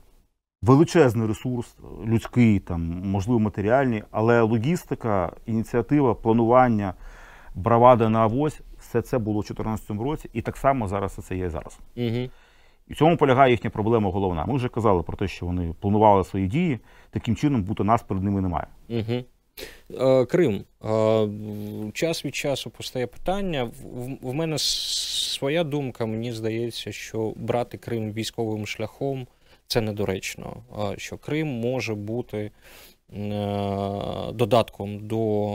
Величезний 0.63 1.29
ресурс, 1.29 1.77
е, 1.79 2.07
людський, 2.07 2.59
там, 2.59 2.81
можливо, 3.05 3.41
матеріальний, 3.41 4.03
але 4.11 4.41
логістика, 4.41 5.33
ініціатива, 5.47 6.15
планування, 6.15 6.95
бравада 7.55 8.09
на 8.09 8.19
авось, 8.19 8.61
все 8.79 9.03
це 9.03 9.19
було 9.19 9.41
в 9.41 9.43
2014 9.43 9.91
році, 9.91 10.31
і 10.33 10.43
так 10.43 10.57
само 10.57 10.89
зараз 10.89 11.13
це 11.13 11.37
є 11.37 11.47
і 11.47 11.49
зараз. 11.49 11.79
Угу. 11.97 12.29
І 12.89 12.93
в 12.93 12.97
цьому 12.97 13.17
полягає 13.17 13.53
їхня 13.53 13.71
проблема 13.71 14.11
головна. 14.11 14.45
Ми 14.45 14.55
вже 14.57 14.69
казали 14.69 15.03
про 15.03 15.17
те, 15.17 15.29
що 15.29 15.47
вони 15.47 15.75
планували 15.81 16.25
свої 16.25 16.47
дії, 16.47 16.79
таким 17.11 17.37
чином, 17.37 17.63
бути 17.63 17.85
нас 17.85 18.03
перед 18.03 18.23
ними 18.23 18.41
немає. 18.41 18.67
Угу. 18.89 19.25
Крим. 20.27 20.65
Е, 20.85 21.29
Час 21.93 22.25
від 22.25 22.35
часу 22.35 22.71
постає 22.71 23.07
питання. 23.07 23.71
В 24.23 24.35
мене 24.35 24.59
своя 24.59 25.65
думка. 25.65 26.07
Мені 26.07 26.33
здається, 26.33 26.93
що 26.93 27.33
брати 27.37 27.79
Крим 27.79 28.13
військовим 28.13 28.67
шляхом 28.67 29.27
це 29.71 29.81
недоречно. 29.81 30.57
Що 30.97 31.19
Крим 31.19 31.49
може 31.49 31.95
бути 31.95 32.39
е, 32.39 32.51
додатком 34.33 35.07
до 35.07 35.55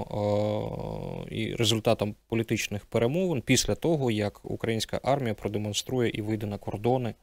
е, 1.30 1.36
і 1.36 1.56
результатом 1.56 2.16
політичних 2.28 2.86
перемовин 2.86 3.42
після 3.42 3.76
того, 3.76 4.12
як 4.12 4.40
українська 4.44 5.00
армія 5.04 5.34
продемонструє 5.34 6.12
і 6.14 6.22
вийде 6.22 6.46
на 6.46 6.58
кордони 6.58 7.14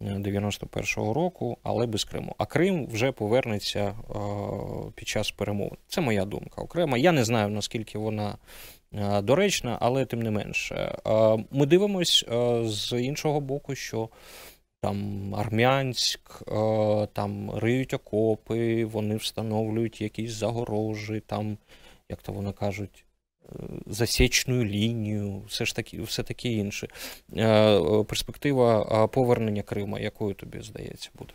е, 0.00 0.04
91-го 0.04 1.14
року, 1.14 1.58
але 1.62 1.86
без 1.86 2.04
Криму. 2.04 2.34
А 2.38 2.46
Крим 2.46 2.86
вже 2.86 3.12
повернеться 3.12 3.80
е, 3.80 3.94
під 4.94 5.08
час 5.08 5.30
перемовин. 5.30 5.78
Це 5.88 6.00
моя 6.00 6.24
думка 6.24 6.62
окрема. 6.62 6.98
Я 6.98 7.12
не 7.12 7.24
знаю 7.24 7.48
наскільки 7.48 7.98
вона 7.98 8.38
е, 8.94 9.22
доречна, 9.22 9.78
але 9.80 10.04
тим 10.04 10.22
не 10.22 10.30
менше. 10.30 10.74
Е, 11.06 11.44
Ми 11.50 11.66
дивимось 11.66 12.24
е, 12.32 12.60
з 12.64 13.02
іншого 13.02 13.40
боку, 13.40 13.74
що 13.74 14.08
там 14.86 15.34
Армянськ, 15.34 16.42
е, 16.48 17.06
там 17.12 17.50
риють 17.50 17.94
окопи, 17.94 18.84
вони 18.84 19.16
встановлюють 19.16 20.00
якісь 20.00 20.32
загорожі, 20.32 21.22
там, 21.26 21.58
як 22.08 22.22
то 22.22 22.32
вони 22.32 22.52
кажуть, 22.52 23.04
е, 23.44 23.48
засічну 23.86 24.64
лінію, 24.64 25.42
все 25.46 25.64
ж 25.64 25.76
таки, 25.76 26.02
все 26.02 26.22
таке 26.22 26.48
інше. 26.48 26.88
Е, 27.36 28.04
Перспектива 28.04 29.06
повернення 29.06 29.62
Крима, 29.62 29.98
якою 29.98 30.34
тобі 30.34 30.60
здається, 30.60 31.10
буде? 31.18 31.32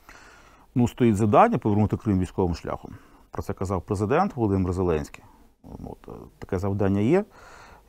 Ну, 0.75 0.87
стоїть 0.87 1.15
завдання 1.15 1.57
повернути 1.57 1.97
Крим 1.97 2.19
військовим 2.19 2.55
шляхом. 2.55 2.95
Про 3.31 3.43
це 3.43 3.53
казав 3.53 3.81
президент 3.81 4.35
Володимир 4.35 4.73
Зеленський. 4.73 5.23
От, 5.63 6.09
таке 6.39 6.59
завдання 6.59 7.01
є. 7.01 7.25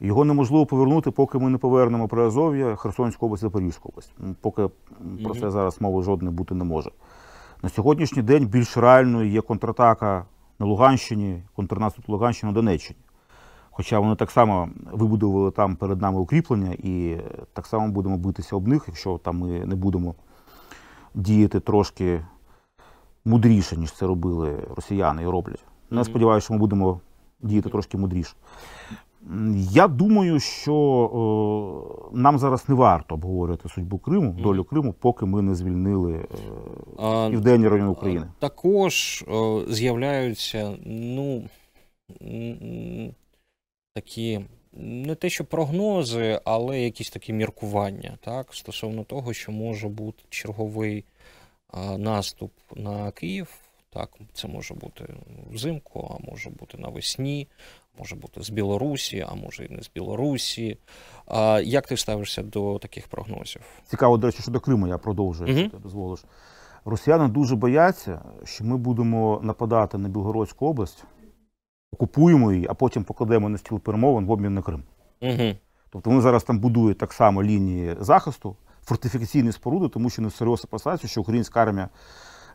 Його 0.02 0.24
неможливо 0.24 0.66
повернути, 0.66 1.10
поки 1.10 1.38
ми 1.38 1.50
не 1.50 1.58
повернемо 1.58 2.08
Приазов'я, 2.08 2.76
Херсонську 2.76 3.26
область, 3.26 3.40
Запорізьку 3.40 3.88
область. 3.88 4.12
Поки 4.40 4.68
про 5.24 5.34
це 5.34 5.50
зараз 5.50 5.80
мови 5.80 6.02
жодної 6.02 6.34
бути 6.34 6.54
не 6.54 6.64
може. 6.64 6.90
На 7.62 7.68
сьогоднішній 7.68 8.22
день 8.22 8.46
більш 8.46 8.76
реальною 8.76 9.30
є 9.30 9.40
контратака 9.40 10.24
на 10.58 10.66
Луганщині, 10.66 11.42
контрнаступ 11.56 12.08
на 12.08 12.12
Луганщині 12.12 12.52
на 12.52 12.54
Донеччині. 12.54 12.98
Хоча 13.70 13.98
вони 13.98 14.16
так 14.16 14.30
само 14.30 14.68
вибудували 14.92 15.50
там 15.50 15.76
перед 15.76 16.00
нами 16.00 16.18
укріплення, 16.18 16.76
і 16.78 17.16
так 17.52 17.66
само 17.66 17.88
будемо 17.88 18.18
битися 18.18 18.56
об 18.56 18.68
них, 18.68 18.84
якщо 18.86 19.18
там 19.18 19.38
ми 19.38 19.66
не 19.66 19.74
будемо 19.74 20.14
діяти 21.14 21.60
трошки 21.60 22.24
мудріше, 23.24 23.76
ніж 23.76 23.92
це 23.92 24.06
робили 24.06 24.58
росіяни 24.76 25.22
і 25.22 25.26
роблять. 25.26 25.64
Я 25.90 26.04
сподіваюся, 26.04 26.44
що 26.44 26.54
ми 26.54 26.60
будемо 26.60 27.00
діяти 27.40 27.68
трошки 27.68 27.98
мудріше. 27.98 28.34
Я 29.70 29.88
думаю, 29.88 30.40
що 30.40 32.10
е, 32.12 32.16
нам 32.16 32.38
зараз 32.38 32.68
не 32.68 32.74
варто 32.74 33.14
обговорювати 33.14 33.68
судьбу 33.68 33.98
Криму, 33.98 34.32
долю 34.32 34.64
Криму, 34.64 34.92
поки 34.92 35.26
ми 35.26 35.42
не 35.42 35.54
звільнили 35.54 36.26
е, 36.98 37.30
південні 37.30 37.68
райони 37.68 37.90
України. 37.90 38.26
Також 38.38 39.24
е, 39.28 39.62
з'являються, 39.68 40.76
ну, 40.86 41.48
такі, 43.94 44.40
не 44.72 45.14
те, 45.14 45.30
що 45.30 45.44
прогнози, 45.44 46.40
але 46.44 46.80
якісь 46.80 47.10
такі 47.10 47.32
міркування, 47.32 48.18
так, 48.20 48.54
стосовно 48.54 49.04
того, 49.04 49.32
що 49.32 49.52
може 49.52 49.88
бути 49.88 50.24
черговий 50.30 51.04
наступ 51.98 52.52
на 52.76 53.10
Київ. 53.10 53.48
Так, 53.90 54.10
це 54.32 54.48
може 54.48 54.74
бути 54.74 55.04
взимку, 55.50 56.10
а 56.14 56.30
може 56.30 56.50
бути 56.50 56.78
навесні, 56.78 57.48
може 57.98 58.16
бути 58.16 58.42
з 58.42 58.50
Білорусі, 58.50 59.26
а 59.28 59.34
може 59.34 59.64
і 59.64 59.68
не 59.68 59.82
з 59.82 59.90
Білорусі. 59.94 60.78
А, 61.26 61.60
як 61.64 61.86
ти 61.86 61.96
ставишся 61.96 62.42
до 62.42 62.78
таких 62.78 63.08
прогнозів? 63.08 63.62
Цікаво, 63.84 64.16
до 64.16 64.26
речі, 64.26 64.42
щодо 64.42 64.60
Криму, 64.60 64.88
я 64.88 64.98
продовжую, 64.98 65.50
якщо 65.50 65.76
ти 65.76 65.82
дозволиш. 65.82 66.24
Росіяни 66.84 67.28
дуже 67.28 67.56
бояться, 67.56 68.20
що 68.44 68.64
ми 68.64 68.76
будемо 68.76 69.40
нападати 69.42 69.98
на 69.98 70.08
Білгородську 70.08 70.66
область, 70.66 71.04
окупуємо 71.92 72.52
її, 72.52 72.66
а 72.70 72.74
потім 72.74 73.04
покладемо 73.04 73.48
на 73.48 73.58
стіл 73.58 73.80
перемовин 73.80 74.26
в 74.26 74.30
обмін 74.30 74.54
на 74.54 74.62
Крим. 74.62 74.82
Угу. 75.20 75.54
Тобто 75.90 76.10
вони 76.10 76.22
зараз 76.22 76.44
там 76.44 76.58
будують 76.58 76.98
так 76.98 77.12
само 77.12 77.42
лінії 77.42 77.96
захисту, 78.00 78.56
фортифікаційні 78.84 79.52
споруди, 79.52 79.88
тому 79.88 80.10
що 80.10 80.22
не 80.22 80.30
серйозно 80.30 80.68
опасаються, 80.68 81.08
що 81.08 81.20
українська 81.20 81.62
армія 81.62 81.88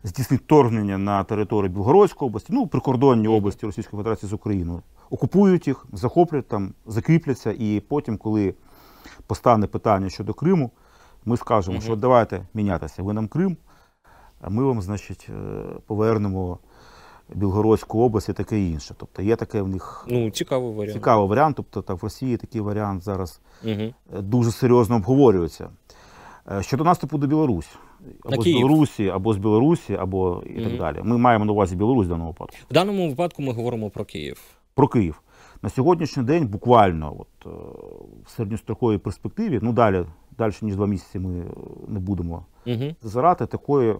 здійснить 0.03 0.41
вторгнення 0.41 0.97
на 0.97 1.23
територію 1.23 1.71
Білгородської 1.71 2.29
області, 2.29 2.53
ну, 2.53 2.67
прикордонні 2.67 3.27
області 3.27 3.65
Російської 3.65 3.97
Федерації 3.97 4.29
з 4.29 4.33
Україною. 4.33 4.81
Окупують 5.09 5.67
їх, 5.67 5.85
захоплять 5.93 6.47
там, 6.47 6.73
закріпляться, 6.85 7.53
і 7.59 7.79
потім, 7.87 8.17
коли 8.17 8.53
постане 9.27 9.67
питання 9.67 10.09
щодо 10.09 10.33
Криму, 10.33 10.71
ми 11.25 11.37
скажемо, 11.37 11.77
Мгм. 11.77 11.83
що 11.85 11.95
давайте 11.95 12.41
мінятися. 12.53 13.03
Ви 13.03 13.13
нам 13.13 13.27
Крим, 13.27 13.57
а 14.41 14.49
ми 14.49 14.63
вам, 14.63 14.81
значить, 14.81 15.27
е, 15.29 15.63
повернемо 15.87 16.59
Білгородську 17.35 17.99
область 18.03 18.29
і 18.29 18.33
таке 18.33 18.59
інше. 18.59 18.95
Тобто 18.97 19.21
є 19.21 19.35
таке 19.35 19.61
в 19.61 19.67
них 19.67 20.05
Ну, 20.09 20.29
цікавий 20.31 20.73
варіант. 20.73 20.93
цікавий 20.93 21.27
варіант. 21.29 21.55
Тобто 21.55 21.81
так, 21.81 22.01
в 22.01 22.03
Росії 22.03 22.37
такий 22.37 22.61
варіант 22.61 23.03
зараз 23.03 23.41
Угу. 23.65 23.93
дуже 24.21 24.51
серйозно 24.51 24.95
обговорюється. 24.95 25.69
Е, 26.51 26.63
Щодо 26.63 26.83
наступу 26.83 27.17
до 27.17 27.27
Білорусі, 27.27 27.69
або 28.25 28.41
з 28.41 28.45
Білорусі, 28.45 29.07
або 29.09 29.33
з 29.33 29.37
Білорусі, 29.37 29.93
або 29.95 30.43
і 30.45 30.63
так 30.63 30.77
далі. 30.77 30.99
Ми 31.03 31.17
маємо 31.17 31.45
на 31.45 31.51
увазі 31.51 31.75
Білорусь 31.75 32.05
в 32.05 32.09
даному 32.09 32.27
випадку. 32.29 32.57
В 32.69 32.73
даному 32.73 33.09
випадку 33.09 33.41
ми 33.41 33.53
говоримо 33.53 33.89
про 33.89 34.05
Київ. 34.05 34.41
Про 34.77 34.87
Київ. 34.87 35.21
На 35.61 35.69
сьогоднішній 35.69 36.23
день 36.23 36.47
буквально 36.47 37.15
от, 37.19 37.27
е, 37.45 37.49
в 38.25 38.29
середньостроковій 38.29 38.97
перспективі, 38.97 39.59
ну 39.61 39.73
далі, 39.73 40.05
далі 40.37 40.53
ніж 40.61 40.75
два 40.75 40.87
місяці 40.87 41.19
ми 41.19 41.39
е, 41.39 41.45
не 41.87 41.99
будемо 41.99 42.45
Угу. 42.65 42.95
зазирати, 43.01 43.45
такої 43.45 43.95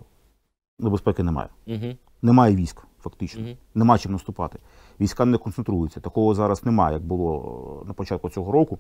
небезпеки 0.80 1.24
немає. 1.24 1.50
Угу. 1.68 1.96
Немає 2.22 2.56
військ, 2.56 2.84
фактично. 3.02 3.46
Угу. 3.46 3.58
Нема 3.76 3.98
чим 3.98 4.12
наступати. 4.12 4.60
Війська 5.00 5.26
не 5.26 5.38
концентруються. 5.38 6.00
Такого 6.00 6.34
зараз 6.34 6.66
немає, 6.66 6.94
як 6.94 7.04
було 7.04 7.82
е, 7.84 7.88
на 7.88 7.94
початку 7.94 8.30
цього 8.30 8.52
року, 8.52 8.80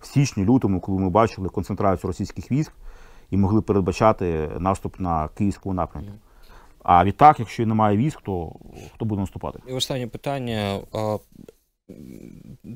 в 0.00 0.06
січні, 0.06 0.44
лютому, 0.44 0.80
коли 0.80 0.98
ми 0.98 1.10
бачили 1.10 1.48
концентрацію 1.48 2.08
російських 2.08 2.50
військ 2.50 2.72
і 3.30 3.36
могли 3.36 3.62
передбачати 3.62 4.50
наступ 4.58 5.00
на 5.00 5.28
київському 5.28 5.74
напрямку. 5.74 6.12
А 6.84 7.04
відтак, 7.04 7.40
якщо 7.40 7.66
немає 7.66 7.96
військ, 7.96 8.20
то 8.20 8.52
хто 8.94 9.04
буде 9.04 9.20
наступати? 9.20 9.58
І 9.68 9.72
останнє 9.72 10.06
питання. 10.06 10.80
А, 10.92 11.18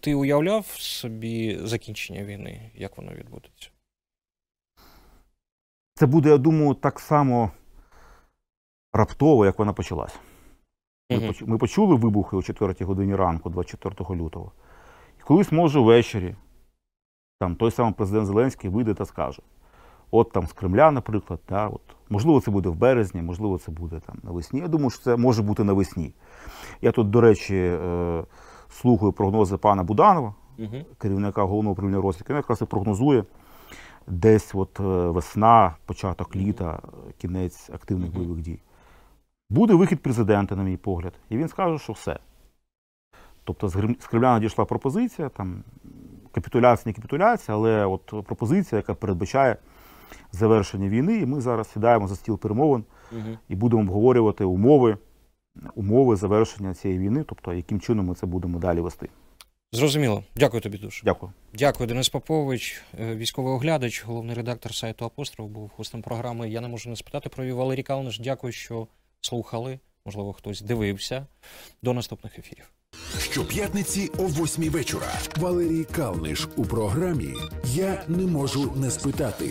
ти 0.02 0.14
уявляв 0.14 0.66
собі 0.66 1.58
закінчення 1.62 2.24
війни? 2.24 2.70
Як 2.74 2.96
воно 2.98 3.12
відбудеться? 3.12 3.70
Це 5.94 6.06
буде, 6.06 6.28
я 6.28 6.38
думаю, 6.38 6.74
так 6.74 7.00
само 7.00 7.50
раптово, 8.92 9.46
як 9.46 9.58
вона 9.58 9.72
почалась. 9.72 10.18
Ми, 11.10 11.18
поч- 11.18 11.46
ми 11.46 11.58
почули 11.58 11.94
вибухи 11.96 12.36
о 12.36 12.42
4 12.42 12.84
годині 12.84 13.14
ранку, 13.16 13.50
24 13.50 14.14
лютого. 14.22 14.52
І 15.20 15.22
колись, 15.22 15.52
може, 15.52 15.80
ввечері, 15.80 16.34
там 17.40 17.56
той 17.56 17.70
самий 17.70 17.92
президент 17.94 18.26
Зеленський 18.26 18.70
вийде 18.70 18.94
та 18.94 19.06
скаже: 19.06 19.42
от 20.10 20.32
там 20.32 20.46
з 20.46 20.52
Кремля, 20.52 20.90
наприклад, 20.90 21.40
да, 21.48 21.68
от, 21.68 21.95
можливо, 22.10 22.40
це 22.40 22.50
буде 22.50 22.68
в 22.68 22.74
березні, 22.76 23.22
можливо, 23.22 23.58
це 23.58 23.72
буде 23.72 24.00
там 24.06 24.16
навесні. 24.22 24.60
Я 24.60 24.68
думаю, 24.68 24.90
що 24.90 25.02
це 25.02 25.16
може 25.16 25.42
бути 25.42 25.64
навесні. 25.64 26.14
Я 26.82 26.92
тут, 26.92 27.10
до 27.10 27.20
речі, 27.20 27.56
е, 27.56 28.24
слухаю 28.68 29.12
прогнози 29.12 29.56
пана 29.56 29.82
Буданова, 29.82 30.34
Угу. 30.58 30.76
керівника 30.98 31.42
головного 31.42 31.72
управління 31.72 32.00
розвідки, 32.02 32.32
він 32.32 32.36
якраз 32.36 32.62
і 32.62 32.64
прогнозує 32.64 33.24
десь 34.06 34.54
от 34.54 34.80
е, 34.80 34.82
весна, 35.10 35.74
початок 35.86 36.36
літа, 36.36 36.80
кінець 37.18 37.70
активних 37.70 38.08
Мгм. 38.10 38.18
бойових 38.18 38.40
дій. 38.42 38.58
Буде 39.50 39.74
вихід 39.74 40.02
президента, 40.02 40.56
на 40.56 40.62
мій 40.62 40.76
погляд, 40.76 41.12
і 41.28 41.36
він 41.36 41.48
скаже, 41.48 41.78
що 41.78 41.92
все. 41.92 42.18
Тобто 43.44 43.68
з 43.68 43.72
Кремля 44.10 44.32
надійшла 44.34 44.64
пропозиція, 44.64 45.28
там 45.28 45.64
капітуляція, 46.32 46.90
не 46.90 46.92
капітуляція, 46.92 47.56
але 47.56 47.86
от 47.86 48.06
пропозиція, 48.06 48.76
яка 48.76 48.94
передбачає 48.94 49.56
завершення 50.32 50.88
війни, 50.88 51.18
і 51.18 51.26
ми 51.26 51.40
зараз 51.40 51.70
сідаємо 51.70 52.08
за 52.08 52.16
стіл 52.16 52.38
перемовин 52.38 52.84
Угу. 53.12 53.38
і 53.48 53.54
будемо 53.54 53.82
обговорювати 53.82 54.44
умови, 54.44 54.98
умови 55.74 56.16
завершення 56.16 56.74
цієї 56.74 57.00
війни, 57.00 57.24
тобто 57.28 57.52
яким 57.52 57.80
чином 57.80 58.06
ми 58.06 58.14
це 58.14 58.26
будемо 58.26 58.58
далі 58.58 58.80
вести. 58.80 59.08
Зрозуміло. 59.72 60.24
Дякую 60.36 60.60
тобі 60.60 60.78
дуже. 60.78 61.02
Дякую. 61.04 61.32
Дякую, 61.54 61.86
Денис 61.86 62.08
Попович, 62.08 62.82
е, 63.00 63.16
військовий 63.16 63.52
оглядач, 63.52 64.04
головний 64.04 64.36
редактор 64.36 64.74
сайту 64.74 65.04
Апостроф, 65.04 65.48
був 65.48 65.70
гостем 65.76 66.02
програми. 66.02 66.50
Я 66.50 66.60
не 66.60 66.68
можу 66.68 66.90
не 66.90 66.96
спитати 66.96 67.28
про 67.28 67.44
її. 67.44 67.54
Валерій 67.56 67.82
Калниш. 67.82 68.18
Дякую, 68.18 68.52
що 68.52 68.86
слухали. 69.20 69.78
Можливо, 70.04 70.32
хтось 70.32 70.60
дивився. 70.60 71.26
До 71.82 71.94
наступних 71.94 72.38
ефірів. 72.38 72.70
Щоп'ятниці 73.18 74.10
о 74.18 74.22
8 74.26 74.70
вечора. 74.70 75.12
Валерій 75.36 75.84
Калниш 75.84 76.48
у 76.56 76.64
програмі 76.64 77.34
Я 77.64 78.04
не 78.08 78.26
можу 78.26 78.72
не 78.76 78.90
спитати. 78.90 79.50